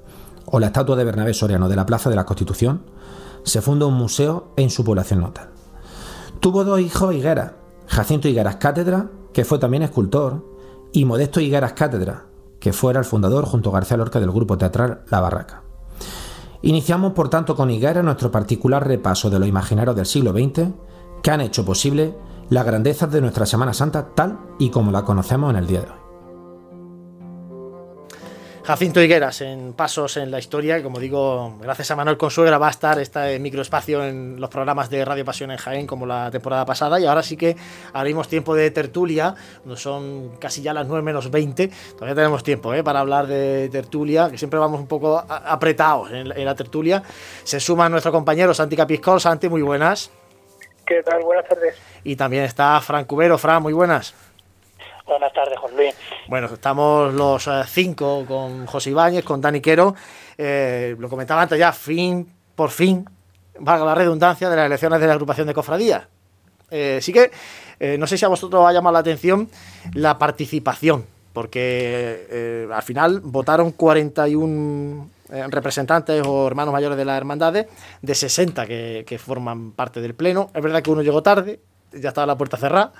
o 0.47 0.59
la 0.59 0.69
estatua 0.69 0.97
de 0.97 1.05
Bernabé 1.05 1.35
Soriano 1.35 1.69
de 1.69 1.77
la 1.77 1.85
Plaza 1.85 2.09
de 2.09 2.17
la 2.17 2.25
Constitución, 2.25 2.85
se 3.43 3.61
funda 3.61 3.85
un 3.85 3.93
museo 3.93 4.55
en 4.57 4.71
su 4.71 4.83
población 4.83 5.21
natal. 5.21 5.51
Tuvo 6.41 6.65
dos 6.65 6.81
hijos 6.81 7.15
Higueras, 7.15 7.53
Jacinto 7.87 8.29
Higueras 8.29 8.57
Cátedra, 8.57 9.11
que 9.35 9.45
fue 9.45 9.59
también 9.59 9.83
escultor, 9.83 10.43
y 10.91 11.05
Modesto 11.05 11.41
Higueras 11.41 11.75
Cátedra, 11.75 12.25
que 12.61 12.73
fuera 12.73 12.99
el 12.99 13.05
fundador 13.05 13.45
junto 13.45 13.69
a 13.69 13.73
García 13.75 13.99
Lorca 13.99 14.21
del 14.21 14.33
grupo 14.33 14.57
teatral 14.57 15.03
La 15.11 15.21
Barraca. 15.21 15.65
Iniciamos 16.63 17.13
por 17.13 17.29
tanto 17.29 17.57
con 17.57 17.71
Higuera 17.71 18.03
nuestro 18.05 18.31
particular 18.31 18.87
repaso 18.87 19.29
de 19.29 19.41
los 19.41 19.49
imaginarios 19.49 19.97
del 19.97 20.07
siglo 20.07 20.33
XX 20.33 20.69
que 21.21 21.31
han 21.31 21.41
hecho 21.41 21.65
posible 21.65 22.15
la 22.51 22.63
grandeza 22.63 23.09
de 23.09 23.21
nuestra 23.21 23.47
Semana 23.47 23.75
Santa 23.75 24.15
tal 24.15 24.39
y 24.61 24.71
como 24.71 24.93
la 24.93 25.05
conocemos 25.05 25.51
en 25.51 25.57
el 25.57 25.67
día 25.67 25.81
de 25.81 25.91
hoy. 25.91 26.02
Jacinto 28.65 29.01
Higueras 29.01 29.41
en 29.41 29.73
Pasos 29.73 30.17
en 30.17 30.31
la 30.31 30.39
Historia, 30.39 30.79
y 30.79 30.85
como 30.85 31.01
digo, 31.01 31.59
gracias 31.61 31.91
a 31.91 31.97
Manuel 31.97 32.17
Consuegra 32.17 32.59
va 32.59 32.69
a 32.69 32.71
estar 32.71 32.97
este 33.01 33.41
microespacio 33.41 34.05
en 34.05 34.41
los 34.41 34.51
programas 34.51 34.89
de 34.89 35.05
Radio 35.05 35.25
Pasión 35.25 35.51
en 35.51 35.57
Jaén 35.57 35.85
como 35.85 36.07
la 36.07 36.31
temporada 36.31 36.65
pasada 36.65 37.01
y 37.01 37.07
ahora 37.07 37.25
sí 37.25 37.37
que 37.37 37.57
abrimos 37.93 38.29
tiempo 38.29 38.55
de 38.55 38.71
tertulia, 38.71 39.35
son 39.75 40.37
casi 40.39 40.63
ya 40.63 40.73
las 40.73 40.87
9 40.87 41.03
menos 41.03 41.29
20, 41.29 41.71
todavía 41.95 42.15
tenemos 42.15 42.45
tiempo 42.45 42.73
¿eh? 42.73 42.85
para 42.85 43.01
hablar 43.01 43.27
de 43.27 43.69
tertulia, 43.69 44.31
que 44.31 44.39
siempre 44.39 44.61
vamos 44.61 44.79
un 44.79 44.87
poco 44.87 45.25
apretados 45.29 46.13
en, 46.13 46.29
la 46.29 46.55
tertulia. 46.55 47.03
Se 47.43 47.59
suma 47.59 47.89
nuestro 47.89 48.13
compañero 48.13 48.55
Santi 48.55 48.77
Capiscol, 48.77 49.21
Santi, 49.21 49.49
muy 49.49 49.63
buenas. 49.63 50.13
¿Qué 50.87 51.03
tal? 51.03 51.23
Buenas 51.23 51.49
tardes. 51.49 51.77
Y 52.05 52.15
también 52.15 52.45
está 52.45 52.81
Fran 52.81 53.07
Cubero, 53.07 53.39
Fran, 53.39 53.61
muy 53.61 53.73
buenas. 53.73 54.15
Buenas 55.13 55.33
tardes, 55.33 55.59
Juan 55.59 55.77
Luis. 55.77 55.95
Bueno, 56.27 56.47
estamos 56.47 57.13
los 57.13 57.47
eh, 57.47 57.63
cinco 57.67 58.25
con 58.27 58.67
José 58.67 58.91
Ibáñez, 58.91 59.25
con 59.25 59.41
Dani 59.41 59.61
Quero. 59.61 59.95
Eh, 60.39 60.97
lo 60.99 61.09
comentaba 61.09 61.43
antes 61.43 61.59
ya, 61.59 61.73
fin, 61.73 62.27
por 62.55 62.71
fin, 62.71 63.05
valga 63.59 63.85
la 63.85 63.95
redundancia, 63.95 64.49
de 64.49 64.57
las 64.57 64.67
elecciones 64.67 65.01
de 65.01 65.07
la 65.07 65.13
agrupación 65.13 65.47
de 65.47 65.55
cofradías. 65.55 66.09
Eh, 66.71 66.99
sí 67.03 67.13
que, 67.13 67.31
eh, 67.79 67.97
no 67.99 68.07
sé 68.07 68.17
si 68.17 68.25
a 68.25 68.29
vosotros 68.29 68.63
os 68.63 68.69
ha 68.69 68.73
llamado 68.73 68.95
la 68.95 69.01
atención 69.01 69.51
la 69.93 70.17
participación, 70.17 71.05
porque 71.35 72.67
al 72.73 72.83
final 72.83 73.21
votaron 73.21 73.73
41 73.73 75.11
eh, 75.33 75.47
representantes 75.49 76.23
o 76.27 76.47
hermanos 76.47 76.73
mayores 76.73 76.99
de 76.99 77.07
las 77.07 77.17
hermandades, 77.17 77.67
de 78.03 78.15
60 78.15 78.67
que, 78.67 79.05
que 79.07 79.19
forman 79.19 79.73
parte 79.73 80.03
del 80.03 80.15
pleno. 80.15 80.51
Es 80.55 80.63
verdad 80.63 80.83
que 80.83 80.91
uno 80.91 81.01
llegó 81.01 81.23
tarde, 81.23 81.59
ya 81.91 82.11
estaba 82.11 82.27
la 82.27 82.37
puerta 82.37 82.59
cerrada, 82.59 82.93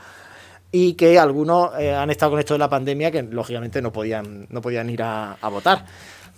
y 0.73 0.95
que 0.95 1.19
algunos 1.19 1.71
eh, 1.79 1.95
han 1.95 2.11
estado 2.11 2.33
con 2.33 2.41
esto 2.41 2.55
de 2.55 2.59
la 2.59 2.69
pandemia 2.71 3.11
que 3.11 3.23
lógicamente 3.23 3.81
no 3.83 3.93
podían, 3.93 4.47
no 4.51 4.61
podían 4.63 4.89
ir 4.91 5.03
a, 5.03 5.35
a 5.35 5.49
votar. 5.49 5.85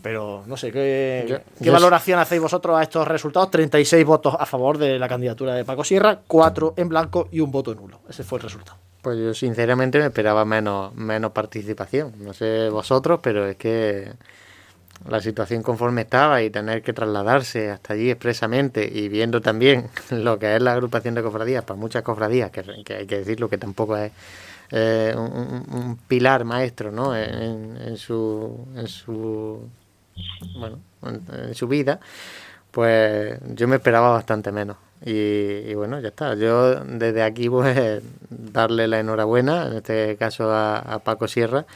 Pero 0.03 0.43
no 0.47 0.57
sé, 0.59 0.71
¿qué, 0.71 1.25
Yo- 1.27 1.39
qué 1.59 1.65
yo- 1.65 1.73
valoración 1.73 2.19
hacéis 2.19 2.43
vosotros 2.43 2.77
a 2.77 2.83
estos 2.83 3.09
resultados? 3.09 3.51
36 3.51 4.05
votos 4.05 4.37
a 4.39 4.45
favor 4.45 4.77
de 4.77 4.99
la 4.99 5.09
candidatura 5.09 5.55
de 5.55 5.65
Paco 5.65 5.83
Sierra, 5.83 6.19
4 6.27 6.75
en 6.77 6.89
blanco 6.91 7.29
y 7.33 7.41
un 7.41 7.51
voto 7.51 7.75
nulo. 7.75 8.01
Ese 8.09 8.23
fue 8.23 8.39
el 8.39 8.43
resultado. 8.43 8.77
Pues 9.01 9.17
yo 9.19 9.33
sinceramente 9.33 9.99
me 9.99 10.07
esperaba 10.07 10.45
menos, 10.45 10.95
menos 10.95 11.33
participación. 11.33 12.13
No 12.19 12.35
sé 12.35 12.69
vosotros, 12.69 13.21
pero 13.23 13.47
es 13.47 13.57
que 13.57 14.11
la 15.09 15.21
situación 15.21 15.63
conforme 15.63 16.03
estaba 16.03 16.43
y 16.43 16.51
tener 16.51 16.83
que 16.83 16.93
trasladarse 16.93 17.71
hasta 17.71 17.95
allí 17.95 18.11
expresamente 18.11 18.89
y 18.91 19.09
viendo 19.09 19.41
también 19.41 19.89
lo 20.11 20.39
que 20.39 20.57
es 20.57 20.63
la 20.63 20.73
agrupación 20.73 21.15
de 21.15 21.23
cofradías, 21.23 21.65
para 21.65 21.79
muchas 21.79 22.03
cofradías, 22.03 22.51
que, 22.51 22.63
que 22.85 22.95
hay 22.95 23.07
que 23.07 23.19
decirlo 23.19 23.49
que 23.49 23.59
tampoco 23.59 23.97
es 23.97 24.13
un, 25.17 25.65
un- 25.73 25.99
pilar 26.09 26.45
maestro 26.45 26.91
¿no? 26.91 27.17
en, 27.17 27.77
en 27.77 27.97
su, 27.97 28.67
en 28.77 28.89
su 28.89 29.61
bueno, 30.59 30.79
en, 31.03 31.23
en 31.49 31.55
su 31.55 31.69
vida, 31.69 32.01
pues 32.71 33.39
yo 33.55 33.69
me 33.69 33.77
esperaba 33.77 34.11
bastante 34.11 34.53
menos. 34.53 34.77
Y, 35.05 35.13
y 35.13 35.75
bueno, 35.75 36.01
ya 36.01 36.09
está. 36.09 36.35
Yo 36.35 36.77
desde 36.85 37.23
aquí 37.23 37.49
pues 37.51 38.03
darle 38.31 38.89
la 38.89 39.01
enhorabuena, 39.01 39.67
en 39.69 39.75
este 39.75 40.17
caso 40.17 40.51
a, 40.51 40.79
a 40.79 40.99
Paco 41.01 41.29
Sierra, 41.29 41.67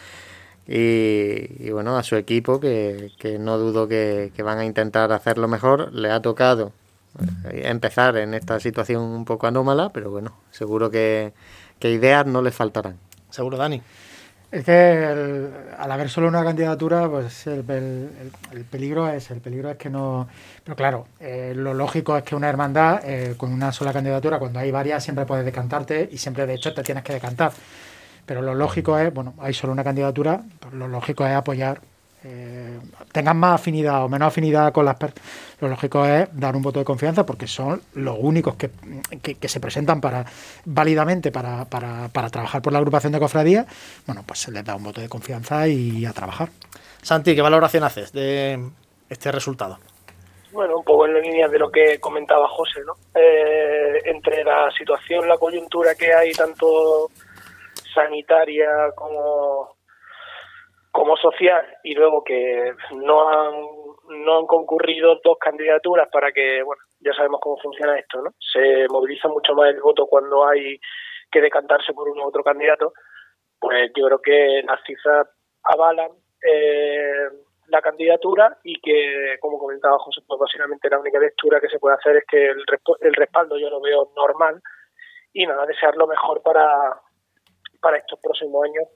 y, 0.68 1.66
y, 1.66 1.70
bueno, 1.72 1.96
a 1.98 2.02
su 2.04 2.16
equipo, 2.16 2.60
que, 2.60 3.12
que 3.18 3.38
no 3.38 3.58
dudo 3.58 3.88
que, 3.88 4.32
que 4.36 4.42
van 4.44 4.58
a 4.58 4.66
intentar 4.66 5.12
hacerlo 5.12 5.48
mejor. 5.48 5.92
Le 5.94 6.10
ha 6.10 6.20
tocado 6.22 6.72
eh, 7.50 7.62
empezar 7.66 8.16
en 8.18 8.34
esta 8.34 8.60
situación 8.60 9.02
un 9.02 9.24
poco 9.24 9.46
anómala, 9.46 9.90
pero 9.90 10.10
bueno, 10.10 10.34
seguro 10.50 10.90
que, 10.90 11.32
que 11.80 11.90
ideas 11.90 12.26
no 12.26 12.42
les 12.42 12.54
faltarán. 12.54 12.96
Seguro, 13.30 13.56
Dani. 13.56 13.82
Es 14.50 14.64
que 14.64 15.04
el- 15.12 15.50
al 15.78 15.92
haber 15.92 16.08
solo 16.08 16.28
una 16.28 16.42
candidatura, 16.42 17.06
pues 17.08 17.46
el, 17.46 17.60
el- 17.70 18.10
el- 18.20 18.32
el 18.58 18.64
peligro 18.64 19.06
es 19.08 19.30
el 19.30 19.40
peligro 19.40 19.70
es 19.70 19.76
que 19.76 19.90
no. 19.90 20.26
Pero 20.64 20.74
claro, 20.76 21.06
eh, 21.20 21.52
lo 21.54 21.74
lógico 21.74 22.16
es 22.16 22.22
que 22.24 22.34
una 22.34 22.48
hermandad 22.48 23.02
eh, 23.04 23.34
con 23.36 23.52
una 23.52 23.72
sola 23.72 23.92
candidatura, 23.92 24.38
cuando 24.38 24.58
hay 24.60 24.70
varias, 24.70 25.04
siempre 25.04 25.26
puedes 25.26 25.44
decantarte 25.44 26.08
y 26.10 26.16
siempre 26.16 26.46
de 26.46 26.54
hecho 26.54 26.72
te 26.72 26.82
tienes 26.82 27.04
que 27.04 27.12
decantar. 27.12 27.52
Pero 28.28 28.42
lo 28.42 28.54
lógico 28.54 28.98
es, 28.98 29.12
bueno, 29.12 29.32
hay 29.40 29.54
solo 29.54 29.72
una 29.72 29.82
candidatura, 29.82 30.42
pues 30.60 30.74
lo 30.74 30.86
lógico 30.86 31.24
es 31.26 31.32
apoyar. 31.34 31.80
eh, 32.24 32.76
tengan 33.12 33.36
más 33.38 33.54
afinidad 33.60 34.04
o 34.04 34.08
menos 34.08 34.26
afinidad 34.28 34.72
con 34.72 34.84
las 34.84 34.96
personas. 34.96 35.22
Lo 35.60 35.68
lógico 35.68 36.04
es 36.04 36.28
dar 36.32 36.56
un 36.56 36.62
voto 36.62 36.78
de 36.80 36.84
confianza 36.84 37.24
porque 37.24 37.46
son 37.46 37.80
los 37.94 38.16
únicos 38.20 38.56
que, 38.56 38.70
que- 39.22 39.36
que 39.36 39.48
se 39.48 39.60
presentan 39.60 40.00
para 40.00 40.26
válidamente 40.64 41.30
para, 41.30 41.64
para- 41.64 42.08
para 42.08 42.28
trabajar 42.28 42.60
por 42.60 42.72
la 42.72 42.80
agrupación 42.80 43.12
de 43.12 43.20
cofradías. 43.20 43.66
Bueno, 44.04 44.24
pues 44.26 44.40
se 44.40 44.50
les 44.50 44.64
da 44.64 44.74
un 44.74 44.82
voto 44.84 45.00
de 45.00 45.08
confianza 45.08 45.68
y 45.68 46.04
a 46.06 46.12
trabajar. 46.12 46.48
Santi, 47.02 47.34
¿qué 47.36 47.40
valoración 47.40 47.84
haces 47.84 48.12
de 48.12 48.58
este 49.08 49.30
resultado? 49.32 49.78
Bueno, 50.52 50.78
un 50.78 50.84
poco 50.84 51.06
en 51.06 51.14
la 51.14 51.20
línea 51.20 51.46
de 51.46 51.58
lo 51.58 51.70
que 51.70 52.00
comentaba 52.00 52.48
José, 52.48 52.80
¿no? 52.84 52.94
Eh, 53.14 54.02
entre 54.06 54.42
la 54.42 54.70
situación, 54.76 55.28
la 55.28 55.38
coyuntura 55.38 55.94
que 55.94 56.12
hay, 56.12 56.32
tanto 56.32 57.10
sanitaria 57.98 58.68
como, 58.94 59.76
como 60.92 61.16
social, 61.16 61.64
y 61.82 61.94
luego 61.94 62.22
que 62.22 62.72
no 62.92 63.28
han, 63.28 63.54
no 64.24 64.38
han 64.38 64.46
concurrido 64.46 65.20
dos 65.24 65.38
candidaturas 65.38 66.08
para 66.12 66.32
que, 66.32 66.62
bueno, 66.62 66.82
ya 67.00 67.12
sabemos 67.14 67.40
cómo 67.40 67.56
funciona 67.58 67.98
esto, 67.98 68.22
¿no? 68.22 68.30
Se 68.38 68.86
moviliza 68.90 69.28
mucho 69.28 69.54
más 69.54 69.70
el 69.70 69.80
voto 69.80 70.06
cuando 70.06 70.46
hay 70.46 70.78
que 71.30 71.40
decantarse 71.40 71.92
por 71.92 72.08
uno 72.08 72.24
u 72.24 72.28
otro 72.28 72.42
candidato, 72.42 72.92
pues 73.60 73.90
yo 73.96 74.06
creo 74.06 74.20
que 74.20 74.62
las 74.66 74.80
cifras 74.86 75.26
avalan 75.64 76.10
eh, 76.42 77.28
la 77.66 77.82
candidatura 77.82 78.56
y 78.62 78.80
que, 78.80 79.36
como 79.40 79.58
comentaba 79.58 79.98
José, 79.98 80.22
pues 80.26 80.40
básicamente 80.40 80.88
la 80.88 81.00
única 81.00 81.18
lectura 81.18 81.60
que 81.60 81.68
se 81.68 81.78
puede 81.78 81.96
hacer 81.96 82.16
es 82.16 82.24
que 82.26 82.46
el, 82.46 82.64
el 83.00 83.14
respaldo 83.14 83.58
yo 83.58 83.68
lo 83.68 83.80
veo 83.80 84.10
normal 84.16 84.62
y 85.32 85.46
nada, 85.46 85.66
desear 85.66 85.94
lo 85.96 86.06
mejor 86.06 86.42
para, 86.42 86.98
para 87.80 87.98
estos 87.98 88.18
próximos 88.20 88.64
años 88.64 88.88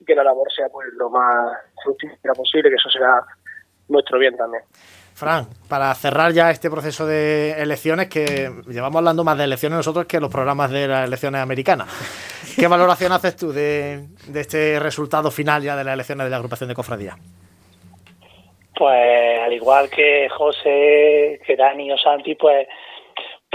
y 0.00 0.04
que 0.04 0.14
la 0.14 0.24
labor 0.24 0.52
sea 0.52 0.68
pues 0.68 0.88
lo 0.96 1.10
más 1.10 1.56
fructífera 1.82 2.34
posible, 2.34 2.70
que 2.70 2.76
eso 2.76 2.90
será 2.90 3.24
nuestro 3.88 4.18
bien 4.18 4.36
también. 4.36 4.62
Fran, 5.14 5.46
para 5.68 5.94
cerrar 5.94 6.32
ya 6.32 6.50
este 6.50 6.70
proceso 6.70 7.06
de 7.06 7.52
elecciones, 7.52 8.08
que 8.08 8.50
llevamos 8.66 8.98
hablando 8.98 9.24
más 9.24 9.38
de 9.38 9.44
elecciones 9.44 9.78
nosotros 9.78 10.04
que 10.04 10.20
los 10.20 10.30
programas 10.30 10.70
de 10.70 10.86
las 10.86 11.06
elecciones 11.06 11.40
americanas. 11.40 11.88
¿Qué 12.56 12.66
valoración 12.66 13.12
haces 13.12 13.36
tú 13.36 13.50
de, 13.52 14.08
de 14.26 14.40
este 14.40 14.78
resultado 14.78 15.30
final 15.30 15.62
ya 15.62 15.74
de 15.74 15.84
las 15.84 15.94
elecciones 15.94 16.24
de 16.24 16.30
la 16.30 16.36
agrupación 16.36 16.68
de 16.68 16.74
cofradía? 16.74 17.16
Pues 18.76 19.40
al 19.40 19.52
igual 19.54 19.88
que 19.88 20.28
José, 20.28 21.40
que 21.46 21.56
Dani 21.56 21.90
o 21.92 21.96
Santi, 21.96 22.34
pues 22.34 22.68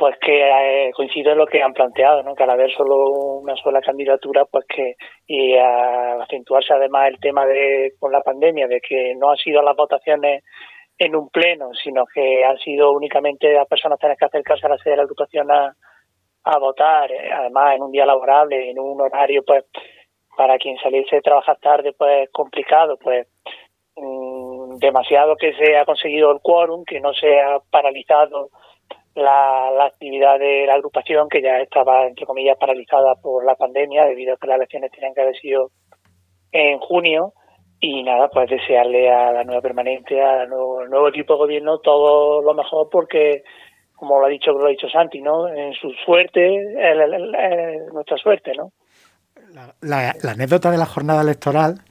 pues 0.02 0.18
que 0.20 0.42
eh, 0.42 0.92
coincido 0.96 1.32
en 1.32 1.38
lo 1.38 1.46
que 1.46 1.62
han 1.62 1.74
planteado, 1.74 2.24
¿no? 2.24 2.34
Que 2.34 2.42
al 2.42 2.50
haber 2.50 2.72
solo 2.72 3.12
una 3.12 3.56
sola 3.58 3.82
candidatura, 3.82 4.46
pues 4.46 4.66
que 4.66 4.96
y 5.28 5.56
a 5.56 6.24
acentuarse 6.24 6.74
además 6.74 7.10
el 7.10 7.20
tema 7.20 7.46
de 7.46 7.94
con 8.00 8.12
la 8.12 8.22
pandemia, 8.22 8.68
de 8.68 8.82
que 8.82 9.14
no 9.16 9.30
han 9.30 9.38
sido 9.38 9.62
las 9.62 9.76
votaciones 9.76 10.44
en 10.98 11.16
un 11.16 11.30
pleno, 11.30 11.70
sino 11.84 12.06
que 12.12 12.44
han 12.44 12.58
sido 12.58 12.92
únicamente 12.94 13.54
las 13.54 13.68
personas 13.68 14.00
tener 14.00 14.18
que 14.18 14.26
acercarse 14.26 14.66
a 14.66 14.70
la 14.70 14.78
sede 14.80 14.94
de 14.94 14.98
la 14.98 15.04
agrupación 15.04 15.52
a, 15.52 15.72
a 16.46 16.58
votar, 16.58 17.12
eh, 17.12 17.32
además 17.32 17.76
en 17.76 17.84
un 17.84 17.92
día 17.92 18.08
laborable, 18.08 18.72
en 18.72 18.80
un 18.80 19.00
horario, 19.02 19.44
pues 19.46 19.66
para 20.36 20.58
quien 20.58 20.78
saliese 20.80 21.18
de 21.18 21.22
trabajar 21.22 21.60
tarde, 21.60 21.94
pues 21.96 22.28
complicado, 22.32 22.98
pues 22.98 23.28
mm, 23.98 24.78
demasiado 24.80 25.36
que 25.36 25.54
se 25.54 25.78
ha 25.78 25.86
conseguido 25.86 26.32
el 26.32 26.40
quórum, 26.42 26.86
que 26.86 27.00
no 27.00 27.14
se 27.14 27.40
ha 27.40 27.60
paralizado 27.70 28.50
la, 29.16 29.72
la 29.78 29.86
actividad 29.86 30.40
de 30.40 30.66
la 30.66 30.76
agrupación, 30.76 31.28
que 31.30 31.42
ya 31.42 31.58
estaba, 31.60 32.06
entre 32.08 32.26
comillas, 32.26 32.58
paralizada 32.58 33.16
por 33.16 33.46
la 33.46 33.56
pandemia, 33.56 34.06
debido 34.06 34.34
a 34.34 34.38
que 34.38 34.48
las 34.48 34.58
elecciones 34.58 34.92
tenían 34.92 35.14
que 35.14 35.22
haber 35.22 35.36
sido 35.38 35.72
en 36.52 36.80
junio. 36.80 37.34
Y 37.84 38.04
nada, 38.04 38.30
pues 38.30 38.50
desearle 38.50 39.10
a 39.12 39.32
la 39.32 39.44
nueva 39.44 39.62
permanente, 39.62 40.22
al 40.22 40.48
nuevo, 40.50 41.08
equipo 41.08 41.34
de 41.34 41.40
gobierno, 41.40 41.80
todo 41.80 42.42
lo 42.44 42.54
mejor, 42.54 42.90
porque, 42.92 43.44
como 43.96 44.20
lo 44.20 44.28
ha 44.28 44.30
dicho, 44.30 44.52
lo 44.52 44.68
ha 44.68 44.70
dicho 44.70 44.88
Santi, 44.88 45.20
¿no? 45.20 45.48
En 45.48 45.74
su 45.74 45.90
suerte, 46.06 46.58
el- 46.58 47.02
el- 47.14 47.88
nuestra 47.92 48.18
suerte, 48.18 48.54
¿no? 48.56 48.72
La, 49.82 50.14
la 50.22 50.32
anécdota 50.32 50.70
de 50.70 50.78
la 50.78 50.86
jornada 50.86 51.24
electoral 51.24 51.82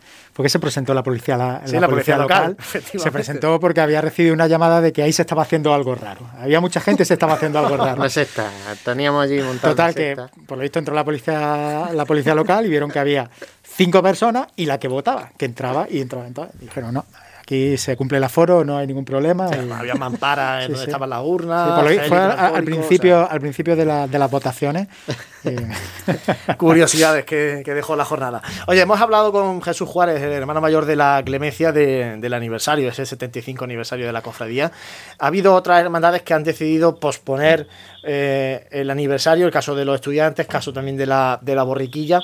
fue 0.41 0.45
que 0.45 0.49
se 0.49 0.59
presentó 0.59 0.95
la 0.95 1.03
policía, 1.03 1.37
la, 1.37 1.61
Sí, 1.67 1.79
la 1.79 1.87
policía 1.87 2.17
local. 2.17 2.57
Se 2.63 3.11
presentó 3.13 3.61
porque 3.61 3.83
había 3.83 4.01
recibido 4.01 4.33
una 4.33 4.47
llamada 4.47 4.81
de 4.81 4.91
que 4.91 5.03
ahí 5.03 5.13
se 5.13 5.21
estaba 5.23 5.43
haciendo 5.43 5.75
algo 5.75 5.95
raro. 5.95 6.27
Había 6.39 6.61
mucha 6.61 6.81
gente 6.81 7.03
y 7.03 7.07
se 7.07 7.13
estaba 7.15 7.35
haciendo 7.35 7.59
algo 7.59 7.77
raro. 7.77 7.97
No 7.97 8.07
es 8.07 8.17
esta, 8.17 8.47
teníamos 8.83 9.25
allí 9.25 9.43
montado. 9.43 9.75
Total, 9.75 9.95
que 9.95 10.17
por 10.47 10.57
lo 10.57 10.63
visto 10.63 10.79
entró 10.79 10.95
la 10.95 11.05
policía, 11.05 11.91
la 11.93 12.05
policía 12.07 12.35
local 12.35 12.65
y 12.65 12.71
vieron 12.71 12.91
que 12.91 12.99
había 12.99 13.29
cinco 13.63 14.03
personas 14.03 14.49
y 14.57 14.65
la 14.65 14.79
que 14.79 14.89
votaba, 14.89 15.31
que 15.37 15.45
entraba 15.45 15.87
y 15.91 16.01
entraba. 16.01 16.27
Entonces 16.27 16.59
dijeron, 16.59 16.95
no, 16.95 17.05
aquí 17.51 17.77
se 17.77 17.97
cumple 17.97 18.19
el 18.19 18.25
aforo, 18.25 18.65
no 18.65 18.79
hay 18.79 18.87
ningún 18.87 19.05
problema. 19.05 19.51
y- 19.53 19.73
Había 19.73 19.95
mamparas 19.97 20.63
en 20.63 20.67
Sí, 20.69 20.73
donde 20.73 20.85
sí. 20.85 20.91
estaban 20.91 21.11
las 21.11 21.23
urnas. 21.25 21.81
Por 21.81 21.91
lo 21.91 22.03
fue 22.05 22.19
al, 22.19 22.63
principio, 22.63 23.29
al 23.29 23.41
principio 23.41 23.75
de, 23.75 23.85
la- 23.85 24.07
de 24.07 24.19
las 24.21 24.31
votaciones. 24.31 24.87
eh, 25.45 25.57
curiosidades 26.57 27.25
que, 27.25 27.63
que 27.65 27.75
dejó 27.75 27.97
la 27.97 28.05
jornada. 28.05 28.41
Oye, 28.69 28.81
hemos 28.83 29.01
hablado 29.01 29.33
con 29.33 29.61
Jesús 29.63 29.89
Juárez, 29.89 30.23
el 30.23 30.31
hermano 30.33 30.61
mayor 30.61 30.85
de 30.87 30.95
la 30.95 31.23
Clemencia, 31.25 31.73
de- 31.73 32.19
del 32.19 32.35
aniversario, 32.35 32.89
ese 32.89 33.05
75 33.05 33.65
aniversario 33.65 34.07
de 34.07 34.13
la 34.13 34.23
cofradía. 34.23 34.71
Ha 35.19 35.27
habido 35.27 35.55
otras 35.55 35.81
hermandades 35.83 36.23
que 36.23 36.35
han 36.35 36.45
decidido 36.45 37.01
posponer 37.01 37.67
eh, 38.05 38.69
el 38.71 38.91
aniversario, 38.91 39.45
el 39.47 39.53
caso 39.53 39.75
de 39.75 39.85
los 39.85 39.97
estudiantes, 39.97 40.47
caso 40.47 40.73
también 40.73 40.97
de 40.97 41.07
la, 41.07 41.39
de 41.43 41.55
la 41.57 41.65
borriquilla. 41.65 42.21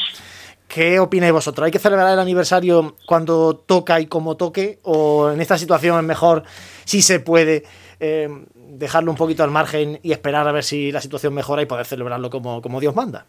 ¿Qué 0.68 0.98
opináis 0.98 1.32
vosotros? 1.32 1.64
¿Hay 1.66 1.70
que 1.70 1.78
celebrar 1.78 2.12
el 2.12 2.18
aniversario 2.18 2.96
cuando 3.06 3.56
toca 3.56 4.00
y 4.00 4.06
como 4.06 4.36
toque? 4.36 4.80
¿O 4.82 5.30
en 5.30 5.40
esta 5.40 5.56
situación 5.58 5.98
es 5.98 6.04
mejor, 6.04 6.42
si 6.84 7.02
se 7.02 7.20
puede, 7.20 7.64
eh, 8.00 8.28
dejarlo 8.54 9.10
un 9.10 9.16
poquito 9.16 9.44
al 9.44 9.50
margen 9.50 10.00
y 10.02 10.12
esperar 10.12 10.46
a 10.48 10.52
ver 10.52 10.64
si 10.64 10.92
la 10.92 11.00
situación 11.00 11.32
mejora 11.34 11.62
y 11.62 11.66
poder 11.66 11.86
celebrarlo 11.86 12.30
como, 12.30 12.60
como 12.60 12.80
Dios 12.80 12.94
manda? 12.94 13.26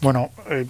Bueno, 0.00 0.30
eh, 0.50 0.66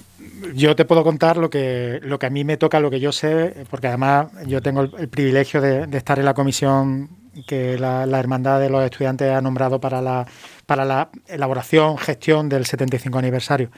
yo 0.55 0.76
te 0.76 0.84
puedo 0.84 1.03
contar 1.03 1.36
lo 1.36 1.51
que, 1.51 2.01
lo 2.03 2.18
que 2.18 2.26
a 2.26 2.30
mí 2.30 2.45
me 2.45 2.57
toca, 2.57 2.80
lo 2.80 2.90
que 2.90 3.01
yo 3.01 3.12
sé, 3.12 3.66
porque 3.70 3.88
además 3.88 4.28
yo 4.47 4.61
tengo 4.62 4.82
el, 4.82 5.09
privilegio 5.09 5.61
de, 5.61 5.88
estar 5.97 6.18
en 6.18 6.24
la 6.24 6.34
comisión 6.34 7.09
que 7.47 7.78
la, 7.78 8.05
Hermandad 8.18 8.61
de 8.61 8.68
los 8.68 8.84
Estudiantes 8.84 9.32
ha 9.32 9.40
nombrado 9.40 9.80
para 9.80 10.03
la, 10.03 10.26
para 10.66 10.84
la 10.84 11.09
elaboración, 11.26 11.97
gestión 11.99 12.49
del 12.49 12.66
75 12.66 13.18
aniversario. 13.18 13.70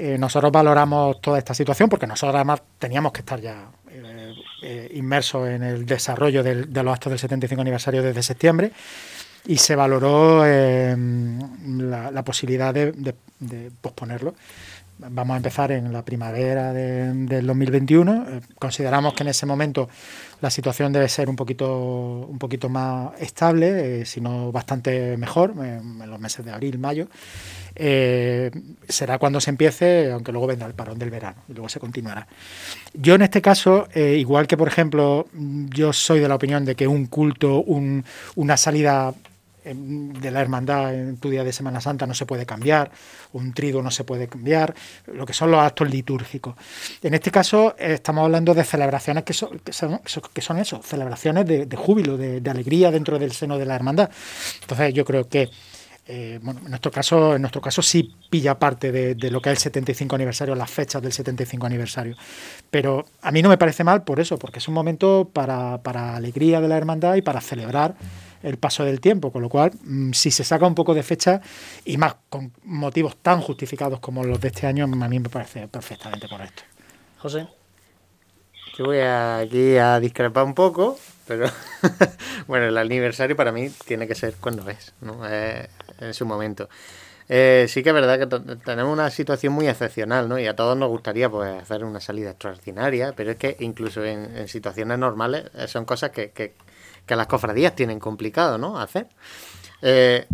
Eh, 0.00 0.16
nosotros 0.16 0.52
valoramos 0.52 1.20
toda 1.20 1.38
esta 1.38 1.54
situación 1.54 1.88
porque 1.88 2.06
nosotros 2.06 2.36
además 2.36 2.62
teníamos 2.78 3.10
que 3.10 3.18
estar 3.18 3.40
ya 3.40 3.66
eh, 4.62 4.92
inmersos 4.94 5.48
en 5.48 5.64
el 5.64 5.86
desarrollo 5.86 6.44
de 6.44 6.82
los 6.84 6.92
actos 6.92 7.10
del 7.10 7.18
75 7.18 7.60
aniversario 7.60 8.00
desde 8.00 8.22
septiembre 8.22 8.70
y 9.44 9.56
se 9.56 9.74
valoró 9.74 10.44
la, 10.46 12.22
posibilidad 12.24 12.72
de 12.72 13.72
posponerlo 13.80 14.34
vamos 14.98 15.34
a 15.34 15.36
empezar 15.36 15.72
en 15.72 15.92
la 15.92 16.04
primavera 16.04 16.72
del 16.72 17.46
2021. 17.46 18.26
Eh, 18.28 18.40
consideramos 18.58 19.14
que 19.14 19.22
en 19.22 19.28
ese 19.28 19.46
momento 19.46 19.88
la 20.40 20.50
situación 20.50 20.92
debe 20.92 21.08
ser 21.08 21.28
un 21.28 21.36
poquito, 21.36 22.26
un 22.28 22.38
poquito 22.38 22.68
más 22.68 23.10
estable, 23.20 24.00
eh, 24.00 24.04
si 24.04 24.20
no 24.20 24.52
bastante 24.52 25.16
mejor, 25.16 25.54
en 25.62 26.10
los 26.10 26.20
meses 26.20 26.44
de 26.44 26.52
abril, 26.52 26.78
mayo. 26.78 27.08
Eh, 27.74 28.50
será 28.88 29.18
cuando 29.18 29.40
se 29.40 29.50
empiece, 29.50 30.10
aunque 30.10 30.32
luego 30.32 30.48
vendrá 30.48 30.66
el 30.66 30.74
parón 30.74 30.98
del 30.98 31.10
verano 31.10 31.42
y 31.48 31.52
luego 31.52 31.68
se 31.68 31.78
continuará. 31.78 32.26
Yo 32.94 33.14
en 33.14 33.22
este 33.22 33.40
caso, 33.40 33.88
igual 33.94 34.46
que 34.46 34.56
por 34.56 34.68
ejemplo, 34.68 35.26
yo 35.32 35.92
soy 35.92 36.20
de 36.20 36.28
la 36.28 36.34
opinión 36.34 36.64
de 36.64 36.74
que 36.74 36.88
un 36.88 37.06
culto, 37.06 37.62
una 37.62 38.56
salida 38.56 39.14
de 39.74 40.30
la 40.30 40.40
hermandad 40.40 40.94
en 40.94 41.16
tu 41.18 41.30
día 41.30 41.44
de 41.44 41.52
Semana 41.52 41.80
Santa 41.80 42.06
no 42.06 42.14
se 42.14 42.26
puede 42.26 42.46
cambiar, 42.46 42.90
un 43.32 43.52
trido 43.52 43.82
no 43.82 43.90
se 43.90 44.04
puede 44.04 44.28
cambiar, 44.28 44.74
lo 45.06 45.26
que 45.26 45.32
son 45.32 45.50
los 45.50 45.60
actos 45.60 45.90
litúrgicos. 45.90 46.54
En 47.02 47.14
este 47.14 47.30
caso 47.30 47.74
estamos 47.78 48.24
hablando 48.24 48.54
de 48.54 48.64
celebraciones 48.64 49.24
que 49.24 49.32
son, 49.32 49.60
que 49.60 49.72
son, 49.72 50.58
eso, 50.58 50.82
celebraciones 50.82 51.46
de, 51.46 51.76
júbilo, 51.76 52.16
de, 52.16 52.48
alegría 52.50 52.90
dentro 52.90 53.18
del 53.18 53.32
seno 53.32 53.58
de 53.58 53.66
la 53.66 53.74
hermandad. 53.74 54.10
Entonces 54.60 54.94
yo 54.94 55.04
creo 55.04 55.28
que 55.28 55.50
eh, 56.10 56.40
bueno, 56.42 56.60
en 56.64 56.70
nuestro 56.70 56.90
caso, 56.90 57.34
en 57.34 57.42
nuestro 57.42 57.60
caso 57.60 57.82
sí 57.82 58.14
pilla 58.30 58.58
parte 58.58 58.90
de, 58.90 59.30
lo 59.30 59.42
que 59.42 59.50
es 59.50 59.58
el 59.58 59.58
75 59.58 60.14
aniversario, 60.16 60.54
las 60.54 60.70
fechas 60.70 61.02
del 61.02 61.12
75 61.12 61.66
aniversario. 61.66 62.16
Pero 62.70 63.04
a 63.20 63.30
mí 63.30 63.42
no 63.42 63.50
me 63.50 63.58
parece 63.58 63.84
mal 63.84 64.04
por 64.04 64.18
eso, 64.18 64.38
porque 64.38 64.58
es 64.58 64.66
un 64.68 64.74
momento 64.74 65.28
para, 65.30 65.82
para 65.82 66.16
alegría 66.16 66.62
de 66.62 66.68
la 66.68 66.78
hermandad 66.78 67.16
y 67.16 67.22
para 67.22 67.42
celebrar 67.42 67.94
el 68.42 68.56
paso 68.56 68.84
del 68.84 69.00
tiempo, 69.00 69.30
con 69.30 69.42
lo 69.42 69.50
cual, 69.50 69.72
mm, 69.84 70.12
si 70.12 70.30
se 70.30 70.44
saca 70.44 70.66
un 70.66 70.74
poco 70.74 70.94
de 70.94 71.02
fecha 71.02 71.42
y 71.84 71.98
más 71.98 72.16
con 72.30 72.52
motivos 72.64 73.18
tan 73.18 73.42
justificados 73.42 74.00
como 74.00 74.24
los 74.24 74.40
de 74.40 74.48
este 74.48 74.66
año, 74.66 74.84
a 74.84 75.08
mí 75.08 75.20
me 75.20 75.28
parece 75.28 75.68
perfectamente 75.68 76.26
correcto. 76.26 76.62
José. 77.18 77.46
Yo 78.78 78.84
voy 78.86 79.00
aquí 79.00 79.76
a 79.76 80.00
discrepar 80.00 80.44
un 80.44 80.54
poco, 80.54 80.98
pero 81.26 81.50
bueno, 82.46 82.66
el 82.66 82.78
aniversario 82.78 83.36
para 83.36 83.52
mí 83.52 83.68
tiene 83.84 84.06
que 84.06 84.14
ser 84.14 84.36
cuando 84.40 84.70
es, 84.70 84.94
¿no? 85.02 85.20
En 86.00 86.14
su 86.14 86.26
momento. 86.26 86.68
Eh, 87.30 87.66
sí 87.68 87.82
que 87.82 87.90
es 87.90 87.94
verdad 87.94 88.18
que 88.18 88.56
tenemos 88.64 88.90
una 88.90 89.10
situación 89.10 89.52
muy 89.52 89.68
excepcional, 89.68 90.28
¿no? 90.28 90.38
Y 90.38 90.46
a 90.46 90.56
todos 90.56 90.76
nos 90.76 90.88
gustaría 90.88 91.28
pues 91.28 91.62
hacer 91.62 91.84
una 91.84 92.00
salida 92.00 92.30
extraordinaria, 92.30 93.12
pero 93.14 93.32
es 93.32 93.36
que 93.36 93.56
incluso 93.60 94.02
en, 94.04 94.48
situaciones 94.48 94.98
normales 94.98 95.44
eh, 95.54 95.68
son 95.68 95.84
cosas 95.84 96.10
que, 96.10 96.30
que 96.30 97.16
las 97.16 97.26
cofradías 97.26 97.74
tienen 97.74 98.00
complicado, 98.00 98.56
¿no? 98.56 98.78
Hacer. 98.78 99.08
Eh, 99.82 100.26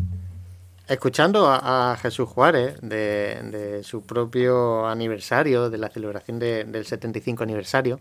escuchando 0.87 1.49
a, 1.51 1.97
Jesús 2.01 2.29
Juárez 2.29 2.79
de, 2.83 3.81
su 3.83 4.05
propio 4.05 4.87
aniversario, 4.87 5.71
de 5.71 5.79
la 5.79 5.89
celebración 5.89 6.39
del 6.39 6.85
75 6.85 7.43
aniversario, 7.43 8.01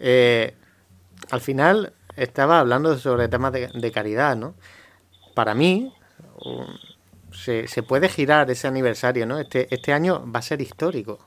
al 0.00 1.40
final 1.40 1.92
estaba 2.16 2.60
hablando 2.60 2.98
sobre 2.98 3.28
temas 3.28 3.52
de, 3.52 3.92
caridad, 3.92 4.36
¿no? 4.36 4.54
Para 5.34 5.54
mí, 5.54 5.92
se, 7.32 7.82
puede 7.82 8.08
girar 8.08 8.50
ese 8.50 8.68
aniversario, 8.68 9.26
¿no? 9.26 9.38
Este, 9.38 9.72
este 9.74 9.92
año 9.92 10.24
va 10.30 10.40
a 10.40 10.42
ser 10.42 10.60
histórico. 10.60 11.18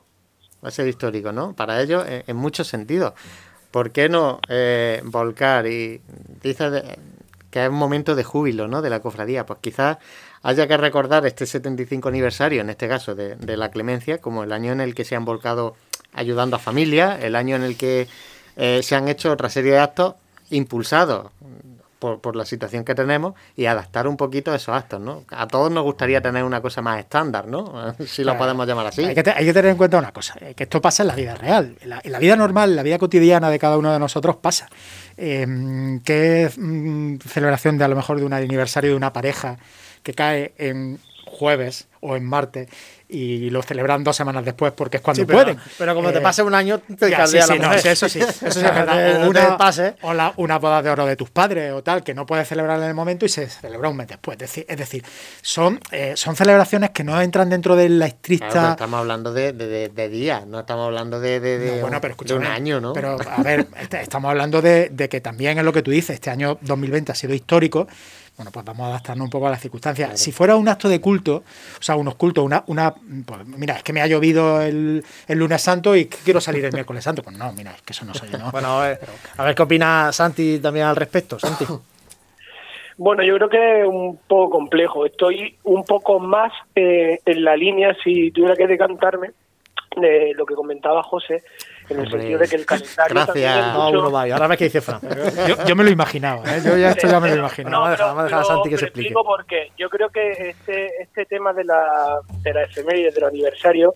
Va 0.64 0.70
a 0.70 0.72
ser 0.72 0.88
histórico, 0.88 1.32
¿no? 1.32 1.54
Para 1.54 1.82
ellos, 1.82 2.06
en 2.08 2.36
muchos 2.36 2.68
sentidos. 2.68 3.14
¿por 3.72 3.92
qué 3.92 4.10
no 4.10 4.40
eh, 4.50 5.02
volcar? 5.06 5.66
Y 5.66 6.02
dice 6.44 6.84
que 7.50 7.64
es 7.64 7.70
un 7.70 7.76
momento 7.76 8.16
de 8.16 8.24
júbilo, 8.24 8.68
¿no? 8.68 8.82
De 8.82 8.90
la 8.90 9.00
cofradía. 9.00 9.46
Pues 9.46 9.60
quizás 9.62 9.98
haya 10.44 10.68
que 10.68 10.78
recordar 10.78 11.26
este 11.26 11.46
75 11.46 12.10
aniversario, 12.10 12.62
en 12.62 12.70
este 12.70 12.88
caso, 12.88 13.16
de, 13.16 13.58
la 13.58 13.72
clemencia, 13.72 14.20
como 14.20 14.44
el 14.44 14.52
año 14.52 14.72
en 14.72 14.82
el 14.82 14.94
que 14.94 15.06
se 15.06 15.16
han 15.16 15.26
volcado 15.26 15.76
ayudando 16.14 16.58
a 16.58 16.60
familias, 16.60 17.24
el 17.24 17.36
año 17.36 17.56
en 17.56 17.64
el 17.64 17.78
que 17.78 18.08
eh, 18.58 18.82
se 18.84 18.96
han 18.96 19.08
hecho 19.08 19.32
otra 19.32 19.50
serie 19.50 19.72
de 19.72 19.80
actos 19.80 20.16
impulsados 20.50 21.32
por, 22.02 22.36
la 22.36 22.46
situación 22.46 22.84
que 22.84 22.96
tenemos 22.96 23.36
y 23.56 23.68
adaptar 23.68 24.08
un 24.08 24.18
poquito 24.18 24.54
esos 24.56 24.76
actos, 24.76 25.00
¿no? 25.00 25.24
A 25.30 25.48
todos 25.48 25.72
nos 25.72 25.84
gustaría 25.84 26.20
tener 26.20 26.44
una 26.44 26.60
cosa 26.60 26.82
más 26.82 27.00
estándar, 27.00 27.48
¿no? 27.48 27.94
si 28.08 28.24
lo 28.24 28.38
podemos 28.38 28.68
llamar 28.68 28.88
así. 28.88 29.06
Hay 29.06 29.14
que, 29.14 29.24
tener 29.24 29.66
en 29.68 29.78
cuenta 29.78 30.00
una 30.00 30.12
cosa, 30.12 30.36
eh, 30.42 30.54
que 30.56 30.64
esto 30.64 30.82
pasa 30.82 31.04
en 31.04 31.08
la 31.08 31.16
vida 31.16 31.36
real, 31.36 31.76
en 31.80 31.90
la, 32.12 32.20
vida 32.20 32.36
normal, 32.36 32.72
en 32.72 32.76
la 32.76 32.84
vida 32.84 32.98
cotidiana 32.98 33.50
de 33.50 33.60
cada 33.60 33.78
uno 33.78 33.94
de 33.94 34.00
nosotros 34.00 34.38
pasa. 34.38 34.68
Eh, 35.16 35.46
¿Qué 36.04 36.52
mm, 36.58 37.18
celebración 37.20 37.78
de 37.78 37.86
a 37.86 37.88
lo 37.88 37.96
mejor 37.96 38.20
de 38.20 38.26
un 38.26 38.34
aniversario 38.34 38.90
de 38.90 38.96
una 38.96 39.14
pareja 39.14 39.58
que 40.02 40.14
cae 40.14 40.54
en 40.58 41.00
jueves 41.26 41.88
o 42.00 42.16
en 42.16 42.26
martes 42.26 42.68
y 43.12 43.50
lo 43.50 43.62
celebran 43.62 44.04
dos 44.04 44.16
semanas 44.16 44.46
después 44.46 44.72
porque 44.72 44.98
es 44.98 45.04
cuando 45.04 45.28
pueden. 45.28 45.58
Pero 45.78 45.94
como 45.94 46.12
te 46.12 46.20
eh, 46.20 46.22
pase 46.22 46.42
un 46.42 46.56
año, 46.56 46.80
te 46.80 47.10
ya, 47.10 47.28
sí, 47.28 47.40
sí, 47.42 47.60
no, 47.60 47.74
eso 47.74 48.08
sí, 48.08 48.20
eso 48.22 48.52
sí 48.52 48.60
es 48.60 48.64
verdad. 48.64 49.26
O 49.26 49.30
una, 49.30 49.58
pase. 49.58 49.96
o 50.02 50.14
la, 50.14 50.34
una 50.38 50.58
boda 50.60 50.82
de 50.82 50.90
oro 50.90 51.06
de 51.06 51.18
tus 51.18 51.30
padres 51.30 51.74
o 51.74 51.84
tal, 51.84 52.04
que 52.04 52.14
no 52.14 52.26
puedes 52.26 52.48
celebrar 52.48 52.80
en 52.80 52.88
el 52.88 52.94
momento 52.94 53.26
y 53.26 53.30
se 53.30 53.48
celebra 53.50 53.90
un 53.90 53.98
mes 53.98 54.08
después. 54.08 54.36
Es 54.36 54.40
decir, 54.40 54.66
es 54.68 54.78
decir 54.78 55.04
son, 55.42 55.80
eh, 55.92 56.14
son 56.16 56.36
celebraciones 56.36 56.92
que 56.92 57.04
no 57.04 57.20
entran 57.22 57.50
dentro 57.50 57.76
de 57.76 57.90
la 57.90 58.08
estricta. 58.08 58.72
estamos 58.72 59.00
hablando 59.00 59.34
de, 59.34 59.52
de, 59.52 60.10
días, 60.10 60.48
no 60.48 60.62
estamos 60.62 60.86
hablando 60.86 61.20
de, 61.20 61.40
de, 61.40 61.82
bueno, 61.82 62.00
pero 62.00 62.16
un 62.36 62.46
año, 62.46 62.80
¿no? 62.80 62.94
Pero 62.94 63.18
a 63.30 63.44
ver, 63.44 63.68
estamos 63.92 64.30
hablando 64.30 64.62
de, 64.62 64.90
de 64.90 65.10
que 65.10 65.20
también 65.20 65.58
es 65.58 65.66
lo 65.66 65.74
que 65.74 65.82
tú 65.82 65.92
dices, 65.92 66.16
este 66.16 66.30
año 66.30 66.58
2020 66.62 67.12
ha 67.12 67.16
sido 67.16 67.34
histórico 67.34 67.88
bueno, 68.42 68.52
pues 68.52 68.66
vamos 68.66 68.88
a 68.88 68.90
adaptarnos 68.90 69.26
un 69.26 69.30
poco 69.30 69.46
a 69.46 69.52
las 69.52 69.62
circunstancias. 69.62 70.20
Si 70.20 70.32
fuera 70.32 70.56
un 70.56 70.68
acto 70.68 70.90
de 70.90 71.00
culto, 71.00 71.44
o 71.78 71.82
sea, 71.82 71.96
unos 71.96 72.16
cultos, 72.16 72.44
una, 72.44 72.64
una 72.66 72.92
pues 72.92 73.46
mira, 73.46 73.76
es 73.76 73.84
que 73.84 73.94
me 73.94 74.02
ha 74.02 74.08
llovido 74.08 74.64
el, 74.64 75.04
lunes 75.30 75.62
santo 75.62 75.96
y 75.96 76.08
quiero 76.08 76.42
salir 76.42 76.66
el 76.66 76.74
miércoles 76.74 77.04
santo. 77.04 77.22
Pues 77.22 77.38
no, 77.38 77.54
mira, 77.54 77.70
es 77.70 77.84
que 77.84 77.94
eso 77.94 78.04
no 78.04 78.16
soy 78.16 78.30
yo, 78.30 78.40
¿no? 78.40 78.52
bueno, 78.52 78.82
a 78.82 78.88
ver, 78.88 79.00
a 79.38 79.44
ver 79.44 79.54
qué 79.54 79.62
opina 79.62 80.12
Santi 80.12 80.58
también 80.58 80.88
al 80.88 80.96
respecto, 80.96 81.38
Santi. 81.38 81.66
Bueno, 82.98 83.24
yo 83.24 83.36
creo 83.38 83.50
que 83.50 83.82
es 83.82 83.88
un 83.88 84.20
poco 84.28 84.52
complejo. 84.52 85.08
Estoy 85.08 85.58
un 85.64 85.84
poco 85.86 86.20
más 86.20 86.52
eh, 86.76 87.20
en 87.26 87.44
la 87.44 87.56
línea, 87.56 87.96
si 88.04 88.30
tuviera 88.30 88.56
que 88.56 88.68
decantarme, 88.68 89.32
de 89.96 90.34
lo 90.36 90.46
que 90.46 90.54
comentaba 90.54 91.02
José, 91.02 91.42
en 91.90 92.00
el 92.00 92.10
sentido 92.10 92.40
de 92.40 92.48
que 92.48 92.56
el 92.56 92.66
calendario 92.66 93.16
Gracias. 93.16 93.74
No, 93.74 93.90
uno 93.90 94.12
va. 94.12 94.24
Ahora 94.24 94.48
me 94.48 94.58
que 94.58 94.66
dice 94.66 94.82
Fran. 94.82 95.02
Yo, 95.68 95.76
me 95.76 95.84
lo 95.84 95.90
imaginaba, 95.90 96.44
¿eh? 96.46 96.62
yo 96.64 96.78
ya 96.78 96.92
esto 96.92 97.08
ya 97.08 97.20
me 97.20 97.30
lo 97.30 97.38
imaginaba. 97.38 97.96
No, 97.96 98.06
vamos 98.06 98.22
a 98.22 98.24
dejar, 98.26 98.40
a 98.42 98.44
Santi 98.44 98.70
que 98.70 98.78
se 98.78 98.86
explique. 98.86 99.14
porque 99.14 99.72
yo 99.78 99.90
creo 99.90 100.10
que 100.10 100.50
este, 100.50 101.02
este 101.02 101.26
tema 101.26 101.54
de 101.54 101.64
la, 101.64 102.20
de 102.42 102.54
la 102.54 102.64
efeméride, 102.64 103.12
del 103.12 103.24
aniversario, 103.24 103.96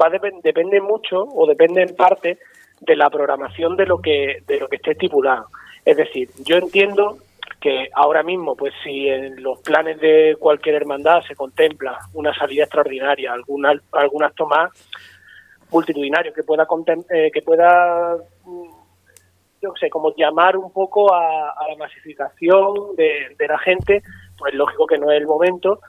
va 0.00 0.10
depende 0.10 0.80
mucho, 0.80 1.22
o 1.22 1.46
depende 1.46 1.82
en 1.82 1.94
parte, 1.94 2.38
de 2.80 2.96
la 2.96 3.10
programación 3.10 3.76
de 3.76 3.86
lo 3.86 4.00
que 4.00 4.42
de 4.46 4.60
lo 4.60 4.68
que 4.68 4.76
esté 4.76 4.92
estipulado. 4.92 5.46
Es 5.84 5.96
decir, 5.96 6.28
yo 6.44 6.56
entiendo 6.56 7.18
que 7.60 7.88
ahora 7.92 8.22
mismo, 8.22 8.54
pues 8.54 8.72
si 8.84 9.08
en 9.08 9.42
los 9.42 9.60
planes 9.60 10.00
de 10.00 10.36
cualquier 10.38 10.76
hermandad 10.76 11.22
se 11.26 11.34
contempla 11.34 11.98
una 12.14 12.32
salida 12.34 12.64
extraordinaria, 12.64 13.32
algún, 13.32 13.66
algún 13.66 14.22
acto 14.22 14.46
más, 14.46 14.70
multitudinario 15.70 16.32
que 16.32 16.42
pueda 16.42 16.66
eh, 17.10 17.30
que 17.32 17.42
pueda 17.42 18.16
mm, 18.44 18.68
yo 19.60 19.72
sé 19.78 19.90
como 19.90 20.14
llamar 20.16 20.56
un 20.56 20.72
poco 20.72 21.12
a, 21.12 21.54
la 21.68 21.76
masificación 21.76 22.96
de, 22.96 23.34
la 23.46 23.58
gente 23.58 24.02
pues 24.36 24.54
lógico 24.54 24.86
que 24.86 24.98
no 24.98 25.10
es 25.10 25.20
el 25.20 25.26
momento 25.26 25.80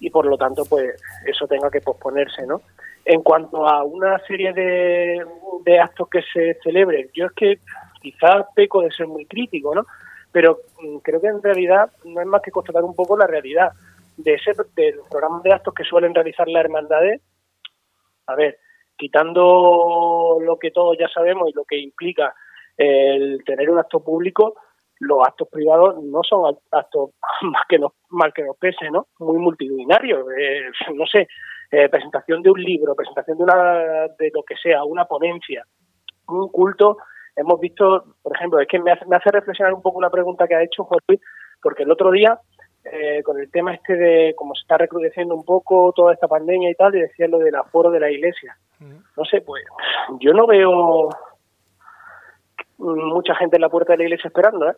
y 0.00 0.10
por 0.10 0.26
lo 0.26 0.36
tanto 0.36 0.64
pues 0.64 1.00
eso 1.26 1.46
tenga 1.46 1.70
que 1.70 1.80
posponerse 1.80 2.46
no 2.46 2.62
en 3.04 3.22
cuanto 3.22 3.66
a 3.66 3.84
una 3.84 4.18
serie 4.26 4.52
de, 4.52 5.24
de 5.64 5.80
actos 5.80 6.08
que 6.08 6.22
se 6.32 6.58
celebren 6.62 7.10
yo 7.14 7.26
es 7.26 7.32
que 7.32 7.58
quizás 8.00 8.46
peco 8.54 8.82
de 8.82 8.90
ser 8.90 9.06
muy 9.06 9.26
crítico 9.26 9.74
no 9.74 9.84
pero 10.32 10.60
mm, 10.80 10.98
creo 10.98 11.20
que 11.20 11.28
en 11.28 11.42
realidad 11.42 11.90
no 12.04 12.20
es 12.20 12.26
más 12.26 12.42
que 12.42 12.50
constatar 12.50 12.82
un 12.82 12.94
poco 12.94 13.16
la 13.16 13.26
realidad 13.26 13.72
de 14.16 14.34
ese 14.34 14.52
de 14.74 14.92
los 14.92 15.08
programas 15.08 15.42
de 15.42 15.52
actos 15.52 15.74
que 15.74 15.84
suelen 15.84 16.14
realizar 16.14 16.48
las 16.48 16.64
hermandades. 16.64 17.22
A 18.26 18.34
ver 18.34 18.58
quitando 18.98 20.38
lo 20.40 20.58
que 20.58 20.70
todos 20.70 20.96
ya 20.98 21.08
sabemos 21.08 21.48
y 21.48 21.52
lo 21.54 21.64
que 21.64 21.78
implica 21.78 22.34
el 22.76 23.42
tener 23.44 23.70
un 23.70 23.78
acto 23.78 24.02
público, 24.04 24.54
los 25.00 25.26
actos 25.26 25.48
privados 25.48 26.02
no 26.02 26.20
son 26.22 26.56
actos 26.70 27.10
más 27.42 27.62
que 27.68 27.78
nos, 27.78 27.92
mal 28.10 28.32
que 28.32 28.42
nos 28.42 28.56
pese, 28.58 28.90
¿no? 28.90 29.06
Muy 29.20 29.38
multitudinarios. 29.38 30.26
Eh, 30.38 30.70
no 30.94 31.06
sé, 31.06 31.28
eh, 31.70 31.88
presentación 31.88 32.42
de 32.42 32.50
un 32.50 32.60
libro, 32.60 32.94
presentación 32.94 33.38
de 33.38 33.44
una 33.44 34.08
de 34.18 34.30
lo 34.34 34.42
que 34.42 34.56
sea, 34.56 34.84
una 34.84 35.06
ponencia, 35.06 35.64
un 36.26 36.48
culto 36.48 36.98
hemos 37.38 37.60
visto, 37.60 38.16
por 38.22 38.36
ejemplo, 38.36 38.60
es 38.60 38.66
que 38.66 38.80
me 38.80 38.90
hace, 38.90 39.30
reflexionar 39.30 39.72
un 39.72 39.82
poco 39.82 40.00
la 40.00 40.10
pregunta 40.10 40.46
que 40.46 40.56
ha 40.56 40.62
hecho 40.62 40.86
Luis, 41.06 41.20
porque 41.62 41.84
el 41.84 41.90
otro 41.90 42.10
día, 42.10 42.38
eh, 42.84 43.22
con 43.22 43.38
el 43.38 43.50
tema 43.50 43.74
este 43.74 43.96
de 43.96 44.34
cómo 44.36 44.54
se 44.54 44.62
está 44.62 44.78
recrudeciendo 44.78 45.34
un 45.34 45.44
poco 45.44 45.92
toda 45.94 46.14
esta 46.14 46.28
pandemia 46.28 46.70
y 46.70 46.74
tal, 46.74 46.94
y 46.94 47.00
decía 47.00 47.28
lo 47.28 47.38
del 47.38 47.54
aforo 47.54 47.90
de 47.90 48.00
la 48.00 48.10
iglesia. 48.10 48.56
No 49.16 49.24
sé, 49.24 49.40
pues 49.40 49.64
yo 50.20 50.32
no 50.32 50.46
veo 50.46 51.08
mucha 52.78 53.34
gente 53.34 53.56
en 53.56 53.62
la 53.62 53.68
puerta 53.68 53.92
de 53.92 53.98
la 53.98 54.04
iglesia 54.04 54.28
esperando, 54.28 54.70
¿eh? 54.70 54.74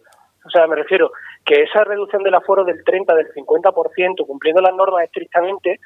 O 0.47 0.51
sea, 0.51 0.67
me 0.67 0.75
refiero 0.75 1.11
que 1.45 1.63
esa 1.63 1.85
reducción 1.85 2.23
del 2.23 2.35
aforo 2.35 2.65
del 2.65 2.83
30, 2.83 3.15
del 3.15 3.33
50%, 3.35 4.27
cumpliendo 4.27 4.63
las 4.63 4.75
normas 4.75 5.05
estrictamente, 5.05 5.81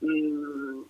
mmm, 0.00 0.82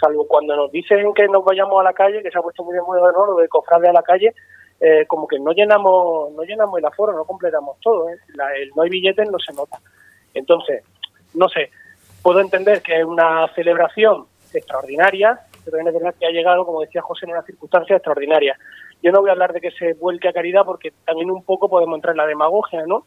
salvo 0.00 0.26
cuando 0.28 0.54
nos 0.56 0.70
dicen 0.70 1.12
que 1.14 1.26
nos 1.26 1.44
vayamos 1.44 1.80
a 1.80 1.84
la 1.84 1.92
calle, 1.92 2.22
que 2.22 2.30
se 2.30 2.38
ha 2.38 2.42
puesto 2.42 2.62
muy 2.62 2.74
de 2.74 2.82
moda 2.82 3.10
¿no? 3.12 3.26
lo 3.26 3.36
de 3.36 3.48
cofrade 3.48 3.88
a 3.88 3.92
la 3.92 4.02
calle, 4.02 4.32
eh, 4.80 5.06
como 5.06 5.26
que 5.26 5.38
no 5.38 5.52
llenamos 5.52 6.32
no 6.32 6.42
llenamos 6.42 6.78
el 6.78 6.84
aforo, 6.84 7.12
no 7.12 7.24
completamos 7.24 7.78
todo. 7.80 8.08
¿eh? 8.10 8.16
La, 8.34 8.54
el 8.54 8.70
no 8.74 8.82
hay 8.82 8.90
billetes 8.90 9.30
no 9.30 9.38
se 9.38 9.52
nota. 9.52 9.78
Entonces, 10.34 10.84
no 11.34 11.48
sé, 11.48 11.70
puedo 12.22 12.40
entender 12.40 12.82
que 12.82 13.00
es 13.00 13.04
una 13.04 13.48
celebración 13.54 14.26
extraordinaria, 14.52 15.40
pero 15.64 15.78
es 15.78 15.84
verdad 15.94 16.14
que 16.18 16.26
ha 16.26 16.30
llegado, 16.30 16.64
como 16.64 16.80
decía 16.80 17.02
José, 17.02 17.26
en 17.26 17.32
una 17.32 17.42
circunstancia 17.42 17.96
extraordinaria. 17.96 18.56
Yo 19.02 19.12
no 19.12 19.20
voy 19.20 19.30
a 19.30 19.32
hablar 19.32 19.52
de 19.52 19.60
que 19.60 19.70
se 19.70 19.94
vuelque 19.94 20.28
a 20.28 20.32
caridad 20.32 20.64
porque 20.64 20.92
también 21.04 21.30
un 21.30 21.42
poco 21.42 21.68
podemos 21.68 21.96
entrar 21.96 22.12
en 22.12 22.18
la 22.18 22.26
demagogia, 22.26 22.84
¿no? 22.86 23.06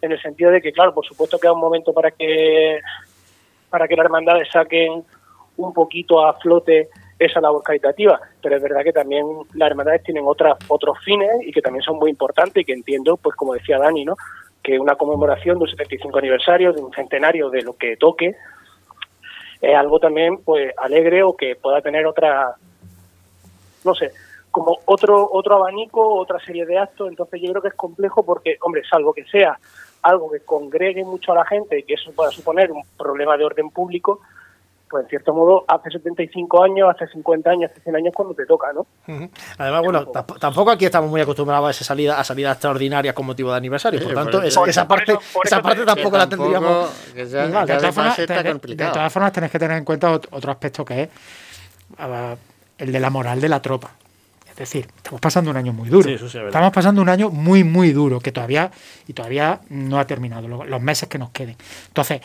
En 0.00 0.12
el 0.12 0.20
sentido 0.20 0.50
de 0.50 0.60
que, 0.60 0.72
claro, 0.72 0.94
por 0.94 1.06
supuesto 1.06 1.38
que 1.38 1.46
es 1.46 1.52
un 1.52 1.60
momento 1.60 1.92
para 1.92 2.10
que 2.10 2.80
para 3.70 3.88
que 3.88 3.96
las 3.96 4.04
hermandades 4.04 4.48
saquen 4.52 5.02
un 5.56 5.72
poquito 5.72 6.24
a 6.24 6.34
flote 6.34 6.90
esa 7.18 7.40
labor 7.40 7.62
caritativa, 7.62 8.20
pero 8.42 8.56
es 8.56 8.62
verdad 8.62 8.82
que 8.82 8.92
también 8.92 9.26
las 9.54 9.70
hermandades 9.70 10.02
tienen 10.02 10.24
otras 10.26 10.58
otros 10.68 10.98
fines 11.04 11.30
y 11.42 11.52
que 11.52 11.62
también 11.62 11.82
son 11.82 11.96
muy 11.96 12.10
importantes 12.10 12.62
y 12.62 12.64
que 12.64 12.72
entiendo, 12.72 13.16
pues 13.16 13.36
como 13.36 13.54
decía 13.54 13.78
Dani, 13.78 14.04
¿no? 14.04 14.16
que 14.62 14.78
una 14.78 14.94
conmemoración 14.94 15.58
de 15.58 15.64
un 15.64 15.70
75 15.70 16.18
aniversario, 16.18 16.72
de 16.72 16.80
un 16.80 16.92
centenario 16.92 17.50
de 17.50 17.62
lo 17.62 17.76
que 17.76 17.96
toque, 17.96 18.36
es 19.60 19.76
algo 19.76 19.98
también 19.98 20.38
pues 20.38 20.72
alegre 20.78 21.22
o 21.22 21.36
que 21.36 21.56
pueda 21.56 21.80
tener 21.80 22.06
otra, 22.06 22.54
no 23.84 23.94
sé, 23.94 24.12
como 24.50 24.78
otro 24.84 25.28
otro 25.32 25.56
abanico, 25.56 26.14
otra 26.14 26.38
serie 26.40 26.66
de 26.66 26.78
actos, 26.78 27.08
entonces 27.08 27.40
yo 27.40 27.50
creo 27.50 27.62
que 27.62 27.68
es 27.68 27.74
complejo 27.74 28.24
porque, 28.24 28.56
hombre, 28.60 28.82
salvo 28.88 29.12
que 29.12 29.24
sea 29.24 29.58
algo 30.02 30.30
que 30.30 30.40
congregue 30.40 31.04
mucho 31.04 31.32
a 31.32 31.36
la 31.36 31.44
gente 31.44 31.78
y 31.78 31.84
que 31.84 31.94
eso 31.94 32.12
pueda 32.12 32.30
suponer 32.30 32.70
un 32.72 32.82
problema 32.96 33.36
de 33.36 33.44
orden 33.44 33.70
público, 33.70 34.20
pues 34.92 35.04
en 35.04 35.08
cierto 35.08 35.32
modo 35.32 35.64
hace 35.66 35.90
75 35.90 36.62
años, 36.62 36.86
hace 36.94 37.10
50 37.10 37.50
años, 37.50 37.70
hace 37.70 37.80
100 37.80 37.96
años 37.96 38.12
cuando 38.14 38.34
te 38.34 38.44
toca, 38.44 38.72
¿no? 38.74 38.86
Además, 39.56 39.82
bueno, 39.82 40.06
tampoco 40.38 40.70
aquí 40.70 40.84
estamos 40.84 41.10
muy 41.10 41.22
acostumbrados 41.22 41.68
a 41.68 41.70
esa 41.70 41.84
salida, 41.84 42.20
a 42.20 42.24
salidas 42.24 42.52
extraordinarias 42.56 43.14
con 43.14 43.24
motivo 43.24 43.50
de 43.50 43.56
aniversario, 43.56 44.02
por 44.02 44.12
tanto, 44.12 44.42
esa, 44.42 44.62
esa 44.66 44.86
parte, 44.86 45.16
esa 45.42 45.62
parte 45.62 45.86
tampoco 45.86 46.18
la 46.18 46.28
tendríamos. 46.28 47.14
de, 47.14 47.24
todas 47.24 47.94
formas, 47.94 48.16
de, 48.18 48.76
todas 48.76 49.12
formas, 49.12 49.32
tenéis 49.32 49.50
que 49.50 49.58
tener 49.58 49.78
en 49.78 49.84
cuenta 49.84 50.12
otro 50.12 50.52
aspecto 50.52 50.84
que 50.84 51.04
es 51.04 51.08
el 52.76 52.92
de 52.92 53.00
la 53.00 53.08
moral 53.08 53.40
de 53.40 53.48
la 53.48 53.62
tropa. 53.62 53.92
Es 54.50 54.56
decir, 54.56 54.86
estamos 54.94 55.22
pasando 55.22 55.50
un 55.50 55.56
año 55.56 55.72
muy 55.72 55.88
duro. 55.88 56.06
Sí, 56.06 56.28
sí 56.28 56.38
estamos 56.38 56.70
pasando 56.70 57.00
un 57.00 57.08
año 57.08 57.30
muy, 57.30 57.64
muy 57.64 57.92
duro, 57.92 58.20
que 58.20 58.32
todavía, 58.32 58.70
y 59.06 59.14
todavía 59.14 59.60
no 59.70 59.98
ha 59.98 60.06
terminado, 60.06 60.46
los 60.46 60.82
meses 60.82 61.08
que 61.08 61.16
nos 61.16 61.30
queden. 61.30 61.56
Entonces, 61.88 62.20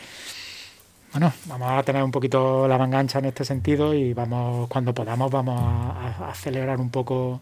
bueno, 1.12 1.32
vamos 1.46 1.70
a 1.70 1.82
tener 1.82 2.02
un 2.02 2.10
poquito 2.10 2.68
la 2.68 2.76
mangancha 2.76 3.18
en 3.18 3.26
este 3.26 3.44
sentido 3.44 3.94
y 3.94 4.12
vamos, 4.12 4.68
cuando 4.68 4.92
podamos, 4.92 5.30
vamos 5.30 5.58
a, 5.58 6.34
celebrar 6.34 6.78
un 6.78 6.90
poco 6.90 7.40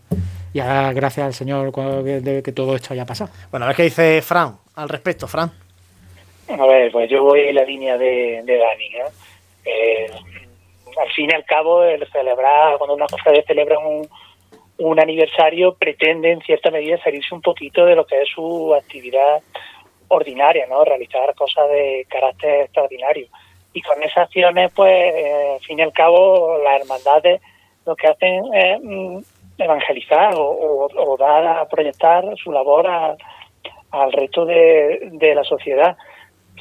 y 0.55 0.61
a 0.61 0.67
dar 0.67 0.95
gracias 0.95 1.27
al 1.27 1.35
Señor 1.35 1.73
de 1.73 2.43
que 2.43 2.53
todo 2.53 2.77
esto 2.77 2.95
haya 2.95 3.05
pasado. 3.05 3.31
Bueno, 3.51 3.65
a 3.65 3.69
ver 3.69 3.77
qué 3.77 3.83
dice 3.85 4.23
Fran 4.23 4.57
al 4.77 4.89
respecto, 4.89 5.27
Fran. 5.27 5.51
A 6.49 6.67
ver, 6.67 6.93
pues 6.93 7.11
yo 7.11 7.25
voy 7.25 7.41
en 7.41 7.57
la 7.57 7.65
línea 7.65 7.99
de, 7.99 8.43
Dani. 8.47 8.87
¿eh? 8.87 9.11
Eh, 9.65 10.11
al 11.03 11.11
fin 11.11 11.29
y 11.31 11.35
al 11.35 11.45
cabo, 11.45 11.83
el 11.83 12.07
celebrar, 12.11 12.79
cuando 12.79 12.95
una 12.95 13.07
cosa 13.07 13.33
celebra 13.47 13.79
un, 13.81 14.09
un 14.79 15.01
aniversario, 15.01 15.75
pretende 15.75 16.31
en 16.31 16.41
cierta 16.43 16.71
medida 16.71 17.03
salirse 17.03 17.35
un 17.35 17.43
poquito 17.43 17.85
de 17.85 17.97
lo 17.97 18.07
que 18.07 18.23
es 18.23 18.29
su 18.29 18.73
actividad 18.75 19.43
ordinaria, 20.09 20.67
¿no? 20.69 20.85
Realizar 20.85 21.35
cosas 21.35 21.69
de 21.69 22.07
carácter 22.09 22.63
extraordinario 22.63 23.27
y 23.77 23.83
con 23.83 24.03
esas 24.03 24.25
acciones, 24.25 24.73
pues, 24.75 24.91
eh, 24.91 25.53
al 25.57 25.61
fin 25.61 25.79
y 25.79 25.83
al 25.83 25.93
cabo, 25.93 26.57
las 26.65 26.81
hermandades 26.81 27.43
lo 27.85 27.95
que 27.95 28.07
hacen 28.07 28.43
es 28.55 28.81
mm, 28.83 29.19
evangelizar 29.59 30.33
o, 30.35 31.17
dar 31.19 31.47
a 31.47 31.69
proyectar 31.69 32.25
su 32.43 32.53
labor 32.53 32.87
al 32.87 34.13
resto 34.13 34.47
de, 34.47 35.33
la 35.35 35.45
sociedad. 35.45 35.95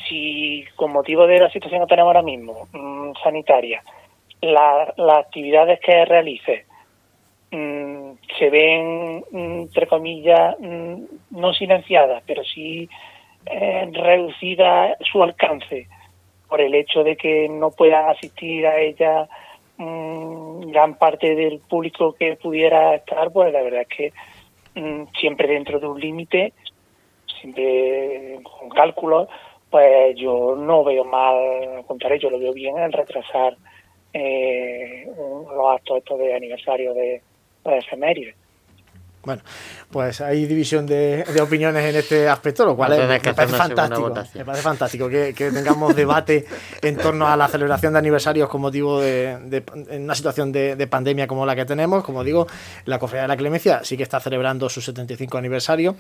Si 0.09 0.66
con 0.76 0.91
motivo 0.91 1.26
de 1.26 1.39
la 1.39 1.49
situación 1.49 1.84
que 1.84 1.88
tenemos 1.88 2.09
ahora 2.09 2.22
mismo, 2.22 2.68
mm, 2.74 3.13
sanitaria, 3.24 3.82
las 4.41 5.18
actividades 5.18 5.80
que 5.80 6.03
realice 6.03 6.66
mm, 7.51 8.11
se 8.38 8.49
ven, 8.49 9.24
entre 9.32 9.88
comillas, 9.88 10.57
no 10.59 11.53
silenciadas, 11.53 12.24
pero 12.28 12.43
sí 12.43 12.89
eh, 13.45 13.89
reducida 13.93 14.97
su 15.09 15.24
alcance 15.24 15.88
por 16.47 16.61
el 16.61 16.73
hecho 16.75 17.03
de 17.03 17.15
que 17.15 17.49
no 17.49 17.71
puedan 17.71 18.09
asistir 18.09 18.65
a 18.67 18.79
ella 18.79 19.27
mm, 19.77 20.71
gran 20.71 20.97
parte 20.97 21.35
del 21.35 21.59
público 21.59 22.13
que 22.13 22.35
pudiera 22.35 22.95
estar, 22.95 23.31
pues 23.31 23.51
la 23.51 23.61
verdad 23.61 23.81
es 23.81 23.87
que 23.87 24.13
mm, 24.79 25.07
siempre 25.19 25.47
dentro 25.47 25.79
de 25.79 25.87
un 25.87 25.99
límite, 25.99 26.53
siempre 27.39 28.39
con 28.43 28.69
cálculos, 28.69 29.27
pues 29.69 30.15
yo 30.17 30.55
no 30.55 30.83
veo 30.83 31.03
mal, 31.03 31.35
al 31.77 31.85
contrario, 31.85 32.17
yo 32.19 32.29
lo 32.29 32.39
veo 32.39 32.53
bien 32.53 32.77
el 32.77 32.93
retrasar 32.93 33.57
eh, 34.13 35.05
los 35.17 35.73
actos 35.73 35.97
estos 35.97 36.19
de 36.19 36.33
aniversario 36.33 36.93
de, 36.93 37.21
de 37.65 37.77
efemérides. 37.77 38.35
Bueno, 39.26 39.41
pues 39.89 40.21
hay 40.21 40.45
división 40.45 40.86
de, 40.86 41.26
opiniones 41.41 41.84
en 41.84 41.95
este 41.95 42.30
aspecto, 42.30 42.63
lo 42.65 42.76
cual 42.76 42.91
me, 42.91 43.19
parece 43.19 43.55
fantástico, 43.55 44.13
me 44.36 44.45
parece 44.45 44.63
fantástico. 44.63 45.09
que, 45.09 45.34
tengamos 45.34 45.95
debate 45.95 46.45
en 46.82 46.97
torno 46.97 47.28
a 47.28 47.36
la 47.36 47.47
celebración 47.47 47.93
de 47.93 47.99
aniversarios 47.99 48.47
con 48.49 48.61
motivo 48.61 49.01
de, 49.01 49.63
en 49.89 50.03
una 50.03 50.15
situación 50.15 50.51
de, 50.51 50.88
pandemia 50.88 51.26
como 51.26 51.45
la 51.45 51.55
que 51.55 51.65
tenemos. 51.65 52.03
Como 52.03 52.23
digo, 52.23 52.47
la 52.86 52.99
Cofradía 52.99 53.23
de 53.23 53.28
la 53.30 53.38
Clemencia 53.38 53.82
sí 53.84 53.97
que 53.97 54.03
está 54.03 54.19
celebrando 54.19 54.69
su 54.69 54.82
75 54.82 55.38
aniversario 55.38 55.95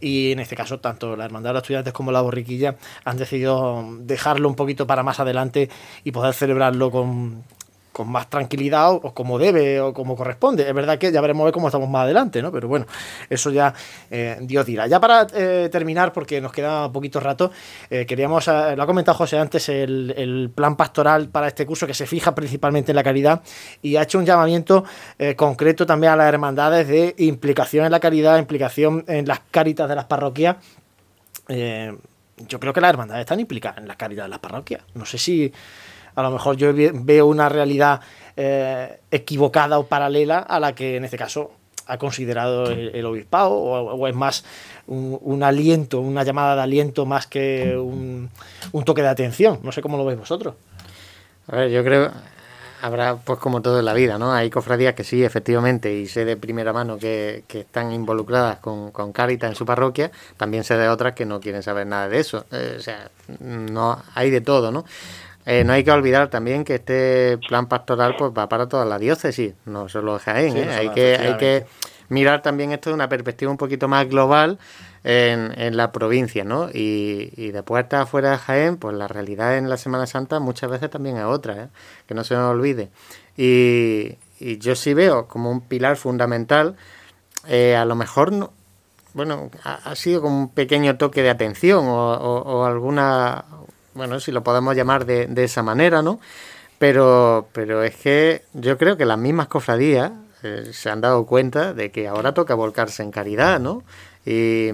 y 0.00 0.32
en 0.32 0.40
este 0.40 0.56
caso 0.56 0.80
tanto 0.80 1.16
la 1.16 1.26
Hermandad 1.26 1.50
de 1.50 1.54
los 1.54 1.62
Estudiantes 1.62 1.92
como 1.92 2.12
la 2.12 2.22
Borriquilla 2.22 2.76
han 3.04 3.18
decidido 3.18 3.84
dejarlo 4.00 4.48
un 4.48 4.54
poquito 4.54 4.86
para 4.86 5.02
más 5.02 5.20
adelante 5.20 5.68
y 6.02 6.12
poder 6.12 6.32
celebrarlo 6.32 6.90
con, 6.90 7.44
con 7.92 8.08
más 8.08 8.30
tranquilidad 8.30 8.92
o, 8.92 9.00
como 9.14 9.38
debe 9.38 9.80
o 9.80 9.92
como 9.92 10.16
corresponde. 10.16 10.68
Es 10.68 10.74
verdad 10.74 10.98
que 10.98 11.10
ya 11.10 11.20
veremos 11.20 11.50
cómo 11.52 11.68
estamos 11.68 11.88
más 11.88 12.04
adelante, 12.04 12.42
¿no? 12.42 12.52
Pero 12.52 12.68
bueno, 12.68 12.86
eso 13.28 13.50
ya 13.50 13.74
eh, 14.10 14.38
Dios 14.42 14.64
dirá. 14.66 14.86
Ya 14.86 15.00
para 15.00 15.26
eh, 15.34 15.68
terminar, 15.70 16.12
porque 16.12 16.40
nos 16.40 16.52
queda 16.52 16.90
poquito 16.92 17.20
rato, 17.20 17.50
eh, 17.90 18.06
queríamos, 18.06 18.46
lo 18.46 18.82
ha 18.82 18.86
comentado 18.86 19.16
José 19.18 19.38
antes, 19.38 19.68
el, 19.68 20.50
plan 20.54 20.76
pastoral 20.76 21.28
para 21.28 21.48
este 21.48 21.66
curso 21.66 21.86
que 21.86 21.94
se 21.94 22.06
fija 22.06 22.34
principalmente 22.34 22.92
en 22.92 22.96
la 22.96 23.02
caridad 23.02 23.42
y 23.82 23.96
ha 23.96 24.02
hecho 24.02 24.18
un 24.18 24.26
llamamiento 24.26 24.84
concreto 25.36 25.86
también 25.86 26.12
a 26.12 26.16
las 26.16 26.28
hermandades 26.28 26.88
de 26.88 27.14
implicación 27.18 27.84
en 27.84 27.92
la 27.92 28.00
caridad, 28.00 28.38
implicación 28.38 29.04
en 29.06 29.26
las 29.26 29.40
caritas 29.50 29.88
de 29.88 29.94
las 29.94 30.04
parroquias. 30.06 30.56
yo 31.48 32.60
creo 32.60 32.72
que 32.72 32.80
las 32.80 32.90
hermandades 32.90 33.22
están 33.22 33.40
implicadas 33.40 33.78
en 33.78 33.88
las 33.88 33.96
caritas 33.96 34.24
de 34.24 34.28
las 34.28 34.38
parroquias. 34.38 34.82
No 34.94 35.04
sé 35.04 35.18
si 35.18 35.52
a 36.20 36.22
lo 36.22 36.30
mejor 36.30 36.56
yo 36.56 36.72
veo 36.74 37.26
una 37.26 37.48
realidad 37.48 38.00
eh, 38.36 39.00
equivocada 39.10 39.78
o 39.78 39.86
paralela 39.86 40.38
a 40.38 40.60
la 40.60 40.74
que 40.74 40.96
en 40.96 41.04
este 41.04 41.18
caso 41.18 41.52
ha 41.86 41.98
considerado 41.98 42.70
el, 42.70 43.04
obispado 43.04 43.50
o, 43.52 44.06
es 44.06 44.14
más 44.14 44.44
un, 44.86 45.42
aliento, 45.42 46.00
una 46.00 46.22
llamada 46.22 46.54
de 46.54 46.62
aliento 46.62 47.04
más 47.04 47.26
que 47.26 47.76
un, 47.76 48.30
toque 48.84 49.02
de 49.02 49.08
atención. 49.08 49.58
No 49.62 49.72
sé 49.72 49.82
cómo 49.82 49.96
lo 49.96 50.04
veis 50.04 50.18
vosotros. 50.18 50.54
A 51.48 51.56
ver, 51.56 51.70
yo 51.70 51.82
creo, 51.82 52.12
habrá 52.80 53.16
pues 53.16 53.40
como 53.40 53.60
todo 53.60 53.80
en 53.80 53.84
la 53.84 53.92
vida, 53.92 54.18
¿no? 54.18 54.32
Hay 54.32 54.50
cofradías 54.50 54.94
que 54.94 55.02
sí, 55.02 55.24
efectivamente, 55.24 55.92
y 55.92 56.06
sé 56.06 56.24
de 56.24 56.36
primera 56.36 56.72
mano 56.72 56.96
que, 56.96 57.42
están 57.48 57.92
involucradas 57.92 58.58
con, 58.58 58.92
con 58.92 59.12
Caritas 59.12 59.50
en 59.50 59.56
su 59.56 59.66
parroquia, 59.66 60.12
también 60.36 60.62
sé 60.62 60.76
de 60.76 60.88
otras 60.88 61.14
que 61.14 61.26
no 61.26 61.40
quieren 61.40 61.64
saber 61.64 61.88
nada 61.88 62.08
de 62.08 62.20
eso. 62.20 62.44
Eh, 62.52 62.76
o 62.78 62.82
sea, 62.82 63.10
no 63.40 64.00
hay 64.14 64.30
de 64.30 64.40
todo, 64.40 64.70
¿no? 64.70 64.84
Eh, 65.46 65.64
no 65.64 65.72
hay 65.72 65.84
que 65.84 65.90
olvidar 65.90 66.28
también 66.28 66.64
que 66.64 66.76
este 66.76 67.38
plan 67.48 67.66
pastoral 67.66 68.14
pues 68.18 68.32
va 68.36 68.48
para 68.48 68.68
toda 68.68 68.84
la 68.84 68.98
diócesis, 68.98 69.54
no 69.64 69.88
solo 69.88 70.18
Jaén. 70.18 70.56
¿eh? 70.56 70.70
hay, 70.70 70.90
que, 70.90 71.16
hay 71.16 71.36
que 71.38 71.66
mirar 72.08 72.42
también 72.42 72.72
esto 72.72 72.90
de 72.90 72.94
una 72.94 73.08
perspectiva 73.08 73.50
un 73.50 73.56
poquito 73.56 73.88
más 73.88 74.08
global 74.08 74.58
en, 75.02 75.58
en 75.58 75.76
la 75.76 75.92
provincia, 75.92 76.44
¿no? 76.44 76.68
Y, 76.68 77.32
y 77.36 77.52
de 77.52 77.62
puertas 77.62 78.02
afuera 78.02 78.32
de 78.32 78.38
Jaén, 78.38 78.76
pues 78.76 78.94
la 78.94 79.08
realidad 79.08 79.56
en 79.56 79.70
la 79.70 79.78
Semana 79.78 80.06
Santa 80.06 80.40
muchas 80.40 80.70
veces 80.70 80.90
también 80.90 81.16
es 81.16 81.24
otra, 81.24 81.64
¿eh? 81.64 81.68
que 82.06 82.14
no 82.14 82.22
se 82.22 82.34
nos 82.34 82.50
olvide. 82.50 82.90
Y, 83.36 84.18
y 84.38 84.58
yo 84.58 84.74
sí 84.76 84.92
veo 84.92 85.26
como 85.26 85.50
un 85.50 85.62
pilar 85.62 85.96
fundamental 85.96 86.76
eh, 87.46 87.74
a 87.76 87.84
lo 87.84 87.94
mejor 87.94 88.32
no, 88.32 88.52
bueno, 89.14 89.50
ha, 89.64 89.94
sido 89.96 90.22
como 90.22 90.38
un 90.38 90.48
pequeño 90.50 90.96
toque 90.98 91.22
de 91.22 91.30
atención 91.30 91.84
o, 91.88 92.64
alguna, 92.64 93.44
bueno, 94.00 94.18
si 94.18 94.32
lo 94.32 94.42
podemos 94.42 94.74
llamar 94.74 95.04
de, 95.04 95.26
de, 95.26 95.44
esa 95.44 95.62
manera, 95.62 96.00
¿no? 96.00 96.20
Pero, 96.78 97.48
pero 97.52 97.82
es 97.82 97.96
que 97.96 98.44
yo 98.54 98.78
creo 98.78 98.96
que 98.96 99.04
las 99.04 99.18
mismas 99.18 99.46
cofradías 99.48 100.10
eh, 100.42 100.70
se 100.72 100.88
han 100.88 101.02
dado 101.02 101.26
cuenta 101.26 101.74
de 101.74 101.90
que 101.90 102.08
ahora 102.08 102.32
toca 102.32 102.54
volcarse 102.54 103.02
en 103.02 103.10
caridad, 103.10 103.60
¿no? 103.60 103.82
Y 104.24 104.70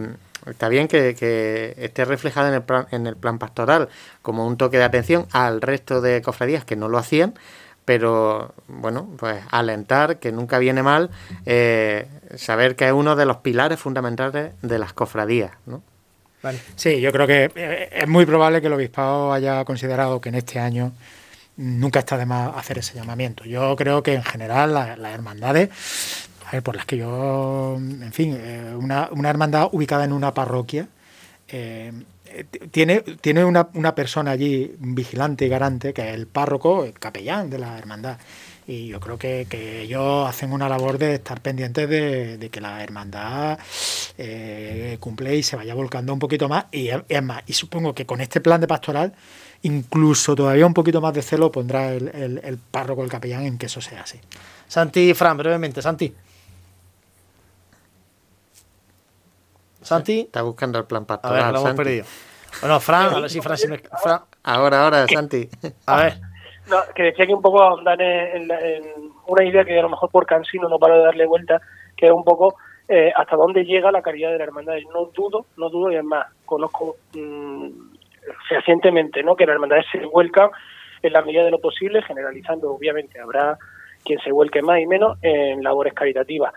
está 0.49 0.69
bien 0.69 0.87
que, 0.87 1.17
que 1.17 1.75
esté 1.77 2.05
reflejado 2.05 2.47
en 2.47 2.55
el, 2.55 2.63
plan, 2.63 2.87
en 2.93 3.09
el 3.09 3.17
plan 3.17 3.41
pastoral 3.41 3.89
como 4.23 4.47
un 4.47 4.57
toque 4.57 4.79
de 4.79 4.85
atención 4.85 5.27
al 5.33 5.61
resto 5.61 6.01
de 6.01 6.23
cofradías 6.23 6.65
que 6.65 6.77
no 6.77 6.87
lo 6.87 6.97
hacían, 6.97 7.35
pero 7.85 8.55
bueno, 8.69 9.09
pues 9.19 9.43
alentar, 9.51 10.21
que 10.21 10.31
nunca 10.31 10.61
viene 10.61 10.85
mal, 10.85 11.11
eh, 11.47 12.07
saber 12.37 12.77
que 12.77 12.87
es 12.87 12.93
uno 12.93 13.17
de 13.17 13.27
los 13.27 13.39
pilares 13.39 13.81
fundamentales 13.81 14.53
de 14.63 14.79
las 14.79 14.93
cofradías, 14.93 15.51
¿no? 15.67 15.83
Sí, 16.77 17.01
yo 17.01 17.13
creo 17.13 17.27
que 17.27 17.51
eh, 17.55 17.89
es 17.93 18.09
muy 18.09 18.27
probable 18.27 18.61
que 18.61 18.69
el 18.69 18.73
obispado 18.73 19.33
haya 19.33 19.65
considerado 19.65 20.21
que 20.21 20.29
en 20.29 20.37
este 20.37 20.59
año 20.59 20.93
nunca 21.57 22.01
está 22.01 22.17
de 22.17 22.27
más 22.27 22.57
hacer 22.57 22.79
ese 22.79 22.95
llamamiento. 22.95 23.45
Yo 23.45 23.75
creo 23.77 24.03
que 24.03 24.15
en 24.15 24.23
general 24.23 24.75
las 24.75 25.13
hermandades, 25.13 25.71
por 26.63 26.77
las 26.77 26.85
que 26.85 26.99
yo, 26.99 27.77
en 27.77 28.13
fin, 28.13 28.37
eh, 28.39 28.75
una, 28.77 29.09
hermandad 29.29 29.69
ubicada 29.73 30.05
en 30.05 30.13
una 30.13 30.35
parroquia, 30.35 30.89
tiene, 32.71 33.01
tiene 33.01 33.45
una, 33.45 33.69
una, 33.75 33.95
persona 33.95 34.33
allí 34.33 34.75
vigilante 34.79 35.47
y 35.47 35.49
garante, 35.49 35.95
que 35.95 36.09
es 36.09 36.15
el 36.15 36.27
párroco, 36.27 36.85
el 36.85 36.93
capellán 36.93 37.51
de 37.51 37.59
la 37.59 37.79
hermandad. 37.79 38.19
Y 38.69 38.89
yo 38.89 38.99
creo 38.99 39.17
que, 39.17 39.47
que 39.49 39.83
ellos 39.83 40.29
hacen 40.29 40.53
una 40.53 40.69
labor 40.69 40.99
de 40.99 41.15
estar 41.15 41.41
pendientes 41.41 41.89
de, 41.89 42.49
que 42.51 42.61
la 42.61 42.83
hermandad 42.83 43.59
eh, 44.19 44.97
cumple 44.99 45.37
y 45.37 45.43
se 45.45 45.55
vaya 45.55 45.73
volcando 45.75 46.13
un 46.13 46.19
poquito 46.19 46.49
más. 46.49 46.67
Y 46.73 46.89
es 47.09 47.23
más, 47.23 47.45
y 47.47 47.53
supongo 47.53 47.95
que 47.95 48.07
con 48.07 48.21
este 48.21 48.41
plan 48.41 48.61
de 48.61 48.67
pastoral, 48.67 49.15
incluso 49.63 50.35
todavía 50.35 50.67
un 50.67 50.75
poquito 50.75 51.01
más 51.01 51.15
de 51.15 51.23
celo 51.23 51.53
pondrá 51.53 51.93
el, 51.93 52.09
el, 52.09 52.41
el 52.43 52.59
párroco, 52.59 53.05
el 53.05 53.11
capellán, 53.11 53.47
en 53.47 53.57
que 53.57 53.67
eso 53.67 53.81
sea 53.81 54.03
así. 54.03 54.19
Santi 54.67 55.15
Fran, 55.15 55.37
brevemente, 55.37 55.81
Santi. 55.81 56.13
Santi. 59.81 60.21
Está 60.23 60.43
buscando 60.43 60.79
el 60.81 60.87
plan 60.87 61.05
pastoral. 61.05 61.41
A 61.41 61.45
ver, 61.45 61.55
lo 61.55 61.61
hemos 61.61 61.75
perdido. 61.75 62.05
Bueno, 62.61 62.81
Fran, 62.81 63.15
a 63.15 63.21
ver 63.21 63.31
si 63.31 63.41
Fran, 63.41 63.59
me... 63.69 63.83
Ahora, 64.43 64.85
ahora, 64.85 65.07
Santi. 65.09 65.49
A 65.87 65.97
ver. 65.97 66.21
No, 66.69 66.79
que 66.95 67.05
decía 67.05 67.27
que 67.27 67.35
un 67.35 67.43
poco 67.43 67.63
ahondar 67.63 68.01
en, 68.01 68.49
una 69.27 69.45
idea 69.45 69.65
que 69.65 69.79
a 69.79 69.83
lo 69.83 69.89
mejor 69.89 70.11
por 70.11 70.27
cansino 70.27 70.69
no 70.69 70.79
paro 70.79 70.97
de 70.97 71.05
darle 71.05 71.27
vuelta, 71.27 71.61
que 71.97 72.07
es 72.07 72.13
un 72.13 72.25
poco 72.25 72.57
eh, 72.89 73.13
hasta 73.15 73.37
dónde 73.37 73.65
llega 73.65 73.93
la 73.93 74.03
caridad 74.03 74.31
de 74.33 74.39
la 74.39 74.45
hermandad. 74.45 74.75
No 74.93 75.07
dudo, 75.07 75.47
no 75.57 75.69
dudo, 75.71 75.93
y 75.93 75.97
es 75.97 76.05
más, 76.05 76.27
conozco 76.45 76.97
mmm, 77.15 77.69
¿no? 79.25 79.37
que 79.37 79.47
la 79.47 79.53
hermandad 79.53 79.79
se 79.93 80.05
vuelca 80.07 80.51
en 81.03 81.13
la 81.13 81.23
medida 81.23 81.45
de 81.45 81.51
lo 81.51 81.59
posible, 81.59 82.03
generalizando, 82.03 82.73
obviamente, 82.73 83.21
habrá 83.21 83.59
quien 84.05 84.19
se 84.21 84.33
vuelque 84.33 84.63
más 84.63 84.81
y 84.81 84.87
menos 84.87 85.19
en 85.23 85.63
labores 85.63 85.95
caritativas. 85.95 86.53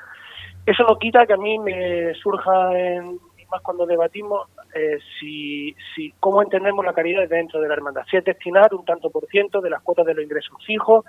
Eso 0.65 0.83
no 0.83 0.97
quita 0.97 1.25
que 1.25 1.33
a 1.33 1.37
mí 1.37 1.57
me 1.59 2.13
surja, 2.15 2.77
en, 2.77 3.19
más 3.49 3.61
cuando 3.61 3.85
debatimos, 3.85 4.47
eh, 4.73 4.99
si, 5.19 5.75
si, 5.95 6.13
cómo 6.19 6.41
entendemos 6.41 6.85
la 6.85 6.93
caridad 6.93 7.27
dentro 7.27 7.59
de 7.59 7.67
la 7.67 7.73
hermandad. 7.73 8.03
Si 8.09 8.17
es 8.17 8.23
destinar 8.23 8.73
un 8.73 8.85
tanto 8.85 9.09
por 9.09 9.27
ciento 9.27 9.61
de 9.61 9.69
las 9.69 9.81
cuotas 9.81 10.05
de 10.05 10.13
los 10.13 10.23
ingresos 10.23 10.55
fijos 10.65 11.05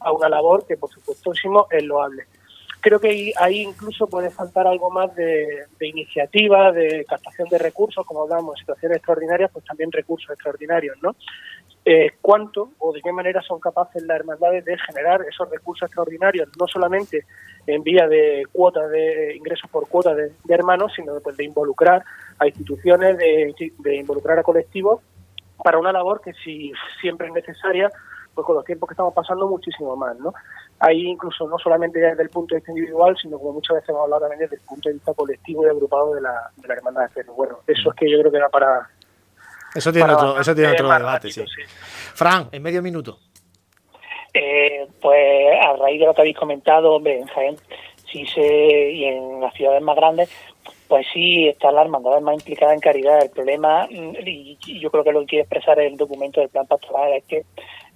a 0.00 0.12
una 0.12 0.28
labor 0.28 0.66
que, 0.66 0.76
por 0.76 0.90
supuesto, 0.90 1.32
es 1.70 1.84
loable. 1.84 2.24
Creo 2.80 2.98
que 2.98 3.32
ahí, 3.38 3.60
incluso 3.60 4.08
puede 4.08 4.30
faltar 4.30 4.66
algo 4.66 4.90
más 4.90 5.14
de, 5.14 5.68
iniciativa, 5.80 6.72
de 6.72 7.04
captación 7.08 7.48
de 7.48 7.58
recursos, 7.58 8.04
como 8.04 8.22
hablamos 8.22 8.58
situaciones 8.58 8.96
extraordinarias, 8.96 9.52
pues 9.52 9.64
también 9.64 9.92
recursos 9.92 10.28
extraordinarios, 10.30 10.96
¿no? 11.00 11.14
Eh, 11.84 12.12
cuánto 12.20 12.70
o 12.78 12.92
de 12.92 13.00
qué 13.02 13.10
manera 13.10 13.42
son 13.42 13.58
capaces 13.58 14.04
las 14.04 14.20
hermandades 14.20 14.64
de 14.64 14.78
generar 14.78 15.20
esos 15.28 15.50
recursos 15.50 15.88
extraordinarios, 15.88 16.48
no 16.56 16.68
solamente 16.68 17.24
en 17.66 17.82
vía 17.82 18.06
de 18.06 18.44
cuotas 18.52 18.88
de 18.90 19.34
ingresos 19.34 19.68
por 19.68 19.88
cuotas 19.88 20.16
de, 20.16 20.32
hermanos, 20.48 20.92
sino 20.94 21.18
pues, 21.20 21.36
de 21.36 21.44
involucrar 21.44 22.04
a 22.38 22.46
instituciones, 22.46 23.18
de, 23.18 23.96
involucrar 23.96 24.38
a 24.38 24.44
colectivos 24.44 25.00
para 25.64 25.78
una 25.78 25.90
labor 25.90 26.20
que 26.20 26.32
si 26.34 26.72
siempre 27.00 27.26
es 27.26 27.32
necesaria, 27.32 27.90
pues 28.32 28.46
con 28.46 28.54
los 28.54 28.64
tiempos 28.64 28.88
que 28.88 28.94
estamos 28.94 29.12
pasando 29.12 29.48
muchísimo 29.48 29.96
más, 29.96 30.16
¿no? 30.18 30.32
Ahí 30.78 31.02
incluso 31.06 31.48
no 31.48 31.58
solamente 31.58 31.98
desde 31.98 32.22
el 32.22 32.30
punto 32.30 32.54
de 32.54 32.60
vista 32.60 32.72
individual, 32.72 33.16
sino 33.20 33.38
como 33.38 33.54
muchas 33.54 33.74
veces 33.74 33.88
hemos 33.90 34.02
hablado 34.02 34.22
también 34.22 34.40
desde 34.40 34.56
el 34.56 34.62
punto 34.62 34.88
de 34.88 34.94
vista 34.94 35.14
colectivo 35.14 35.66
y 35.66 35.68
agrupado 35.68 36.14
de 36.14 36.20
la, 36.20 36.50
de 36.56 36.68
la 36.68 36.74
hermandad. 36.74 37.10
Pero 37.12 37.34
bueno, 37.34 37.58
eso 37.66 37.90
es 37.90 37.96
que 37.96 38.08
yo 38.08 38.20
creo 38.20 38.30
que 38.30 38.38
era 38.38 38.48
para... 38.48 38.88
Eso 39.74 39.92
tiene 39.92 40.12
otro, 40.12 40.38
eso 40.38 40.54
tiene 40.54 40.72
otro 40.72 40.88
debate, 40.88 41.30
sí. 41.30 41.42
Fran, 42.14 42.48
en 42.52 42.62
medio 42.62 42.82
minuto. 42.82 43.18
Eh, 44.34 44.86
pues 45.00 45.58
a 45.60 45.76
raíz 45.76 46.00
de 46.00 46.06
lo 46.06 46.14
que 46.14 46.22
habéis 46.22 46.36
comentado, 46.36 47.00
en 47.04 47.26
Jaén 47.26 47.56
sí 48.10 48.26
se, 48.26 48.90
y 48.90 49.04
en 49.04 49.40
las 49.40 49.54
ciudades 49.54 49.82
más 49.82 49.96
grandes, 49.96 50.30
pues 50.88 51.06
sí 51.12 51.48
están 51.48 51.74
las 51.74 51.86
hermandades 51.86 52.22
más 52.22 52.34
implicadas 52.34 52.74
en 52.74 52.80
caridad. 52.80 53.22
El 53.22 53.30
problema, 53.30 53.86
mm, 53.90 54.16
y 54.26 54.58
yo 54.80 54.90
creo 54.90 55.04
que 55.04 55.12
lo 55.12 55.20
que 55.20 55.26
quiere 55.26 55.42
expresar 55.42 55.80
el 55.80 55.96
documento 55.96 56.40
del 56.40 56.50
plan 56.50 56.66
pastoral 56.66 57.12
es 57.14 57.24
que 57.24 57.44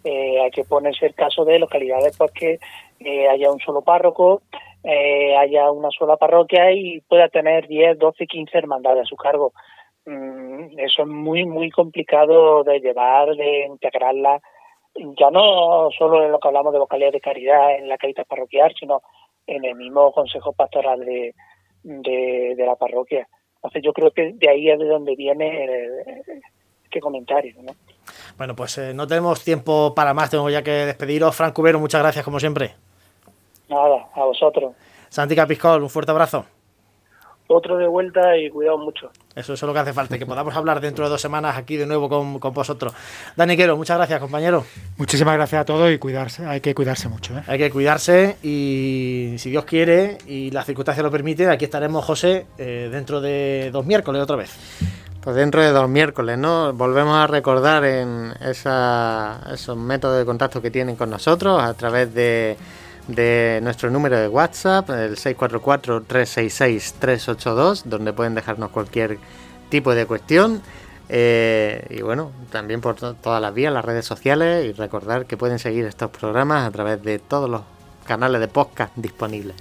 eh, 0.05 0.41
hay 0.41 0.51
que 0.51 0.65
ponerse 0.65 1.07
el 1.07 1.15
caso 1.15 1.45
de 1.45 1.59
localidades 1.59 2.17
pues 2.17 2.31
que 2.31 2.59
eh, 3.01 3.29
haya 3.29 3.51
un 3.51 3.59
solo 3.61 3.83
párroco, 3.83 4.41
eh, 4.85 5.37
haya 5.37 5.71
una 5.71 5.91
sola 5.91 6.17
parroquia 6.17 6.71
y 6.73 7.01
pueda 7.01 7.29
tener 7.29 7.67
10, 7.67 7.99
12, 7.99 8.27
15 8.27 8.57
hermandades 8.57 9.03
a 9.03 9.07
su 9.07 9.17
cargo. 9.17 9.53
Mm, 10.07 10.79
eso 10.79 11.03
es 11.03 11.09
muy, 11.09 11.45
muy 11.45 11.71
complicado 11.71 12.65
de 12.65 12.81
llevar, 12.81 13.29
de 13.37 13.67
integrarla 13.67 14.41
ya 15.19 15.31
no 15.31 15.89
solo 15.97 16.25
en 16.25 16.33
lo 16.33 16.39
que 16.39 16.49
hablamos 16.49 16.73
de 16.73 16.79
vocalidad 16.79 17.13
de 17.13 17.21
caridad 17.21 17.77
en 17.77 17.89
la 17.89 17.99
carita 17.99 18.25
parroquial, 18.25 18.73
sino 18.79 19.03
en 19.47 19.65
el 19.65 19.75
mismo 19.75 20.13
consejo 20.13 20.53
pastoral 20.53 21.01
de, 21.01 21.35
de, 21.83 22.65
la 22.67 22.77
parroquia. 22.77 23.29
Entonces 23.57 23.83
yo 23.85 23.93
creo 23.93 24.11
que 24.11 24.33
de 24.35 24.49
ahí 24.49 24.71
es 24.71 24.79
de 24.79 24.87
donde 24.87 25.15
viene 25.15 25.93
este 26.85 27.01
comentario. 27.01 27.55
¿no? 27.63 27.73
Bueno, 28.37 28.55
pues 28.57 28.79
eh, 28.79 28.95
no 28.95 29.07
tenemos 29.07 29.45
tiempo 29.45 29.95
para 29.95 30.15
más, 30.15 30.31
tengo 30.31 30.49
ya 30.51 30.63
que 30.63 30.71
despediros. 30.71 31.37
Frank 31.37 31.55
Cubero, 31.55 31.79
muchas 31.79 32.03
gracias 32.03 32.25
como 32.25 32.41
siempre. 32.41 32.75
Nada, 33.69 34.09
a 34.15 34.25
vosotros. 34.25 34.75
Santi 35.09 35.35
Capiscol, 35.35 35.83
un 35.83 35.91
fuerte 35.91 36.13
abrazo 36.13 36.47
otro 37.49 37.77
de 37.77 37.87
vuelta 37.87 38.37
y 38.37 38.51
cuidado 38.51 38.79
mucho. 38.79 39.11
Eso, 39.35 39.55
es 39.55 39.63
lo 39.63 39.73
que 39.73 39.79
hace 39.79 39.93
falta, 39.93 40.19
que 40.19 40.27
podamos 40.27 40.55
hablar 40.57 40.81
dentro 40.81 41.05
de 41.05 41.11
dos 41.11 41.21
semanas 41.21 41.57
aquí 41.57 41.77
de 41.77 41.87
nuevo 41.87 42.09
con, 42.09 42.55
vosotros. 42.55 42.93
Dani 43.37 43.57
Quero, 43.57 43.77
muchas 43.77 43.97
gracias, 43.97 44.21
compañero. 44.21 44.65
Muchísimas 44.97 45.35
gracias 45.35 45.63
a 45.63 45.65
todos 45.65 45.93
y 45.93 45.99
cuidarse, 45.99 46.47
hay 46.47 46.61
que 46.61 46.75
cuidarse 46.75 47.09
mucho. 47.09 47.37
¿eh? 47.37 47.43
Hay 47.47 47.59
que 47.59 47.71
cuidarse 47.71 48.37
y 48.43 49.35
si 49.39 49.51
Dios 49.51 49.65
quiere 49.65 50.19
y 50.27 50.51
las 50.51 50.67
circunstancias 50.67 51.05
lo 51.05 51.11
permiten, 51.11 51.51
aquí 51.51 51.65
estaremos, 51.65 52.05
José, 52.05 52.47
eh, 52.59 52.89
dentro 52.91 53.21
de 53.21 53.71
dos 53.73 53.85
miércoles 53.85 54.23
otra 54.23 54.37
vez. 54.37 54.57
Pues 55.27 55.35
dentro 55.35 55.61
de 55.61 55.71
dos 55.71 55.89
miércoles, 55.89 56.39
¿no? 56.39 56.73
Volvemos 56.73 57.17
a 57.17 57.27
recordar 57.27 57.85
en 57.85 58.33
esos 58.41 59.77
métodos 59.77 60.19
de 60.19 60.25
contacto 60.25 60.63
que 60.63 60.71
tienen 60.71 60.95
con 60.95 61.11
nosotros 61.11 61.61
a 61.61 61.75
través 61.75 62.15
de 62.15 62.57
de 63.09 63.59
nuestro 63.63 63.91
número 63.91 64.19
de 64.19 64.29
WhatsApp, 64.29 64.89
el 64.91 65.17
644-366-382, 65.17 67.85
donde 67.85 68.13
pueden 68.13 68.35
dejarnos 68.35 68.71
cualquier 68.71 69.19
tipo 69.69 69.95
de 69.95 70.07
cuestión. 70.07 70.63
Eh, 71.09 71.87
y 71.91 72.03
bueno, 72.03 72.33
también 72.51 72.81
por 72.81 72.97
todas 72.97 73.41
las 73.41 73.55
vías, 73.55 73.73
las 73.73 73.85
redes 73.85 74.05
sociales 74.05 74.67
y 74.67 74.73
recordar 74.73 75.27
que 75.27 75.37
pueden 75.37 75.61
seguir 75.61 75.87
estos 75.87 76.11
programas 76.11 76.67
a 76.67 76.73
través 76.73 77.01
de 77.03 77.21
todos 77.21 77.49
los 77.49 77.63
canales 78.05 78.41
de 78.41 78.49
podcast 78.49 78.93
disponibles. 78.97 79.55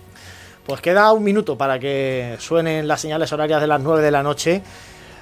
Pues 0.66 0.82
queda 0.82 1.14
un 1.14 1.24
minuto 1.24 1.56
para 1.58 1.78
que 1.78 2.38
suenen 2.40 2.88
las 2.88 3.02
señales 3.02 3.32
horarias 3.32 3.62
de 3.62 3.68
las 3.68 3.82
9 3.82 4.02
de 4.02 4.12
la 4.12 4.24
noche. 4.24 4.64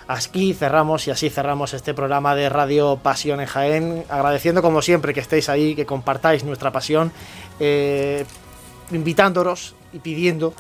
Aquí 0.08 0.54
cerramos 0.54 1.08
y 1.08 1.12
así 1.12 1.30
cerramos 1.30 1.74
este 1.74 1.94
programa 1.94 2.36
de 2.36 2.50
Radio 2.50 3.00
Pasión 3.02 3.40
en 3.40 3.48
Jaén, 3.48 4.04
agradeciendo 4.10 4.62
como 4.62 4.82
siempre 4.82 5.14
que 5.14 5.22
estéis 5.22 5.48
ahí, 5.48 5.76
que 5.76 5.86
compartáis 5.86 6.44
nuestra 6.44 6.72
pasión, 6.72 7.14
eh, 7.60 8.26
invitándonos 8.92 9.76
y 9.94 10.00
pidiendo 10.00 10.54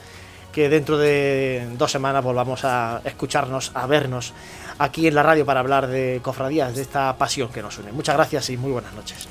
que 0.52 0.70
dentro 0.70 0.98
de 0.98 1.68
dos 1.78 1.92
semanas 1.92 2.24
volvamos 2.24 2.64
a 2.64 3.02
escucharnos, 3.04 3.72
a 3.74 3.88
vernos 3.88 4.34
aquí 4.78 5.08
en 5.08 5.16
la 5.16 5.24
radio 5.24 5.46
para 5.46 5.60
hablar 5.60 5.88
de 5.88 6.20
cofradías, 6.22 6.76
de 6.76 6.84
esta 6.84 7.18
pasión 7.18 7.50
que 7.50 7.62
nos 7.62 7.78
une. 7.80 7.92
Muchas 7.92 8.16
gracias 8.16 8.50
y 8.52 8.58
muy 8.58 8.72
buenas 8.72 8.94
noches. 8.94 9.28